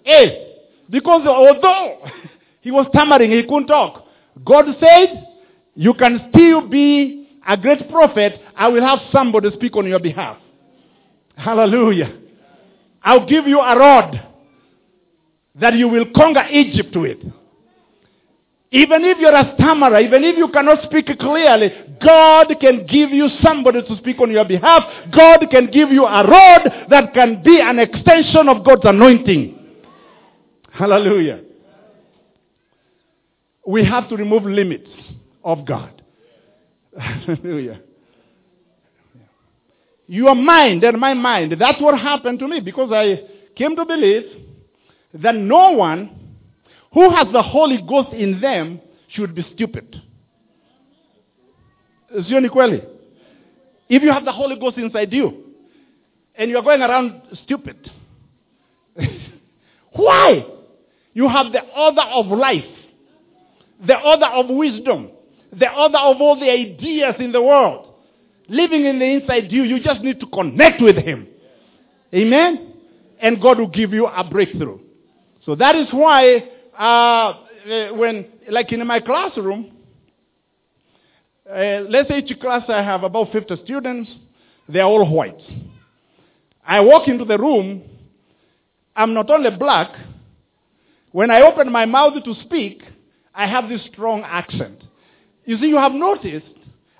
Hey, 0.04 0.54
because 0.90 1.26
although 1.26 2.10
he 2.60 2.70
was 2.70 2.88
stammering, 2.90 3.30
he 3.30 3.42
couldn't 3.44 3.68
talk. 3.68 4.04
God 4.44 4.66
said, 4.78 5.28
you 5.74 5.94
can 5.94 6.28
still 6.28 6.68
be 6.68 7.26
a 7.48 7.56
great 7.56 7.88
prophet. 7.88 8.38
I 8.54 8.68
will 8.68 8.82
have 8.82 8.98
somebody 9.10 9.50
speak 9.54 9.74
on 9.76 9.86
your 9.86 10.00
behalf. 10.00 10.36
Hallelujah. 11.36 12.16
I'll 13.02 13.26
give 13.26 13.46
you 13.46 13.60
a 13.60 13.78
rod 13.78 14.20
that 15.54 15.74
you 15.74 15.88
will 15.88 16.06
conquer 16.14 16.46
Egypt 16.50 16.96
with. 16.96 17.18
Even 18.72 19.04
if 19.04 19.18
you're 19.18 19.34
a 19.34 19.54
stammerer, 19.54 20.00
even 20.00 20.24
if 20.24 20.36
you 20.36 20.48
cannot 20.48 20.82
speak 20.84 21.06
clearly, 21.18 21.70
God 22.04 22.52
can 22.60 22.84
give 22.86 23.10
you 23.10 23.28
somebody 23.42 23.80
to 23.82 23.96
speak 23.98 24.20
on 24.20 24.30
your 24.32 24.44
behalf. 24.44 24.82
God 25.12 25.46
can 25.50 25.70
give 25.70 25.90
you 25.90 26.04
a 26.04 26.28
rod 26.28 26.88
that 26.90 27.14
can 27.14 27.42
be 27.42 27.60
an 27.60 27.78
extension 27.78 28.48
of 28.48 28.64
God's 28.64 28.82
anointing. 28.84 29.56
Hallelujah. 30.72 31.42
We 33.66 33.84
have 33.84 34.08
to 34.08 34.16
remove 34.16 34.44
limits 34.44 34.90
of 35.44 35.64
God. 35.64 36.02
Hallelujah. 36.98 37.80
Your 40.08 40.34
mind 40.34 40.84
and 40.84 40.98
my 40.98 41.14
mind, 41.14 41.56
that's 41.58 41.80
what 41.80 41.98
happened 41.98 42.38
to 42.38 42.48
me 42.48 42.60
because 42.60 42.90
I 42.92 43.22
came 43.56 43.74
to 43.74 43.84
believe 43.84 44.22
that 45.14 45.34
no 45.34 45.72
one 45.72 46.10
who 46.92 47.10
has 47.10 47.26
the 47.32 47.42
Holy 47.42 47.82
Ghost 47.82 48.12
in 48.12 48.40
them 48.40 48.80
should 49.08 49.34
be 49.34 49.44
stupid. 49.54 50.00
If 52.10 54.02
you 54.02 54.12
have 54.12 54.24
the 54.24 54.32
Holy 54.32 54.56
Ghost 54.56 54.78
inside 54.78 55.12
you 55.12 55.44
and 56.36 56.50
you 56.50 56.56
are 56.56 56.62
going 56.62 56.82
around 56.82 57.22
stupid, 57.44 57.90
why? 59.92 60.46
You 61.14 61.28
have 61.28 61.50
the 61.50 61.62
order 61.62 62.02
of 62.02 62.26
life, 62.26 62.64
the 63.84 63.98
order 63.98 64.26
of 64.26 64.48
wisdom, 64.50 65.10
the 65.50 65.72
order 65.72 65.98
of 65.98 66.20
all 66.20 66.38
the 66.38 66.50
ideas 66.50 67.14
in 67.18 67.32
the 67.32 67.42
world 67.42 67.85
living 68.48 68.84
in 68.84 68.98
the 68.98 69.04
inside 69.04 69.50
you. 69.50 69.62
You 69.62 69.80
just 69.80 70.00
need 70.02 70.20
to 70.20 70.26
connect 70.26 70.80
with 70.80 70.96
Him. 70.96 71.26
Amen? 72.14 72.74
And 73.20 73.40
God 73.40 73.58
will 73.58 73.68
give 73.68 73.92
you 73.92 74.06
a 74.06 74.24
breakthrough. 74.24 74.78
So 75.44 75.54
that 75.54 75.74
is 75.76 75.86
why 75.90 76.48
uh, 76.78 77.34
when, 77.94 78.26
like 78.50 78.72
in 78.72 78.86
my 78.86 79.00
classroom, 79.00 79.72
uh, 81.48 81.82
let's 81.88 82.08
say 82.08 82.18
each 82.18 82.38
class 82.40 82.64
I 82.68 82.82
have 82.82 83.04
about 83.04 83.30
50 83.32 83.62
students, 83.64 84.10
they're 84.68 84.82
all 84.84 85.08
white. 85.08 85.40
I 86.66 86.80
walk 86.80 87.06
into 87.06 87.24
the 87.24 87.38
room, 87.38 87.82
I'm 88.96 89.14
not 89.14 89.30
only 89.30 89.50
black, 89.50 89.94
when 91.12 91.30
I 91.30 91.42
open 91.42 91.70
my 91.70 91.86
mouth 91.86 92.14
to 92.24 92.34
speak, 92.42 92.82
I 93.34 93.46
have 93.46 93.68
this 93.68 93.80
strong 93.92 94.22
accent. 94.24 94.82
You 95.44 95.58
see, 95.58 95.66
you 95.66 95.76
have 95.76 95.92
noticed, 95.92 96.46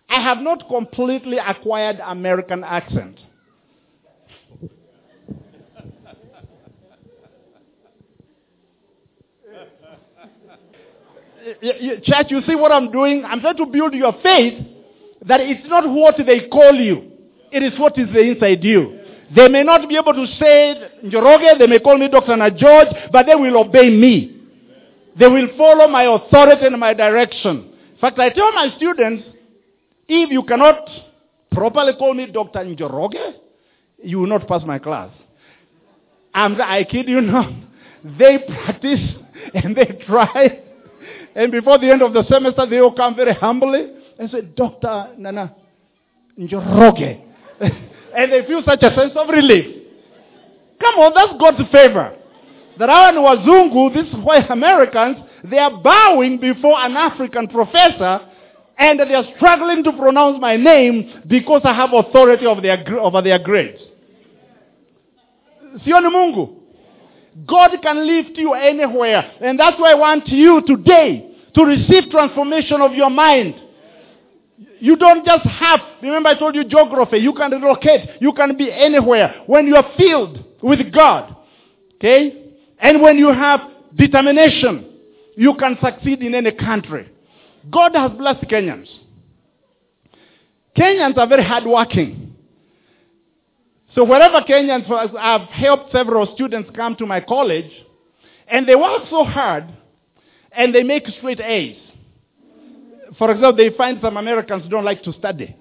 I 0.09 0.21
have 0.23 0.39
not 0.39 0.69
completely 0.69 1.39
acquired 1.39 2.01
American 2.05 2.65
accent. 2.65 3.19
Church, 12.03 12.27
you 12.31 12.41
see 12.47 12.55
what 12.57 12.73
I'm 12.73 12.91
doing? 12.91 13.25
I'm 13.25 13.41
trying 13.41 13.57
to 13.59 13.67
build 13.67 13.95
your 13.95 14.13
faith 14.23 14.55
that 15.27 15.41
it's 15.41 15.69
not 15.69 15.89
what 15.89 16.17
they 16.25 16.49
call 16.49 16.75
you. 16.75 17.13
It 17.53 17.63
is 17.63 17.79
what 17.79 17.97
is 17.99 18.09
inside 18.15 18.65
you. 18.65 18.99
They 19.35 19.49
may 19.49 19.63
not 19.63 19.89
be 19.89 19.97
able 19.97 20.13
to 20.15 20.27
say 20.39 20.91
Njoroge, 21.05 21.59
they 21.59 21.67
may 21.67 21.79
call 21.79 21.99
me 21.99 22.09
Dr. 22.09 22.37
Na 22.37 22.51
George, 22.51 22.89
but 23.13 23.27
they 23.27 23.35
will 23.35 23.59
obey 23.59 23.91
me. 23.91 24.33
They 25.19 25.27
will 25.27 25.49
follow 25.57 25.89
my 25.89 26.05
authority 26.05 26.67
and 26.67 26.79
my 26.79 26.95
direction. 26.95 27.73
In 27.93 27.99
fact, 28.01 28.19
I 28.19 28.31
tell 28.31 28.53
my 28.53 28.69
students, 28.77 29.25
if 30.09 30.31
you 30.31 30.43
cannot 30.45 30.89
properly 31.51 31.95
call 31.99 32.15
me 32.15 32.27
Dr. 32.27 32.61
Njoroge, 32.61 33.35
you 34.03 34.21
will 34.21 34.29
not 34.29 34.47
pass 34.47 34.63
my 34.65 34.79
class. 34.79 35.11
I'm, 36.35 36.61
I 36.61 36.85
kid 36.85 37.09
you 37.09 37.21
not. 37.21 37.53
They 38.19 38.39
practice 38.39 39.01
and 39.55 39.75
they 39.75 39.99
try. 40.07 40.61
And 41.35 41.51
before 41.51 41.79
the 41.79 41.91
end 41.91 42.03
of 42.03 42.13
the 42.13 42.25
semester, 42.31 42.65
they 42.71 42.79
all 42.79 42.95
come 42.95 43.17
very 43.17 43.35
humbly 43.35 43.91
and 44.19 44.31
say, 44.31 44.43
Dr. 44.43 45.09
Nana 45.19 45.55
Njoroge. 46.39 47.21
and 47.61 48.33
they 48.33 48.47
feel 48.47 48.63
such 48.65 48.83
a 48.83 48.95
sense 48.95 49.13
of 49.17 49.29
relief. 49.29 49.83
Come 50.81 50.95
on, 51.01 51.13
that's 51.15 51.33
God's 51.41 51.71
favor. 51.73 52.17
That 52.79 52.91
our 52.91 53.13
Wazungu, 53.13 53.95
these 53.95 54.15
white 54.23 54.51
Americans, 54.51 55.17
they 55.43 55.59
are 55.59 55.81
bowing 55.81 56.39
before 56.39 56.79
an 56.79 56.97
African 56.97 57.49
professor 57.49 58.21
and 58.79 59.01
they 59.01 59.15
are 59.15 59.25
struggling 59.37 59.83
to 59.85 59.93
pronounce 59.93 60.39
my 60.41 60.57
name 60.57 61.23
because 61.27 61.63
I 61.65 61.73
have 61.73 61.93
authority 61.93 62.47
over 62.47 62.61
their, 62.61 62.85
over 63.01 63.23
their. 63.23 63.39
Sioni 63.39 63.79
Mungu. 66.11 66.57
God 67.47 67.71
can 67.83 68.07
lift 68.07 68.39
you 68.39 68.55
anywhere. 68.55 69.33
And 69.41 69.59
that's 69.59 69.79
why 69.79 69.93
I 69.93 69.95
want 69.95 70.27
you 70.29 70.63
today 70.67 71.37
to 71.55 71.65
receive 71.65 72.11
transformation 72.11 72.81
of 72.81 72.95
your 72.95 73.11
mind. 73.11 73.55
You 74.79 74.97
don't 74.97 75.25
just 75.25 75.45
have, 75.45 75.81
remember 76.03 76.31
I 76.31 76.39
told 76.39 76.55
you 76.55 76.65
geography, 76.65 77.19
you 77.19 77.35
can 77.35 77.51
relocate, 77.51 78.21
you 78.21 78.33
can 78.33 78.57
be 78.57 78.73
anywhere. 78.73 79.43
When 79.47 79.67
you 79.67 79.77
are 79.77 79.93
filled 79.97 80.45
with 80.63 80.93
God, 80.93 81.37
okay? 81.97 82.53
And 82.79 83.03
when 83.03 83.19
you 83.19 83.29
have 83.29 83.61
determination, 83.95 84.93
you 85.37 85.55
can 85.55 85.77
succeed 85.83 86.23
in 86.23 86.35
any 86.35 86.53
country. 86.53 87.11
God 87.71 87.95
has 87.95 88.13
blessed 88.13 88.43
Kenyans. 88.45 88.89
Kenyans 90.77 91.17
are 91.17 91.27
very 91.27 91.45
hardworking. 91.45 92.35
So 93.95 94.05
wherever 94.05 94.41
Kenyans, 94.43 94.91
I've 95.19 95.49
helped 95.49 95.91
several 95.93 96.33
students 96.35 96.71
come 96.77 96.97
to 96.97 97.07
my 97.07 97.21
college, 97.21 97.71
and 98.47 98.69
they 98.69 98.75
work 98.75 99.03
so 99.09 99.25
hard, 99.25 99.65
and 100.53 100.75
they 100.75 100.83
make 100.83 101.07
straight 101.19 101.41
A's. 101.41 101.79
For 103.19 103.31
example, 103.31 103.57
they 103.57 103.75
find 103.77 103.99
some 104.03 104.17
Americans 104.17 104.65
don't 104.69 104.85
like 104.85 105.03
to 105.05 105.13
study. 105.15 105.57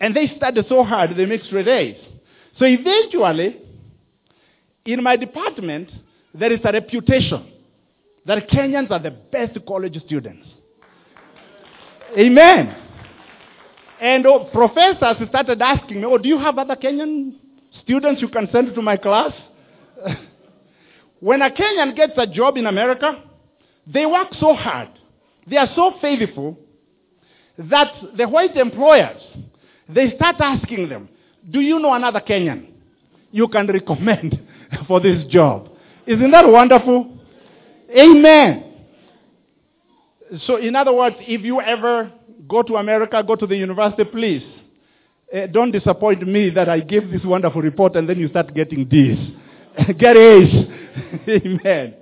And 0.00 0.16
they 0.16 0.32
study 0.36 0.62
so 0.68 0.82
hard, 0.82 1.14
they 1.16 1.26
make 1.26 1.44
straight 1.44 1.68
A's. 1.68 1.96
So 2.58 2.64
eventually, 2.64 3.60
in 4.86 5.02
my 5.02 5.16
department, 5.16 5.90
there 6.32 6.52
is 6.52 6.60
a 6.64 6.72
reputation 6.72 7.52
that 8.24 8.48
Kenyans 8.48 8.90
are 8.90 8.98
the 8.98 9.10
best 9.10 9.58
college 9.66 10.00
students. 10.06 10.46
Amen. 12.18 12.76
And 14.00 14.26
oh, 14.26 14.48
professors 14.52 15.16
started 15.28 15.60
asking 15.60 16.00
me, 16.00 16.06
oh, 16.06 16.18
do 16.18 16.28
you 16.28 16.38
have 16.38 16.58
other 16.58 16.74
Kenyan 16.74 17.34
students 17.82 18.22
you 18.22 18.28
can 18.28 18.48
send 18.50 18.74
to 18.74 18.82
my 18.82 18.96
class? 18.96 19.32
when 21.20 21.42
a 21.42 21.50
Kenyan 21.50 21.94
gets 21.94 22.14
a 22.16 22.26
job 22.26 22.56
in 22.56 22.66
America, 22.66 23.22
they 23.86 24.06
work 24.06 24.28
so 24.40 24.54
hard. 24.54 24.88
They 25.46 25.56
are 25.56 25.68
so 25.76 25.94
faithful 26.00 26.58
that 27.58 27.92
the 28.16 28.26
white 28.26 28.56
employers, 28.56 29.20
they 29.88 30.14
start 30.16 30.36
asking 30.38 30.88
them, 30.88 31.08
do 31.50 31.60
you 31.60 31.78
know 31.78 31.92
another 31.92 32.20
Kenyan 32.20 32.68
you 33.30 33.48
can 33.48 33.66
recommend 33.66 34.40
for 34.88 35.00
this 35.00 35.26
job? 35.28 35.68
Isn't 36.06 36.30
that 36.30 36.48
wonderful? 36.48 37.18
Amen. 37.96 38.69
So, 40.46 40.56
in 40.56 40.76
other 40.76 40.92
words, 40.92 41.16
if 41.20 41.42
you 41.42 41.60
ever 41.60 42.12
go 42.48 42.62
to 42.62 42.76
America, 42.76 43.22
go 43.26 43.36
to 43.36 43.46
the 43.46 43.56
university, 43.56 44.04
please 44.04 44.42
uh, 45.34 45.46
don't 45.46 45.70
disappoint 45.70 46.26
me 46.26 46.50
that 46.50 46.68
I 46.68 46.80
gave 46.80 47.10
this 47.10 47.22
wonderful 47.24 47.62
report 47.62 47.96
and 47.96 48.08
then 48.08 48.18
you 48.18 48.28
start 48.28 48.54
getting 48.54 48.88
D's. 48.88 49.18
Get 49.98 50.16
A's. 50.16 50.66
Amen. 51.28 51.94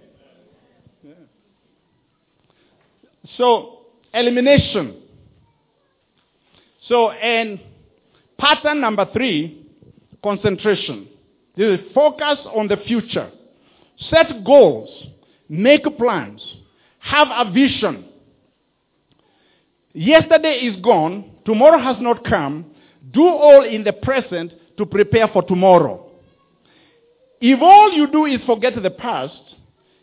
So, 3.37 3.81
elimination. 4.14 5.03
So, 6.89 7.11
and 7.11 7.61
pattern 8.39 8.81
number 8.81 9.07
three, 9.12 9.66
concentration. 10.22 11.09
This 11.57 11.81
is 11.81 11.87
focus 11.95 12.39
on 12.55 12.68
the 12.68 12.79
future. 12.87 13.31
Set 14.11 14.45
goals. 14.45 14.89
Make 15.49 15.85
plans. 15.99 16.43
Have 17.01 17.29
a 17.31 17.51
vision. 17.53 18.08
Yesterday 19.93 20.61
is 20.66 20.80
gone. 20.80 21.30
Tomorrow 21.45 21.78
has 21.78 21.97
not 22.01 22.24
come. 22.24 22.66
Do 23.11 23.26
all 23.26 23.64
in 23.64 23.84
the 23.84 23.93
present 23.93 24.53
to 24.76 24.86
prepare 24.86 25.28
for 25.28 25.43
tomorrow. 25.43 26.11
If 27.41 27.61
all 27.62 27.93
you 27.93 28.11
do 28.11 28.26
is 28.26 28.41
forget 28.47 28.80
the 28.80 28.91
past, 28.91 29.34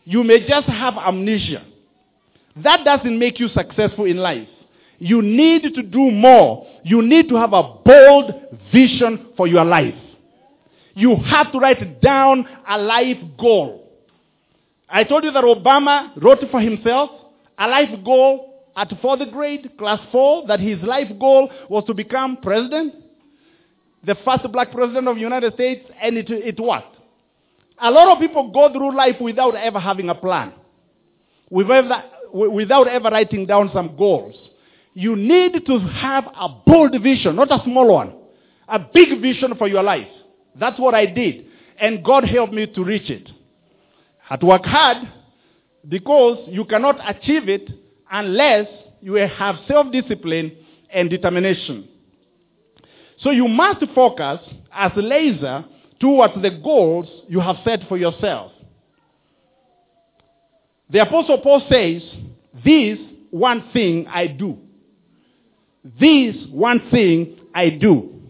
you 0.04 0.24
may 0.24 0.46
just 0.46 0.66
have 0.68 0.94
amnesia. 0.96 1.64
That 2.62 2.84
doesn't 2.84 3.18
make 3.18 3.38
you 3.38 3.48
successful 3.48 4.06
in 4.06 4.16
life. 4.16 4.48
You 4.98 5.20
need 5.20 5.62
to 5.74 5.82
do 5.82 6.10
more. 6.10 6.66
You 6.82 7.02
need 7.02 7.28
to 7.28 7.36
have 7.36 7.52
a 7.52 7.62
bold 7.84 8.32
vision 8.72 9.26
for 9.36 9.46
your 9.46 9.64
life. 9.64 9.94
You 10.94 11.16
have 11.16 11.52
to 11.52 11.58
write 11.58 12.00
down 12.00 12.46
a 12.66 12.78
life 12.78 13.18
goal. 13.38 13.90
I 14.88 15.04
told 15.04 15.24
you 15.24 15.30
that 15.32 15.44
Obama 15.44 16.10
wrote 16.22 16.38
for 16.50 16.60
himself 16.60 17.10
a 17.58 17.68
life 17.68 17.90
goal 18.04 18.55
at 18.76 18.92
fourth 19.00 19.20
grade, 19.32 19.72
class 19.78 20.00
four, 20.12 20.46
that 20.48 20.60
his 20.60 20.80
life 20.82 21.08
goal 21.18 21.50
was 21.70 21.84
to 21.86 21.94
become 21.94 22.36
president, 22.42 22.94
the 24.04 24.14
first 24.24 24.50
black 24.52 24.70
president 24.70 25.08
of 25.08 25.16
the 25.16 25.22
United 25.22 25.54
States, 25.54 25.88
and 26.00 26.18
it, 26.18 26.30
it 26.30 26.60
worked. 26.60 26.94
A 27.80 27.90
lot 27.90 28.12
of 28.12 28.20
people 28.20 28.50
go 28.52 28.70
through 28.70 28.94
life 28.94 29.16
without 29.20 29.54
ever 29.56 29.80
having 29.80 30.10
a 30.10 30.14
plan, 30.14 30.52
without, 31.50 32.04
without 32.32 32.86
ever 32.86 33.08
writing 33.08 33.46
down 33.46 33.70
some 33.72 33.96
goals. 33.96 34.34
You 34.92 35.16
need 35.16 35.64
to 35.66 35.78
have 35.78 36.24
a 36.38 36.48
bold 36.48 37.00
vision, 37.02 37.36
not 37.36 37.50
a 37.50 37.62
small 37.64 37.94
one, 37.94 38.14
a 38.68 38.78
big 38.78 39.20
vision 39.20 39.54
for 39.56 39.68
your 39.68 39.82
life. 39.82 40.08
That's 40.54 40.78
what 40.78 40.94
I 40.94 41.06
did. 41.06 41.46
And 41.78 42.04
God 42.04 42.24
helped 42.24 42.52
me 42.52 42.66
to 42.66 42.84
reach 42.84 43.10
it. 43.10 43.28
I 44.24 44.34
had 44.34 44.40
to 44.40 44.46
work 44.46 44.64
hard 44.64 44.98
because 45.86 46.48
you 46.50 46.64
cannot 46.64 46.98
achieve 47.06 47.48
it 47.48 47.85
unless 48.10 48.66
you 49.00 49.14
have 49.14 49.56
self-discipline 49.68 50.52
and 50.92 51.10
determination. 51.10 51.88
So 53.20 53.30
you 53.30 53.48
must 53.48 53.84
focus 53.94 54.40
as 54.72 54.92
a 54.96 55.00
laser 55.00 55.64
towards 56.00 56.34
the 56.42 56.50
goals 56.50 57.06
you 57.28 57.40
have 57.40 57.56
set 57.64 57.88
for 57.88 57.96
yourself. 57.96 58.52
The 60.90 61.00
Apostle 61.02 61.38
Paul 61.38 61.62
says, 61.70 62.02
This 62.64 62.98
one 63.30 63.70
thing 63.72 64.06
I 64.08 64.26
do. 64.28 64.58
This 65.98 66.36
one 66.50 66.88
thing 66.90 67.38
I 67.54 67.70
do. 67.70 68.20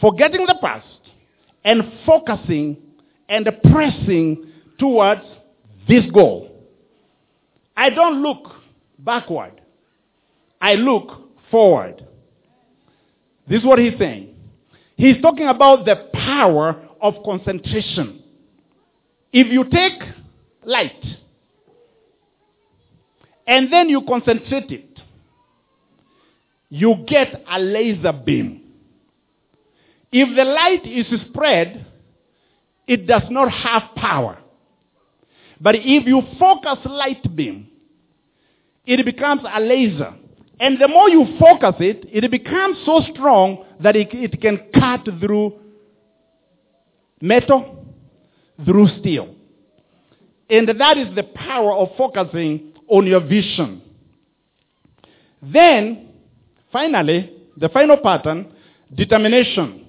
Forgetting 0.00 0.46
the 0.46 0.56
past 0.60 0.86
and 1.64 1.82
focusing 2.06 2.76
and 3.28 3.48
pressing 3.70 4.52
towards 4.78 5.22
this 5.88 6.04
goal. 6.12 6.49
I 7.80 7.88
don't 7.88 8.22
look 8.22 8.46
backward. 8.98 9.58
I 10.60 10.74
look 10.74 11.30
forward. 11.50 12.06
This 13.48 13.60
is 13.60 13.64
what 13.64 13.78
he's 13.78 13.98
saying. 13.98 14.34
He's 14.98 15.22
talking 15.22 15.48
about 15.48 15.86
the 15.86 16.10
power 16.12 16.76
of 17.00 17.14
concentration. 17.24 18.22
If 19.32 19.50
you 19.50 19.64
take 19.64 19.98
light 20.62 21.02
and 23.46 23.72
then 23.72 23.88
you 23.88 24.02
concentrate 24.06 24.70
it, 24.70 25.00
you 26.68 27.02
get 27.08 27.42
a 27.50 27.58
laser 27.58 28.12
beam. 28.12 28.60
If 30.12 30.36
the 30.36 30.44
light 30.44 30.84
is 30.84 31.06
spread, 31.30 31.86
it 32.86 33.06
does 33.06 33.22
not 33.30 33.50
have 33.50 33.94
power. 33.96 34.36
But 35.60 35.74
if 35.76 36.06
you 36.06 36.22
focus 36.38 36.78
light 36.86 37.36
beam, 37.36 37.68
it 38.86 39.04
becomes 39.04 39.42
a 39.52 39.60
laser. 39.60 40.14
And 40.58 40.80
the 40.80 40.88
more 40.88 41.08
you 41.08 41.38
focus 41.38 41.76
it, 41.80 42.06
it 42.10 42.30
becomes 42.30 42.78
so 42.84 43.00
strong 43.12 43.64
that 43.82 43.96
it, 43.96 44.08
it 44.12 44.40
can 44.40 44.58
cut 44.74 45.06
through 45.20 45.58
metal, 47.20 47.86
through 48.64 48.88
steel. 49.00 49.34
And 50.48 50.68
that 50.68 50.98
is 50.98 51.14
the 51.14 51.22
power 51.22 51.74
of 51.74 51.90
focusing 51.96 52.72
on 52.88 53.06
your 53.06 53.20
vision. 53.20 53.82
Then, 55.42 56.08
finally, 56.72 57.32
the 57.56 57.68
final 57.68 57.96
pattern, 57.98 58.52
determination. 58.94 59.86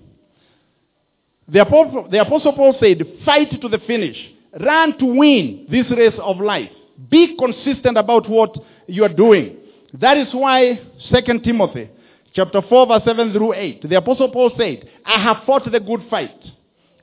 The 1.47 1.61
Apostle, 1.61 2.07
the 2.09 2.21
Apostle 2.21 2.53
Paul 2.53 2.75
said, 2.79 3.01
fight 3.25 3.59
to 3.59 3.67
the 3.67 3.79
finish. 3.79 4.17
Run 4.59 4.97
to 4.97 5.05
win 5.05 5.67
this 5.69 5.89
race 5.91 6.19
of 6.21 6.39
life. 6.39 6.71
Be 7.09 7.35
consistent 7.37 7.97
about 7.97 8.29
what 8.29 8.55
you 8.87 9.03
are 9.03 9.13
doing. 9.13 9.57
That 9.93 10.17
is 10.17 10.27
why 10.33 10.79
2 11.09 11.39
Timothy 11.39 11.89
chapter 12.33 12.61
4 12.61 12.87
verse 12.87 13.01
7 13.05 13.33
through 13.33 13.53
8, 13.53 13.89
the 13.89 13.97
Apostle 13.97 14.29
Paul 14.29 14.51
said, 14.57 14.89
I 15.05 15.21
have 15.21 15.43
fought 15.45 15.69
the 15.69 15.79
good 15.79 16.01
fight. 16.09 16.37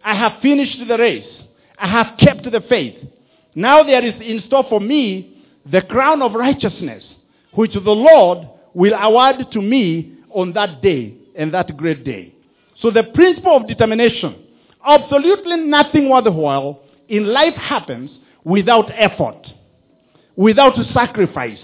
I 0.05 0.15
have 0.15 0.41
finished 0.41 0.79
the 0.87 0.97
race. 0.97 1.27
I 1.79 1.89
have 1.89 2.19
kept 2.19 2.45
the 2.45 2.63
faith. 2.69 2.97
Now 3.55 3.83
there 3.83 4.05
is 4.05 4.15
in 4.21 4.43
store 4.47 4.65
for 4.69 4.81
me 4.81 5.45
the 5.71 5.83
crown 5.83 6.23
of 6.23 6.33
righteousness, 6.33 7.05
which 7.53 7.73
the 7.73 7.81
Lord 7.81 8.49
will 8.75 8.95
award 8.95 9.37
to 9.53 9.61
me 9.63 10.15
on 10.31 10.53
that 10.53 10.83
day 10.83 11.15
and 11.35 11.53
that 11.55 11.77
great 11.77 12.05
day. 12.05 12.35
So 12.81 12.91
the 12.91 13.05
principle 13.15 13.57
of 13.57 13.67
determination, 13.67 14.37
absolutely 14.87 15.57
nothing 15.57 16.09
worthwhile 16.09 16.81
in 17.09 17.27
life 17.27 17.55
happens 17.55 18.11
without 18.45 18.91
effort, 18.95 19.47
without 20.37 20.75
sacrifice. 20.95 21.59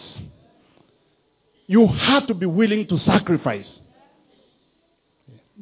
You 1.66 1.86
have 1.86 2.26
to 2.26 2.34
be 2.34 2.46
willing 2.46 2.86
to 2.88 2.98
sacrifice. 3.06 3.66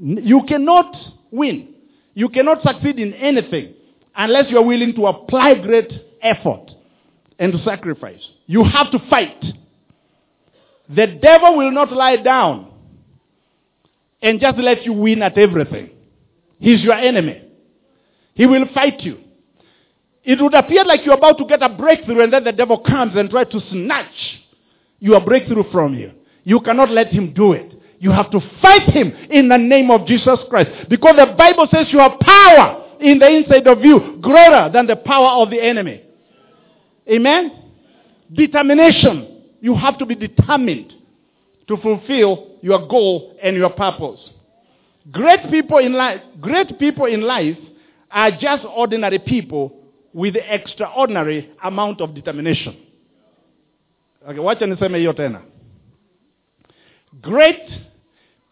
You 0.00 0.42
cannot 0.48 0.94
win. 1.30 1.74
You 2.14 2.28
cannot 2.28 2.62
succeed 2.62 2.98
in 2.98 3.14
anything 3.14 3.74
unless 4.16 4.50
you 4.50 4.58
are 4.58 4.64
willing 4.64 4.94
to 4.94 5.06
apply 5.06 5.54
great 5.54 5.90
effort 6.22 6.70
and 7.38 7.52
to 7.52 7.62
sacrifice. 7.64 8.20
You 8.46 8.64
have 8.64 8.90
to 8.92 8.98
fight. 9.08 9.42
The 10.88 11.06
devil 11.06 11.56
will 11.56 11.70
not 11.70 11.92
lie 11.92 12.16
down 12.16 12.72
and 14.20 14.40
just 14.40 14.58
let 14.58 14.84
you 14.84 14.92
win 14.92 15.22
at 15.22 15.38
everything. 15.38 15.90
He's 16.58 16.82
your 16.82 16.94
enemy. 16.94 17.42
He 18.34 18.46
will 18.46 18.66
fight 18.72 19.00
you. 19.00 19.21
It 20.24 20.40
would 20.40 20.54
appear 20.54 20.84
like 20.84 21.04
you're 21.04 21.14
about 21.16 21.38
to 21.38 21.44
get 21.44 21.62
a 21.62 21.68
breakthrough 21.68 22.22
and 22.22 22.32
then 22.32 22.44
the 22.44 22.52
devil 22.52 22.78
comes 22.78 23.16
and 23.16 23.28
tries 23.28 23.48
to 23.50 23.60
snatch 23.70 24.40
your 25.00 25.20
breakthrough 25.20 25.70
from 25.72 25.94
you. 25.94 26.12
You 26.44 26.60
cannot 26.60 26.90
let 26.90 27.08
him 27.08 27.32
do 27.32 27.52
it. 27.52 27.72
You 27.98 28.10
have 28.10 28.30
to 28.30 28.40
fight 28.60 28.88
him 28.90 29.12
in 29.30 29.48
the 29.48 29.56
name 29.56 29.90
of 29.90 30.06
Jesus 30.06 30.38
Christ. 30.48 30.70
Because 30.88 31.16
the 31.16 31.34
Bible 31.36 31.68
says 31.72 31.86
you 31.90 31.98
have 31.98 32.18
power 32.20 32.96
in 33.00 33.18
the 33.18 33.28
inside 33.28 33.66
of 33.66 33.84
you 33.84 34.18
greater 34.20 34.70
than 34.72 34.86
the 34.86 34.96
power 34.96 35.42
of 35.42 35.50
the 35.50 35.60
enemy. 35.60 36.02
Amen? 37.10 37.52
Determination. 38.32 39.42
You 39.60 39.74
have 39.74 39.98
to 39.98 40.06
be 40.06 40.14
determined 40.14 40.92
to 41.68 41.76
fulfill 41.76 42.58
your 42.60 42.86
goal 42.86 43.36
and 43.42 43.56
your 43.56 43.70
purpose. 43.70 44.20
Great 45.10 45.50
people 45.50 45.78
in 45.78 45.94
life, 45.94 46.20
great 46.40 46.78
people 46.78 47.06
in 47.06 47.22
life 47.22 47.58
are 48.10 48.30
just 48.30 48.64
ordinary 48.64 49.18
people 49.18 49.81
with 50.14 50.36
extraordinary 50.36 51.50
amount 51.62 52.00
of 52.00 52.14
determination. 52.14 52.76
Okay, 54.28 54.38
wacha 54.38 54.66
niseme 54.66 54.98
hiyo 54.98 55.12
tena. 55.12 55.42
Great 57.20 57.70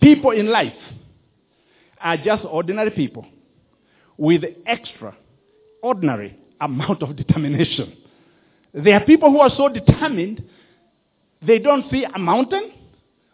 people 0.01 0.31
in 0.41 0.47
life 0.47 0.77
are 2.01 2.17
just 2.17 2.45
ordinary 2.45 2.91
people 2.91 3.25
with 4.19 4.45
extraordinary 4.67 6.35
amount 6.61 7.03
of 7.03 7.17
determination. 7.17 7.97
There 8.75 8.95
are 8.95 9.05
people 9.05 9.31
who 9.31 9.41
are 9.41 9.51
so 9.57 9.69
determined 9.69 10.43
they 11.43 11.59
don't 11.59 11.91
see 11.91 12.05
a 12.05 12.19
mountain 12.19 12.73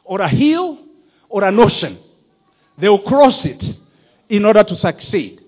or 0.04 0.20
a 0.20 0.28
hill 0.28 0.78
or 1.28 1.44
an 1.44 1.58
ocean. 1.58 1.98
They 2.78 2.88
will 2.88 3.02
cross 3.02 3.34
it 3.44 3.76
in 4.28 4.44
order 4.44 4.62
to 4.64 4.76
succeed. 4.78 5.40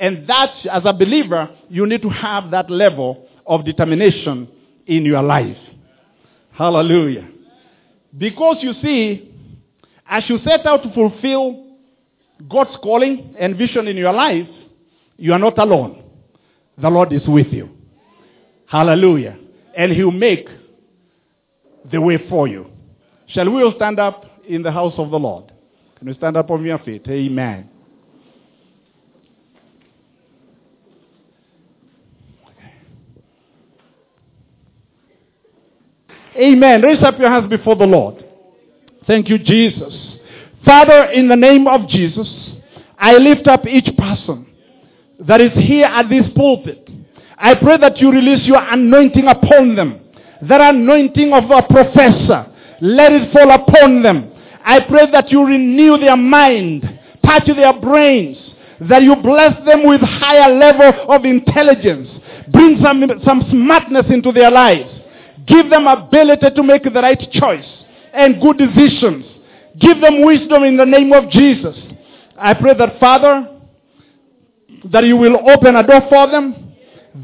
And 0.00 0.28
that, 0.28 0.50
as 0.70 0.82
a 0.84 0.92
believer, 0.92 1.48
you 1.68 1.86
need 1.86 2.02
to 2.02 2.10
have 2.10 2.50
that 2.50 2.70
level 2.70 3.26
of 3.46 3.64
determination 3.64 4.48
in 4.86 5.04
your 5.04 5.22
life. 5.22 5.56
Hallelujah. 6.52 7.28
Because 8.16 8.56
you 8.60 8.72
see, 8.82 9.32
as 10.08 10.24
you 10.28 10.38
set 10.44 10.66
out 10.66 10.82
to 10.82 10.92
fulfill 10.92 11.64
God's 12.48 12.76
calling 12.82 13.34
and 13.38 13.56
vision 13.56 13.86
in 13.88 13.96
your 13.96 14.12
life, 14.12 14.48
you 15.16 15.32
are 15.32 15.38
not 15.38 15.58
alone. 15.58 16.04
The 16.78 16.88
Lord 16.88 17.12
is 17.12 17.26
with 17.26 17.48
you. 17.48 17.70
Hallelujah. 18.66 19.38
And 19.76 19.92
He'll 19.92 20.10
make 20.10 20.46
the 21.90 22.00
way 22.00 22.18
for 22.28 22.48
you. 22.48 22.66
Shall 23.28 23.50
we 23.50 23.62
all 23.62 23.74
stand 23.76 23.98
up 23.98 24.24
in 24.46 24.62
the 24.62 24.72
house 24.72 24.94
of 24.98 25.10
the 25.10 25.18
Lord? 25.18 25.52
Can 25.98 26.08
you 26.08 26.14
stand 26.14 26.36
up 26.36 26.50
on 26.50 26.64
your 26.64 26.78
feet? 26.80 27.06
Amen. 27.08 27.70
Amen. 36.38 36.82
Raise 36.82 37.02
up 37.02 37.18
your 37.18 37.30
hands 37.30 37.48
before 37.48 37.76
the 37.76 37.86
Lord. 37.86 38.24
Thank 39.06 39.28
you, 39.28 39.38
Jesus. 39.38 39.94
Father, 40.64 41.04
in 41.12 41.28
the 41.28 41.36
name 41.36 41.66
of 41.66 41.88
Jesus, 41.88 42.28
I 42.98 43.14
lift 43.14 43.46
up 43.46 43.66
each 43.66 43.88
person 43.96 44.46
that 45.20 45.40
is 45.40 45.52
here 45.52 45.86
at 45.86 46.08
this 46.08 46.26
pulpit. 46.34 46.88
I 47.38 47.54
pray 47.54 47.78
that 47.78 47.98
you 47.98 48.10
release 48.10 48.46
your 48.46 48.62
anointing 48.62 49.26
upon 49.26 49.76
them. 49.76 50.00
That 50.42 50.60
anointing 50.60 51.32
of 51.32 51.50
a 51.50 51.62
professor. 51.62 52.52
Let 52.80 53.12
it 53.12 53.32
fall 53.32 53.50
upon 53.50 54.02
them. 54.02 54.32
I 54.64 54.80
pray 54.80 55.10
that 55.12 55.30
you 55.30 55.44
renew 55.44 55.96
their 55.98 56.16
mind, 56.16 56.82
touch 57.24 57.46
their 57.46 57.72
brains, 57.80 58.36
that 58.80 59.02
you 59.02 59.14
bless 59.16 59.64
them 59.64 59.86
with 59.86 60.00
higher 60.00 60.52
level 60.52 61.14
of 61.14 61.24
intelligence, 61.24 62.08
bring 62.48 62.80
some, 62.82 63.04
some 63.24 63.46
smartness 63.50 64.06
into 64.10 64.32
their 64.32 64.50
lives, 64.50 64.90
give 65.46 65.70
them 65.70 65.86
ability 65.86 66.50
to 66.54 66.62
make 66.62 66.82
the 66.84 66.90
right 66.90 67.20
choice 67.32 67.66
and 68.12 68.40
good 68.40 68.58
decisions. 68.58 69.24
Give 69.78 70.00
them 70.00 70.24
wisdom 70.24 70.64
in 70.64 70.76
the 70.76 70.86
name 70.86 71.12
of 71.12 71.30
Jesus. 71.30 71.76
I 72.38 72.54
pray 72.54 72.74
that 72.74 72.98
Father, 72.98 73.48
that 74.92 75.04
you 75.04 75.16
will 75.16 75.36
open 75.50 75.76
a 75.76 75.86
door 75.86 76.02
for 76.08 76.30
them. 76.30 76.74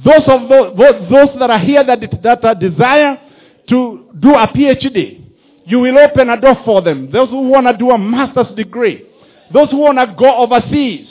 Those 0.04 0.22
of 0.26 0.48
those, 0.48 0.76
those 1.10 1.38
that 1.38 1.50
are 1.50 1.58
here 1.58 1.84
that, 1.84 2.00
that 2.22 2.60
desire 2.60 3.20
to 3.68 4.06
do 4.18 4.30
a 4.34 4.46
PhD, 4.48 5.22
you 5.64 5.80
will 5.80 5.98
open 5.98 6.30
a 6.30 6.40
door 6.40 6.56
for 6.64 6.82
them. 6.82 7.10
Those 7.10 7.28
who 7.28 7.48
want 7.48 7.66
to 7.66 7.76
do 7.76 7.90
a 7.90 7.98
master's 7.98 8.54
degree. 8.56 9.06
Those 9.52 9.70
who 9.70 9.78
want 9.78 9.98
to 9.98 10.14
go 10.18 10.36
overseas 10.38 11.06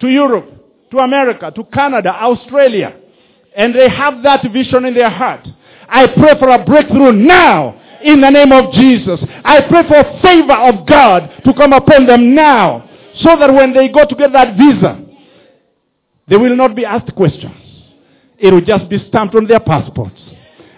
to 0.00 0.08
Europe, 0.08 0.48
to 0.90 0.98
America, 0.98 1.52
to 1.54 1.64
Canada, 1.64 2.10
Australia. 2.14 2.96
And 3.56 3.74
they 3.74 3.88
have 3.88 4.22
that 4.22 4.42
vision 4.52 4.84
in 4.84 4.94
their 4.94 5.10
heart. 5.10 5.46
I 5.92 6.06
pray 6.06 6.38
for 6.38 6.48
a 6.48 6.64
breakthrough 6.64 7.12
now 7.12 7.78
in 8.02 8.20
the 8.22 8.30
name 8.30 8.50
of 8.50 8.72
Jesus. 8.72 9.20
I 9.44 9.60
pray 9.68 9.82
for 9.86 10.20
favor 10.22 10.54
of 10.54 10.86
God 10.86 11.30
to 11.44 11.52
come 11.52 11.74
upon 11.74 12.06
them 12.06 12.34
now 12.34 12.88
so 13.20 13.36
that 13.36 13.52
when 13.52 13.74
they 13.74 13.88
go 13.88 14.06
to 14.06 14.14
get 14.14 14.32
that 14.32 14.56
visa, 14.56 15.04
they 16.28 16.36
will 16.36 16.56
not 16.56 16.74
be 16.74 16.86
asked 16.86 17.14
questions. 17.14 17.54
It 18.38 18.52
will 18.52 18.62
just 18.62 18.88
be 18.88 19.06
stamped 19.08 19.34
on 19.34 19.46
their 19.46 19.60
passports. 19.60 20.18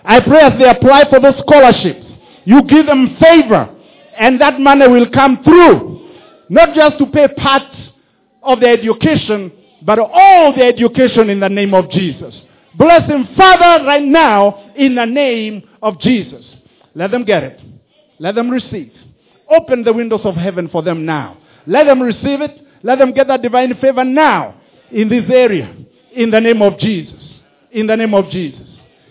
I 0.04 0.20
pray 0.20 0.40
as 0.40 0.58
they 0.58 0.68
apply 0.68 1.08
for 1.08 1.20
those 1.20 1.38
scholarships, 1.46 2.04
you 2.44 2.62
give 2.64 2.86
them 2.86 3.16
favor 3.20 3.70
and 4.18 4.40
that 4.40 4.58
money 4.58 4.88
will 4.88 5.08
come 5.10 5.42
through. 5.44 6.10
Not 6.48 6.74
just 6.74 6.98
to 6.98 7.06
pay 7.06 7.28
part 7.28 7.62
of 8.42 8.60
the 8.60 8.66
education, 8.66 9.52
but 9.82 9.98
all 9.98 10.52
the 10.54 10.64
education 10.64 11.30
in 11.30 11.40
the 11.40 11.48
name 11.48 11.72
of 11.72 11.88
Jesus. 11.90 12.34
Bless 12.76 13.06
them, 13.08 13.28
Father, 13.36 13.84
right 13.84 14.04
now 14.04 14.72
in 14.76 14.94
the 14.94 15.04
name 15.04 15.62
of 15.82 16.00
Jesus. 16.00 16.44
Let 16.94 17.10
them 17.10 17.24
get 17.24 17.42
it. 17.42 17.60
Let 18.18 18.34
them 18.34 18.50
receive. 18.50 18.92
Open 19.50 19.84
the 19.84 19.92
windows 19.92 20.22
of 20.24 20.34
heaven 20.34 20.68
for 20.68 20.82
them 20.82 21.04
now. 21.04 21.38
Let 21.66 21.84
them 21.84 22.02
receive 22.02 22.40
it. 22.40 22.60
Let 22.82 22.98
them 22.98 23.12
get 23.12 23.28
that 23.28 23.42
divine 23.42 23.74
favor 23.80 24.04
now 24.04 24.60
in 24.90 25.08
this 25.08 25.24
area 25.30 25.74
in 26.14 26.30
the 26.30 26.40
name 26.40 26.62
of 26.62 26.78
Jesus. 26.78 27.20
In 27.72 27.86
the 27.86 27.96
name 27.96 28.14
of 28.14 28.30
Jesus. 28.30 28.60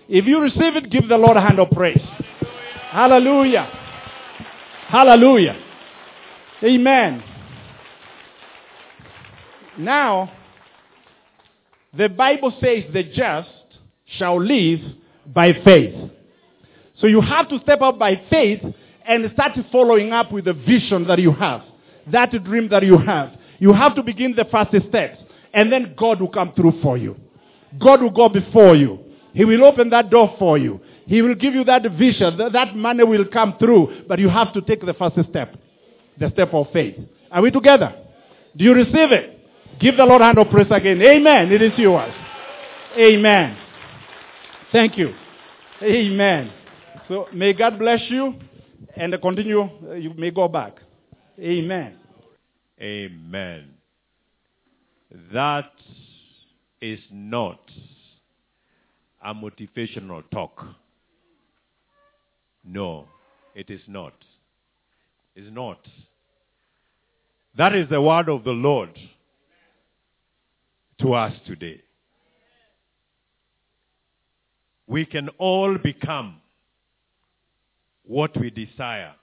If 0.08 0.26
you 0.26 0.40
receive 0.40 0.76
it, 0.76 0.90
give 0.90 1.08
the 1.08 1.18
Lord 1.18 1.38
a 1.38 1.42
hand 1.42 1.60
of 1.60 1.70
praise. 1.72 2.02
Hallelujah. 2.92 3.70
Hallelujah. 4.88 5.60
Amen. 6.64 7.24
Now, 9.78 10.32
the 11.96 12.10
Bible 12.10 12.52
says 12.62 12.86
the 12.92 13.04
just 13.04 13.50
shall 14.18 14.42
live 14.42 14.80
by 15.28 15.54
faith. 15.64 16.12
So 17.00 17.08
you 17.08 17.22
have 17.22 17.50
to 17.50 17.60
step 17.60 17.82
up 17.82 17.98
by 18.00 18.22
faith 18.30 18.62
and 19.06 19.32
start 19.34 19.58
following 19.72 20.12
up 20.12 20.32
with 20.32 20.46
the 20.46 20.54
vision 20.54 21.08
that 21.08 21.20
you 21.20 21.32
have, 21.34 21.62
that 22.12 22.32
dream 22.44 22.70
that 22.70 22.84
you 22.84 22.98
have. 22.98 23.32
You 23.60 23.74
have 23.74 23.96
to 23.96 24.04
begin 24.04 24.36
the 24.36 24.46
first 24.46 24.72
steps, 24.90 25.18
and 25.54 25.72
then 25.72 25.94
God 25.98 26.20
will 26.22 26.30
come 26.30 26.54
through 26.56 26.82
for 26.82 26.98
you. 26.98 27.16
God 27.80 28.02
will 28.02 28.10
go 28.12 28.30
before 28.30 28.76
you. 28.76 29.00
He 29.34 29.46
will 29.46 29.64
open 29.64 29.90
that 29.90 30.10
door 30.10 30.36
for 30.38 30.58
you. 30.58 30.80
He 31.06 31.22
will 31.22 31.36
give 31.36 31.54
you 31.54 31.64
that 31.66 31.84
vision. 31.92 32.38
That 32.54 32.76
money 32.76 33.04
will 33.04 33.26
come 33.26 33.56
through, 33.60 34.06
but 34.08 34.20
you 34.20 34.30
have 34.30 34.54
to 34.54 34.62
take 34.62 34.86
the 34.86 34.94
first 34.94 35.16
step, 35.30 35.56
the 36.20 36.30
step 36.32 36.54
of 36.54 36.68
faith. 36.72 36.96
Are 37.32 37.42
we 37.42 37.52
together? 37.52 37.96
Do 38.56 38.64
you 38.64 38.74
receive 38.74 39.12
it? 39.12 39.33
Give 39.80 39.98
the 39.98 40.06
Lord 40.06 40.22
hand 40.22 40.38
of 40.38 40.50
praise 40.50 40.68
again. 40.72 41.02
Amen. 41.02 41.52
It 41.52 41.62
is 41.62 41.74
yours. 41.78 42.14
Amen. 42.98 43.58
Thank 44.72 44.98
you. 44.98 45.14
Amen. 45.82 46.52
So 47.08 47.28
may 47.34 47.54
God 47.54 47.78
bless 47.80 48.02
you 48.10 48.36
and 48.96 49.14
continue. 49.22 49.62
Uh, 49.62 49.94
you 49.94 50.14
may 50.14 50.32
go 50.32 50.48
back. 50.48 50.78
Amen. 51.40 51.96
Amen. 52.80 53.74
That 55.32 55.72
is 56.82 57.00
not 57.12 57.60
a 59.24 59.34
motivational 59.34 60.24
talk. 60.32 60.64
No, 62.66 63.06
it 63.56 63.70
is 63.70 63.82
not. 63.88 64.14
It's 65.36 65.54
not. 65.54 65.80
That 67.58 67.76
is 67.76 67.90
the 67.90 68.02
word 68.02 68.30
of 68.30 68.44
the 68.44 68.52
Lord 68.52 68.90
to 71.00 71.14
us 71.14 71.34
today. 71.46 71.82
We 74.88 75.06
can 75.06 75.30
all 75.38 75.78
become 75.78 76.42
what 78.04 78.38
we 78.40 78.50
desire 78.50 79.14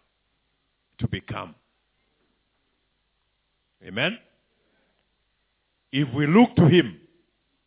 to 0.99 1.09
become. 1.09 1.55
Amen? 3.87 4.19
If 5.93 6.13
we 6.15 6.27
look 6.27 6.55
to 6.57 6.67
Him, 6.67 7.01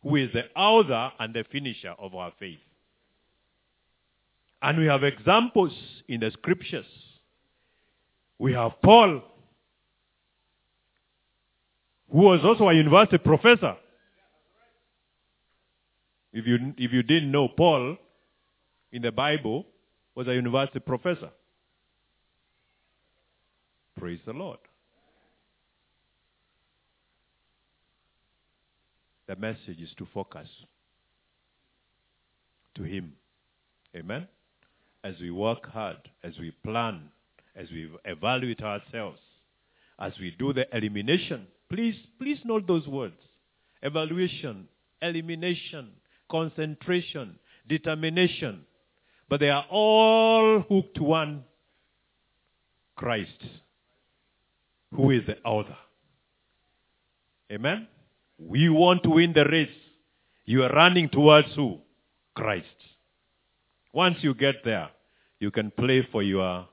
who 0.04 0.16
is 0.16 0.30
the 0.32 0.44
author 0.54 1.12
and 1.18 1.34
the 1.34 1.44
finisher 1.50 1.94
of 1.98 2.14
our 2.14 2.32
faith. 2.38 2.58
And 4.62 4.78
we 4.78 4.86
have 4.86 5.02
examples 5.02 5.72
in 6.08 6.20
the 6.20 6.30
scriptures. 6.30 6.86
We 8.38 8.52
have 8.52 8.72
Paul, 8.82 9.22
who 12.12 12.18
was 12.18 12.40
also 12.44 12.68
a 12.68 12.74
university 12.74 13.18
professor. 13.18 13.76
If 16.34 16.48
you, 16.48 16.74
if 16.76 16.92
you 16.92 17.04
didn't 17.04 17.30
know, 17.30 17.46
Paul 17.46 17.96
in 18.90 19.02
the 19.02 19.12
Bible 19.12 19.64
was 20.16 20.26
a 20.26 20.34
university 20.34 20.80
professor. 20.80 21.30
Praise 23.96 24.18
the 24.26 24.32
Lord. 24.32 24.58
The 29.28 29.36
message 29.36 29.80
is 29.80 29.90
to 29.96 30.08
focus 30.12 30.48
to 32.74 32.82
Him. 32.82 33.12
Amen. 33.96 34.26
As 35.04 35.14
we 35.20 35.30
work 35.30 35.70
hard, 35.70 35.98
as 36.24 36.36
we 36.40 36.50
plan, 36.50 37.10
as 37.54 37.70
we 37.70 37.88
evaluate 38.04 38.60
ourselves, 38.60 39.20
as 40.00 40.12
we 40.18 40.34
do 40.36 40.52
the 40.52 40.66
elimination, 40.76 41.46
please, 41.70 41.94
please 42.18 42.38
note 42.44 42.66
those 42.66 42.88
words. 42.88 43.14
Evaluation, 43.82 44.66
elimination, 45.00 45.92
concentration, 46.30 47.38
determination. 47.68 48.62
But 49.28 49.40
they 49.40 49.50
are 49.50 49.64
all 49.70 50.60
hooked 50.68 50.96
to 50.96 51.02
one 51.02 51.44
Christ, 52.96 53.44
who 54.94 55.10
is 55.10 55.22
the 55.26 55.38
author. 55.42 55.76
Amen? 57.50 57.88
We 58.38 58.68
want 58.68 59.02
to 59.04 59.10
win 59.10 59.32
the 59.32 59.44
race. 59.44 59.68
You 60.44 60.64
are 60.64 60.70
running 60.70 61.08
towards 61.08 61.48
who? 61.54 61.78
Christ. 62.34 62.66
Once 63.92 64.18
you 64.20 64.34
get 64.34 64.56
there, 64.64 64.90
you 65.38 65.50
can 65.50 65.70
play 65.70 66.06
for 66.10 66.22
your 66.22 66.66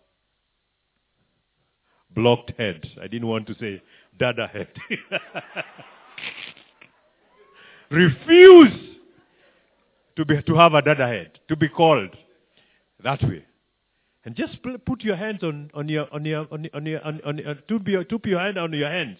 blocked 2.13 2.51
head. 2.57 2.83
I 3.01 3.07
didn't 3.07 3.27
want 3.27 3.47
to 3.47 3.55
say 3.59 3.81
dada 4.17 4.47
head. 4.47 4.69
Refuse 7.91 8.90
to, 10.15 10.25
be, 10.25 10.41
to 10.41 10.55
have 10.55 10.73
a 10.73 10.81
dada 10.81 11.07
head, 11.07 11.39
to 11.47 11.55
be 11.55 11.67
called 11.69 12.09
that 13.03 13.21
way. 13.23 13.45
And 14.23 14.35
just 14.35 14.57
put 14.85 15.03
your 15.03 15.15
hands 15.15 15.41
on, 15.43 15.71
on 15.73 15.89
your, 15.89 16.07
on 16.13 16.25
your, 16.25 16.47
on, 16.51 16.63
your- 16.63 16.75
on 16.75 16.85
your, 16.85 17.03
on, 17.05 17.21
on, 17.25 17.45
on, 17.47 17.59
tip 17.67 17.87
your, 17.87 18.03
tip 18.03 18.25
your 18.25 18.39
hand 18.39 18.57
on 18.57 18.71
your 18.73 18.89
hands 18.89 19.17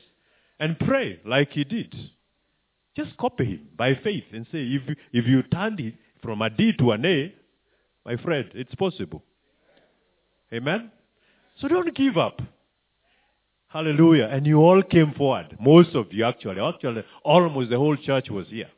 and 0.59 0.77
pray 0.79 1.19
like 1.25 1.51
he 1.51 1.63
did. 1.63 1.95
Just 2.95 3.17
copy 3.17 3.45
him 3.45 3.67
by 3.75 3.95
faith 4.03 4.25
and 4.33 4.45
say, 4.51 4.59
if, 4.63 4.81
if 5.11 5.25
you 5.25 5.41
turned 5.43 5.79
it 5.79 5.95
from 6.21 6.41
a 6.41 6.49
D 6.49 6.73
to 6.73 6.91
an 6.91 7.05
A, 7.05 7.33
my 8.05 8.15
friend, 8.17 8.49
it's 8.53 8.75
possible. 8.75 9.23
Amen? 10.53 10.91
So 11.59 11.67
don't 11.67 11.95
give 11.95 12.17
up. 12.17 12.41
Hallelujah. 13.69 14.27
And 14.31 14.45
you 14.45 14.57
all 14.57 14.83
came 14.83 15.13
forward. 15.13 15.55
Most 15.59 15.95
of 15.95 16.07
you 16.11 16.25
actually. 16.25 16.59
Actually, 16.59 17.03
almost 17.23 17.69
the 17.69 17.77
whole 17.77 17.95
church 17.95 18.29
was 18.29 18.47
here. 18.49 18.69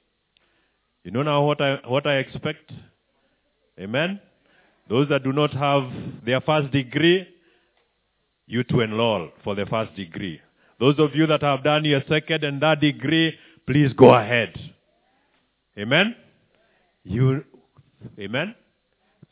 You 1.04 1.12
know 1.12 1.24
now 1.24 1.46
what 1.46 1.62
I, 1.62 1.80
what 1.86 2.08
I 2.08 2.18
expect? 2.18 2.72
Amen? 3.80 4.20
Those 4.90 5.10
that 5.10 5.24
do 5.24 5.34
not 5.34 5.52
have 5.54 5.90
their 6.26 6.42
first 6.42 6.72
degree, 6.72 7.28
you 8.48 8.64
to 8.66 8.82
enroll 8.82 9.30
for 9.44 9.56
the 9.56 9.66
first 9.66 9.96
degree. 9.96 10.40
Those 10.80 11.00
of 11.00 11.16
you 11.16 11.26
that 11.28 11.42
have 11.42 11.64
done 11.64 11.86
your 11.86 12.02
second 12.10 12.44
and 12.44 12.60
third 12.62 12.82
degree, 12.82 13.38
please 13.66 13.94
go 13.94 14.14
ahead. 14.14 14.54
Amen? 15.78 16.16
You, 17.04 17.44
amen? 18.20 18.56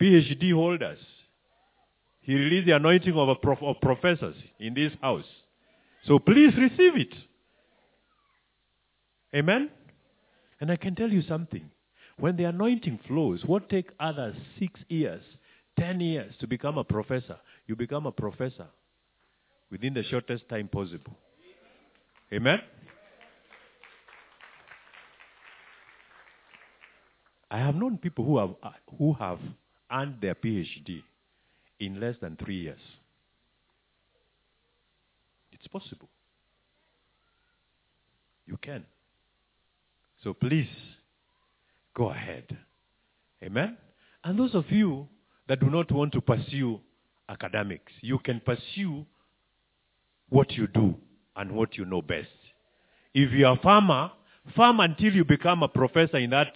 PhD 0.02 0.54
holders. 0.54 1.00
He 2.22 2.36
released 2.36 2.68
the 2.68 2.76
anointing 2.76 3.14
of, 3.16 3.30
a 3.30 3.36
prof, 3.36 3.60
of 3.62 3.80
professors 3.82 4.36
in 4.60 4.74
this 4.74 4.92
house. 5.02 5.26
So 6.06 6.20
please 6.20 6.54
receive 6.58 6.96
it. 6.96 7.14
Amen? 9.36 9.70
And 10.62 10.72
I 10.72 10.76
can 10.76 10.96
tell 10.96 11.10
you 11.10 11.24
something. 11.24 11.70
When 12.18 12.38
the 12.38 12.44
anointing 12.44 13.00
flows, 13.08 13.44
what 13.44 13.68
take 13.68 13.90
others 14.00 14.36
six 14.60 14.80
years, 14.88 15.24
ten 15.78 16.00
years 16.00 16.34
to 16.40 16.48
become 16.48 16.78
a 16.78 16.84
professor, 16.84 17.38
you 17.66 17.76
become 17.76 18.06
a 18.06 18.12
professor 18.12 18.68
within 19.72 19.96
the 19.96 20.04
shortest 20.04 20.48
time 20.48 20.68
possible. 20.68 21.18
Amen? 22.32 22.62
I 27.50 27.58
have 27.58 27.76
known 27.76 27.98
people 27.98 28.24
who 28.24 28.38
have, 28.38 28.52
who 28.98 29.14
have 29.14 29.40
earned 29.92 30.18
their 30.22 30.36
PhD 30.36 31.02
in 31.80 32.00
less 32.00 32.16
than 32.22 32.38
three 32.38 32.62
years. 32.62 32.80
It's 35.52 35.68
possible. 35.68 36.08
You 38.46 38.58
can. 38.62 38.86
So 40.24 40.34
please, 40.34 40.70
go 41.96 42.12
ahead. 42.12 42.58
Amen? 43.44 43.78
And 44.24 44.38
those 44.38 44.54
of 44.54 44.66
you 44.70 45.08
that 45.48 45.60
do 45.60 45.70
not 45.70 45.92
want 45.92 46.14
to 46.14 46.22
pursue 46.22 46.80
academics, 47.28 47.92
you 48.02 48.20
can 48.20 48.40
pursue 48.40 49.06
what 50.30 50.52
you 50.52 50.68
do 50.68 50.96
and 51.36 51.52
what 51.52 51.78
you 51.78 51.86
know 51.86 52.02
best. 52.02 52.28
If 53.14 53.32
you're 53.32 53.54
a 53.54 53.58
farmer, 53.58 54.12
farm 54.56 54.80
until 54.80 55.14
you 55.14 55.26
become 55.26 55.64
a 55.64 55.68
professor 55.68 56.18
in 56.18 56.30
that 56.30 56.54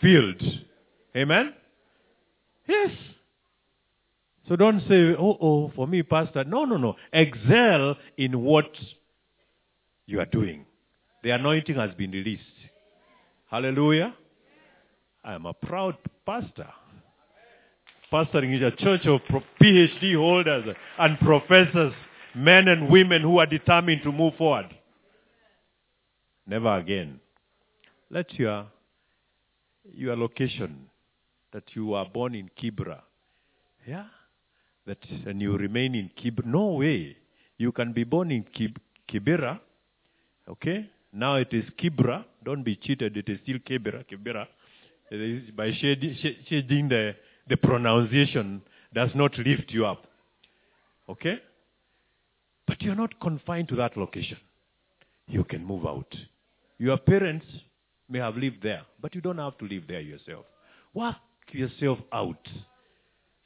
field. 0.00 0.42
Amen? 1.14 1.54
Yes. 2.66 2.90
So 4.48 4.56
don't 4.56 4.80
say, 4.88 5.14
oh, 5.18 5.36
oh, 5.40 5.72
for 5.74 5.86
me, 5.86 6.02
Pastor. 6.02 6.44
No, 6.44 6.64
no, 6.64 6.76
no. 6.76 6.96
Excel 7.12 7.96
in 8.16 8.40
what 8.42 8.70
you 10.06 10.20
are 10.20 10.26
doing. 10.26 10.64
The 11.26 11.32
anointing 11.32 11.74
has 11.74 11.92
been 11.94 12.12
released. 12.12 12.44
Hallelujah. 13.50 14.14
I 15.24 15.34
am 15.34 15.44
a 15.44 15.52
proud 15.52 15.96
pastor. 16.24 16.68
Pastoring 18.12 18.54
is 18.54 18.62
a 18.62 18.70
church 18.70 19.04
of 19.06 19.20
PhD 19.60 20.14
holders 20.14 20.76
and 21.00 21.18
professors, 21.18 21.92
men 22.36 22.68
and 22.68 22.88
women 22.88 23.22
who 23.22 23.38
are 23.38 23.46
determined 23.46 24.02
to 24.04 24.12
move 24.12 24.34
forward. 24.38 24.66
Never 26.46 26.76
again. 26.76 27.18
Let 28.08 28.32
your, 28.34 28.66
your 29.82 30.16
location, 30.16 30.86
that 31.52 31.64
you 31.74 31.94
are 31.94 32.06
born 32.06 32.36
in 32.36 32.48
Kibra, 32.56 33.00
yeah, 33.84 34.04
that 34.86 34.98
and 35.26 35.42
you 35.42 35.56
remain 35.56 35.96
in 35.96 36.08
Kibra. 36.16 36.44
No 36.44 36.66
way. 36.74 37.16
You 37.58 37.72
can 37.72 37.92
be 37.92 38.04
born 38.04 38.30
in 38.30 38.44
Kib- 38.44 38.78
Kibera, 39.10 39.58
okay? 40.48 40.88
Now 41.16 41.36
it 41.36 41.48
is 41.52 41.64
Kibra. 41.82 42.24
Don't 42.44 42.62
be 42.62 42.76
cheated. 42.76 43.16
It 43.16 43.28
is 43.28 43.38
still 43.42 43.58
Kibera. 43.58 44.04
Kibera. 44.04 44.46
It 45.10 45.20
is 45.20 45.50
by 45.50 45.72
changing 45.72 46.88
the, 46.90 47.16
the 47.48 47.56
pronunciation 47.56 48.60
does 48.92 49.10
not 49.14 49.36
lift 49.38 49.70
you 49.70 49.86
up. 49.86 50.06
Okay? 51.08 51.38
But 52.66 52.82
you're 52.82 52.94
not 52.94 53.18
confined 53.18 53.68
to 53.68 53.76
that 53.76 53.96
location. 53.96 54.36
You 55.26 55.44
can 55.44 55.64
move 55.64 55.86
out. 55.86 56.14
Your 56.78 56.98
parents 56.98 57.46
may 58.10 58.18
have 58.18 58.36
lived 58.36 58.62
there, 58.62 58.82
but 59.00 59.14
you 59.14 59.22
don't 59.22 59.38
have 59.38 59.56
to 59.58 59.64
live 59.64 59.84
there 59.88 60.00
yourself. 60.00 60.44
Work 60.92 61.16
yourself 61.50 61.98
out 62.12 62.46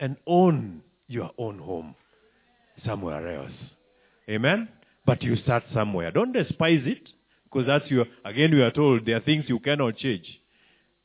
and 0.01 0.17
own 0.27 0.83
your 1.07 1.31
own 1.39 1.59
home 1.59 1.95
somewhere 2.85 3.37
else. 3.37 3.53
Amen? 4.29 4.69
But 5.07 5.23
you 5.23 5.37
start 5.37 5.63
somewhere. 5.73 6.11
Don't 6.11 6.33
despise 6.33 6.83
it, 6.85 7.09
because 7.51 7.67
that's 7.67 7.91
your, 7.91 8.07
again, 8.25 8.53
we 8.53 8.63
are 8.63 8.71
told 8.71 9.07
there 9.07 9.17
are 9.17 9.21
things 9.21 9.45
you 9.49 9.59
cannot 9.59 9.97
change. 9.97 10.41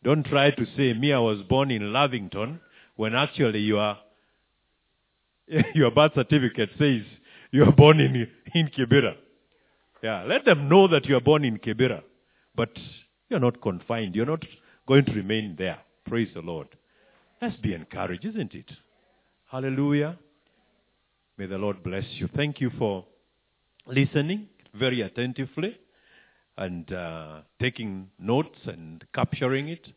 Don't 0.04 0.24
try 0.26 0.52
to 0.52 0.66
say, 0.78 0.94
me, 0.94 1.12
I 1.12 1.20
was 1.20 1.42
born 1.42 1.72
in 1.72 1.92
Lavington, 1.92 2.60
when 2.96 3.16
actually 3.16 3.60
your, 3.60 3.98
your 5.74 5.92
birth 5.92 6.12
certificate 6.14 6.70
says 6.78 7.02
you 7.52 7.64
are 7.64 7.72
born 7.72 8.00
in, 8.00 8.28
in 8.54 8.68
Kibera. 8.68 9.16
Yeah, 10.04 10.24
let 10.24 10.46
them 10.46 10.70
know 10.70 10.88
that 10.88 11.06
you 11.06 11.16
are 11.16 11.22
born 11.22 11.44
in 11.44 11.58
Kibera. 11.58 12.04
But 12.56 12.70
you're 13.30 13.40
not 13.40 13.62
confined. 13.62 14.16
You're 14.16 14.28
not 14.28 14.46
going 14.88 15.06
to 15.06 15.14
remain 15.14 15.56
there. 15.58 15.80
Praise 16.06 16.30
the 16.36 16.42
Lord. 16.42 16.68
Let's 17.42 17.58
be 17.58 17.74
encouraged, 17.74 18.24
isn't 18.24 18.54
it? 18.54 18.72
Hallelujah. 19.50 20.18
May 21.38 21.48
the 21.48 21.58
Lord 21.58 21.84
bless 21.84 22.06
you. 22.18 22.30
Thank 22.36 22.62
you 22.62 22.70
for 22.78 23.06
listening 23.88 24.48
very 24.74 25.02
attentively 25.02 25.78
and 26.58 26.92
uh, 26.94 27.42
taking 27.60 28.10
notes 28.20 28.60
and 28.66 29.06
capturing 29.14 29.70
it. 29.70 29.88